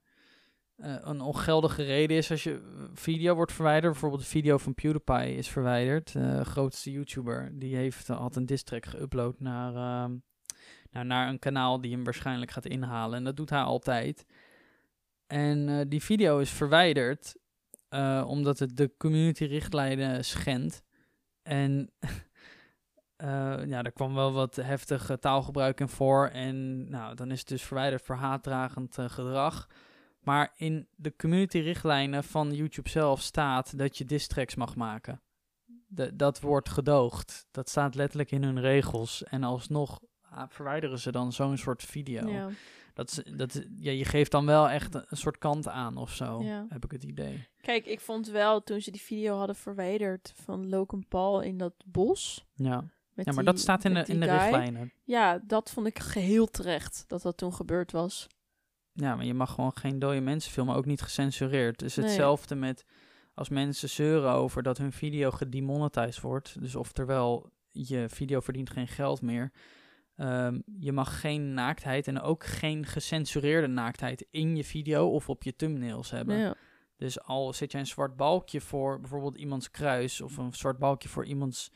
eh, 0.76 0.96
een 1.00 1.20
ongeldige 1.20 1.82
reden 1.82 2.16
is 2.16 2.30
als 2.30 2.42
je 2.42 2.88
video 2.94 3.34
wordt 3.34 3.52
verwijderd. 3.52 3.92
Bijvoorbeeld 3.92 4.22
de 4.22 4.28
video 4.28 4.58
van 4.58 4.74
PewDiePie 4.74 5.34
is 5.34 5.48
verwijderd. 5.48 6.12
De 6.12 6.44
grootste 6.44 6.90
YouTuber. 6.90 7.50
Die 7.52 7.76
heeft, 7.76 8.08
eh, 8.08 8.18
had 8.18 8.36
een 8.36 8.46
diss 8.46 8.62
track 8.62 8.86
geüpload 8.86 9.38
naar, 9.38 9.72
nou, 10.90 11.06
naar 11.06 11.28
een 11.28 11.38
kanaal 11.38 11.80
die 11.80 11.92
hem 11.92 12.04
waarschijnlijk 12.04 12.50
gaat 12.50 12.66
inhalen. 12.66 13.18
En 13.18 13.24
dat 13.24 13.36
doet 13.36 13.50
hij 13.50 13.60
altijd. 13.60 14.26
En 15.26 15.88
die 15.88 16.02
video 16.02 16.38
is 16.38 16.50
verwijderd 16.50 17.38
omdat 18.26 18.58
het 18.58 18.76
de 18.76 18.92
community 18.96 19.44
richtlijnen 19.44 20.24
schendt. 20.24 20.82
En 21.42 21.90
ja, 23.68 23.82
er 23.82 23.92
kwam 23.92 24.14
wel 24.14 24.32
wat 24.32 24.56
heftig 24.56 25.10
eh, 25.10 25.16
taalgebruik 25.16 25.80
in 25.80 25.88
voor. 25.88 26.26
En 26.26 26.88
nou, 26.88 27.14
dan 27.14 27.30
is 27.30 27.38
het 27.38 27.48
dus 27.48 27.62
verwijderd 27.62 28.02
voor 28.02 28.16
haatdragend 28.16 28.98
eh, 28.98 29.08
gedrag. 29.08 29.68
Maar 30.20 30.52
in 30.56 30.88
de 30.96 31.16
community 31.16 31.58
richtlijnen 31.58 32.24
van 32.24 32.54
YouTube 32.54 32.88
zelf 32.88 33.20
staat 33.20 33.78
dat 33.78 33.98
je 33.98 34.04
diss 34.04 34.26
tracks 34.26 34.54
mag 34.54 34.76
maken. 34.76 35.22
De, 35.86 36.16
dat 36.16 36.40
wordt 36.40 36.68
gedoogd. 36.68 37.46
Dat 37.50 37.68
staat 37.68 37.94
letterlijk 37.94 38.30
in 38.30 38.42
hun 38.42 38.60
regels. 38.60 39.24
En 39.24 39.44
alsnog 39.44 40.00
ah, 40.22 40.44
verwijderen 40.48 40.98
ze 40.98 41.12
dan 41.12 41.32
zo'n 41.32 41.58
soort 41.58 41.82
video. 41.82 42.28
Ja. 42.28 42.48
Dat 42.94 43.22
dat 43.36 43.66
ja, 43.76 43.90
je 43.90 44.04
geeft 44.04 44.30
dan 44.30 44.46
wel 44.46 44.68
echt 44.68 44.94
een, 44.94 45.04
een 45.08 45.16
soort 45.16 45.38
kant 45.38 45.68
aan 45.68 45.96
of 45.96 46.14
zo, 46.14 46.42
Ja. 46.42 46.66
heb 46.68 46.84
ik 46.84 46.90
het 46.90 47.04
idee. 47.04 47.48
Kijk, 47.60 47.86
ik 47.86 48.00
vond 48.00 48.28
wel 48.28 48.62
toen 48.62 48.80
ze 48.80 48.90
die 48.90 49.00
video 49.00 49.36
hadden 49.36 49.56
verwijderd 49.56 50.32
van 50.34 50.68
Logan 50.68 51.04
Paul 51.08 51.40
in 51.40 51.58
dat 51.58 51.74
bos. 51.84 52.46
Ja, 52.54 52.84
Met 53.26 53.34
ja 53.34 53.42
maar 53.42 53.44
die- 53.44 53.52
dat 53.52 53.62
staat 53.62 53.84
in 53.84 53.94
de, 53.94 54.04
in 54.06 54.20
de 54.20 54.26
guy. 54.26 54.36
richtlijnen. 54.36 54.92
Ja, 55.04 55.40
dat 55.46 55.70
vond 55.70 55.86
ik 55.86 55.98
geheel 55.98 56.46
terecht 56.46 57.04
dat 57.06 57.22
dat 57.22 57.36
toen 57.36 57.54
gebeurd 57.54 57.92
was. 57.92 58.26
Ja, 58.92 59.14
maar 59.16 59.24
je 59.24 59.34
mag 59.34 59.54
gewoon 59.54 59.76
geen 59.76 59.98
dode 59.98 60.20
mensen 60.20 60.52
filmen, 60.52 60.74
ook 60.74 60.86
niet 60.86 61.00
gecensureerd. 61.02 61.78
Dus 61.78 61.96
Nee. 61.96 62.06
hetzelfde 62.06 62.54
met 62.54 62.84
als 63.34 63.48
mensen 63.48 63.88
zeuren 63.88 64.32
over 64.32 64.62
dat 64.62 64.78
hun 64.78 64.92
video 64.92 65.30
gedemonetized 65.30 66.20
wordt. 66.20 66.60
Dus 66.60 66.74
oftewel, 66.74 67.50
je 67.70 68.08
video 68.08 68.40
verdient 68.40 68.70
geen 68.70 68.88
geld 68.88 69.22
meer. 69.22 69.52
Ehm, 70.16 70.60
je 70.78 70.92
mag 70.92 71.20
geen 71.20 71.54
naaktheid 71.54 72.08
en 72.08 72.20
ook 72.20 72.44
geen 72.44 72.86
gecensureerde 72.86 73.66
naaktheid 73.66 74.26
in 74.30 74.56
je 74.56 74.64
video 74.64 75.08
of 75.08 75.28
op 75.28 75.42
je 75.42 75.56
thumbnails 75.56 76.10
hebben. 76.10 76.36
Ja. 76.38 76.54
Dus 76.96 77.20
al 77.22 77.52
zet 77.52 77.72
jij 77.72 77.80
een 77.80 77.86
zwart 77.86 78.16
balkje 78.16 78.60
voor 78.60 79.00
bijvoorbeeld 79.00 79.36
iemands 79.36 79.70
kruis 79.70 80.20
of 80.20 80.36
een 80.36 80.52
zwart 80.52 80.78
balkje 80.78 81.08
voor 81.08 81.24
iemands 81.26 81.70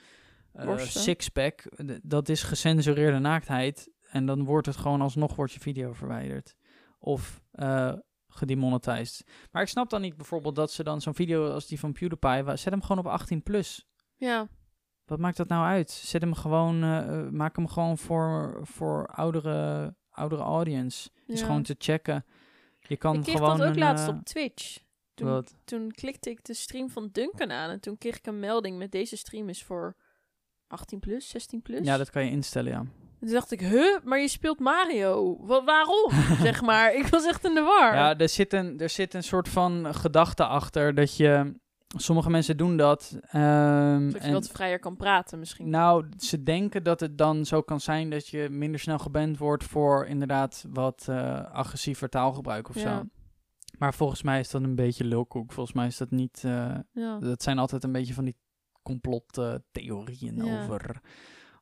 Borsten. 0.64 1.00
sixpack, 1.00 1.64
dat 2.02 2.28
is 2.28 2.42
gecensureerde 2.42 3.18
naaktheid 3.18 3.90
en 4.10 4.26
dan 4.26 4.44
wordt 4.44 4.66
het 4.66 4.76
gewoon 4.76 5.00
alsnog 5.00 5.34
wordt 5.34 5.52
je 5.52 5.60
video 5.60 5.92
verwijderd 5.92 6.54
of 6.98 7.42
eh 7.50 7.92
gedemonetized. 8.34 9.26
Maar 9.50 9.62
ik 9.62 9.68
snap 9.68 9.90
dan 9.90 10.00
niet 10.00 10.16
bijvoorbeeld 10.16 10.56
dat 10.56 10.72
ze 10.72 10.82
dan 10.82 11.00
zo'n 11.00 11.14
video 11.14 11.50
als 11.50 11.66
die 11.66 11.78
van 11.78 11.92
PewDiePie, 11.92 12.56
zet 12.56 12.72
hem 12.72 12.82
gewoon 12.82 12.98
op 12.98 13.06
18 13.06 13.42
plus. 13.42 13.86
ja. 14.16 14.48
Wat 15.04 15.18
maakt 15.18 15.36
dat 15.36 15.48
nou 15.48 15.64
uit? 15.64 15.90
Zet 15.90 16.20
hem 16.20 16.34
gewoon, 16.34 16.82
eh, 16.82 17.28
maak 17.28 17.56
hem 17.56 17.68
gewoon 17.68 17.98
voor, 17.98 18.60
voor 18.62 19.06
oudere, 19.06 19.94
oudere 20.10 20.42
audience. 20.42 21.10
Is 21.26 21.42
gewoon 21.42 21.62
te 21.62 21.74
checken. 21.78 22.24
Je 22.80 22.96
kan 22.96 23.14
ik 23.14 23.22
kreeg 23.22 23.36
gewoon 23.36 23.58
dat 23.58 23.68
ook 23.68 23.74
een, 23.74 23.80
laatst 23.80 24.08
op 24.08 24.24
Twitch. 24.24 24.78
Toen, 25.14 25.28
wat? 25.28 25.54
toen 25.64 25.90
klikte 25.92 26.30
ik 26.30 26.44
de 26.44 26.54
stream 26.54 26.90
van 26.90 27.08
Duncan 27.12 27.50
aan 27.50 27.70
en 27.70 27.80
toen 27.80 27.98
kreeg 27.98 28.16
ik 28.16 28.26
een 28.26 28.40
melding 28.40 28.78
met 28.78 28.92
deze 28.92 29.16
stream 29.16 29.48
is 29.48 29.62
voor 29.62 29.96
18 30.74 30.98
plus, 30.98 31.28
16 31.28 31.62
plus. 31.62 31.80
Ja, 31.86 31.96
dat 31.96 32.10
kan 32.10 32.24
je 32.24 32.30
instellen, 32.30 32.72
ja. 32.72 32.84
Toen 33.20 33.32
dacht 33.32 33.50
ik, 33.52 33.60
huh, 33.60 33.96
maar 34.04 34.20
je 34.20 34.28
speelt 34.28 34.58
Mario. 34.58 35.36
Wa- 35.40 35.64
waarom? 35.64 36.10
zeg 36.48 36.62
maar. 36.62 36.94
Ik 36.94 37.06
was 37.06 37.26
echt 37.26 37.44
in 37.44 37.54
de 37.54 37.60
war. 37.60 37.94
Ja, 37.94 38.16
er 38.18 38.28
zit 38.28 38.52
een, 38.52 38.78
er 38.80 38.88
zit 38.88 39.14
een 39.14 39.22
soort 39.22 39.48
van 39.48 39.94
gedachte 39.94 40.44
achter 40.46 40.94
dat 40.94 41.16
je... 41.16 41.62
Sommige 41.96 42.30
mensen 42.30 42.56
doen 42.56 42.76
dat. 42.76 43.18
ehm, 43.22 44.08
je 44.08 44.18
en- 44.18 44.32
wat 44.32 44.48
vrijer 44.48 44.78
kan 44.78 44.96
praten 44.96 45.38
misschien. 45.38 45.70
nou, 45.70 46.06
ze 46.18 46.42
denken 46.42 46.82
dat 46.84 47.00
het 47.00 47.18
dan 47.18 47.44
zo 47.44 47.62
kan 47.62 47.80
zijn 47.80 48.10
dat 48.10 48.28
je 48.28 48.48
minder 48.50 48.80
snel 48.80 48.98
geband 48.98 49.38
wordt 49.38 49.64
voor 49.64 50.06
inderdaad 50.06 50.64
wat 50.72 51.06
eh, 51.08 51.44
agressiever 51.52 52.08
taalgebruik 52.08 52.68
of 52.68 52.74
Ja. 52.74 52.80
zo. 52.80 53.02
Maar 53.78 53.94
volgens 53.94 54.22
mij 54.22 54.40
is 54.40 54.50
dat 54.50 54.62
een 54.62 54.74
beetje 54.74 55.04
lulkoek. 55.04 55.52
Volgens 55.52 55.76
mij 55.76 55.86
is 55.86 55.96
dat 55.96 56.10
niet... 56.10 56.42
eh, 56.44 56.74
ja. 56.92 57.18
dat 57.18 57.42
zijn 57.42 57.58
altijd 57.58 57.84
een 57.84 57.92
beetje 57.92 58.14
van 58.14 58.24
die 58.24 58.36
complottheorieën 58.84 60.44
Ja. 60.44 60.62
over, 60.62 61.00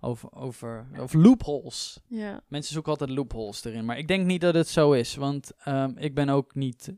over, 0.01 0.33
over, 0.33 0.87
over 0.99 1.19
loopholes. 1.21 2.01
ja. 2.09 2.43
Mensen 2.49 2.73
zoeken 2.73 2.91
altijd 2.93 3.11
loopholes 3.11 3.65
erin. 3.65 3.85
Maar 3.85 3.99
ik 3.99 4.09
denk 4.09 4.27
niet 4.27 4.41
dat 4.41 4.55
het 4.55 4.69
zo 4.69 4.93
is. 4.93 5.15
Want 5.15 5.53
ehm, 5.59 5.93
ik 5.97 6.15
ben 6.15 6.29
ook 6.29 6.55
niet. 6.55 6.95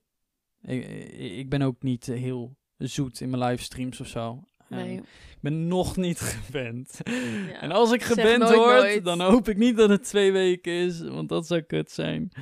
Ik, 0.62 0.86
ik 1.18 1.48
ben 1.48 1.62
ook 1.62 1.82
niet 1.82 2.06
heel 2.06 2.56
zoet 2.76 3.20
in 3.20 3.30
mijn 3.30 3.42
livestreams 3.42 4.00
of 4.00 4.06
zo. 4.06 4.48
Nee. 4.68 4.96
Ik 4.96 5.40
ben 5.40 5.68
nog 5.68 5.96
niet 5.96 6.20
gewend. 6.44 7.00
Ja. 7.04 7.60
En 7.60 7.70
als 7.72 7.92
ik 7.92 8.02
geband 8.02 8.42
word, 8.54 8.80
nooit. 8.82 9.04
dan 9.04 9.20
hoop 9.20 9.48
ik 9.48 9.56
niet 9.56 9.76
dat 9.76 9.88
het 9.88 10.04
twee 10.04 10.32
weken 10.32 10.72
is. 10.72 11.00
Want 11.00 11.28
dat 11.28 11.46
zou 11.46 11.60
kut 11.60 11.90
zijn. 11.90 12.32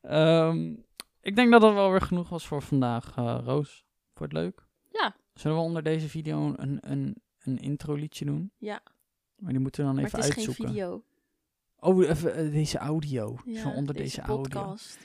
Ehm, 0.00 0.74
ik 1.20 1.36
denk 1.36 1.50
dat 1.50 1.60
dat 1.60 1.72
wel 1.74 1.90
weer 1.90 2.00
genoeg 2.00 2.28
was 2.28 2.46
voor 2.46 2.62
vandaag, 2.62 3.16
eh, 3.16 3.38
Roos. 3.44 3.84
Vond 4.14 4.32
je 4.32 4.38
het 4.38 4.46
leuk? 4.46 4.66
Ja. 4.88 5.16
Zullen 5.34 5.56
we 5.56 5.62
onder 5.62 5.82
deze 5.82 6.08
video 6.08 6.54
een, 6.56 6.78
een, 6.80 7.16
een 7.44 7.58
intro 7.58 7.94
liedje 7.94 8.24
doen? 8.24 8.52
Ja. 8.56 8.82
Maar 9.36 9.50
die 9.52 9.60
moeten 9.60 9.80
we 9.80 9.86
dan 9.86 9.96
Maar 9.96 10.04
even 10.04 10.18
het 10.18 10.28
is 10.28 10.34
uitzoeken. 10.36 10.64
geen 10.64 10.74
video. 10.74 11.04
Oh, 11.76 12.08
even 12.08 12.34
eh, 12.34 12.52
deze 12.52 12.78
audio. 12.78 13.36
Ja, 13.44 13.60
Zo 13.60 13.68
onder 13.70 13.94
deze, 13.94 14.20
audio. 14.20 14.36
podcast. 14.42 14.98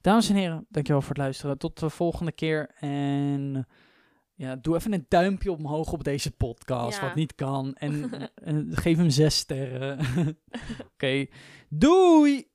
Dames 0.00 0.28
en 0.28 0.34
heren, 0.36 0.66
dankjewel 0.68 1.00
voor 1.00 1.10
het 1.10 1.18
luisteren. 1.18 1.58
Tot 1.58 1.78
de 1.78 1.90
volgende 1.90 2.32
keer. 2.32 2.70
En 2.78 3.66
ja, 4.34 4.56
doe 4.56 4.74
even 4.76 4.92
een 4.92 5.06
duimpje 5.08 5.52
omhoog 5.52 5.92
op 5.92 6.04
deze 6.04 6.30
podcast, 6.30 6.98
Ja. 7.00 7.06
wat 7.06 7.14
niet 7.14 7.34
kan. 7.34 7.74
En, 7.74 8.10
en 8.34 8.76
geef 8.76 8.96
hem 8.96 9.10
zes 9.10 9.36
sterren. 9.36 9.98
Oké, 10.92 11.26
doei! 11.68 12.50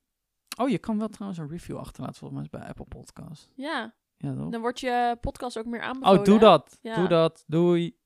Oh, 0.56 0.68
je 0.68 0.78
kan 0.78 0.98
wel 0.98 1.08
trouwens 1.08 1.40
een 1.40 1.48
review 1.48 1.76
achterlaten, 1.76 2.16
volgens 2.16 2.40
mij 2.40 2.60
bij 2.60 2.68
Apple 2.68 2.84
Podcast. 2.84 3.50
Ja, 3.54 3.94
Ja, 4.16 4.34
toch? 4.34 4.50
dan 4.50 4.60
wordt 4.60 4.80
je 4.80 5.16
podcast 5.20 5.58
ook 5.58 5.66
meer 5.66 5.80
aanbevolen. 5.80 6.18
Oh, 6.18 6.24
doe 6.24 6.38
dat. 6.38 6.78
Ja. 6.82 6.94
Doe 6.94 7.08
dat. 7.08 7.44
Doei. 7.46 7.96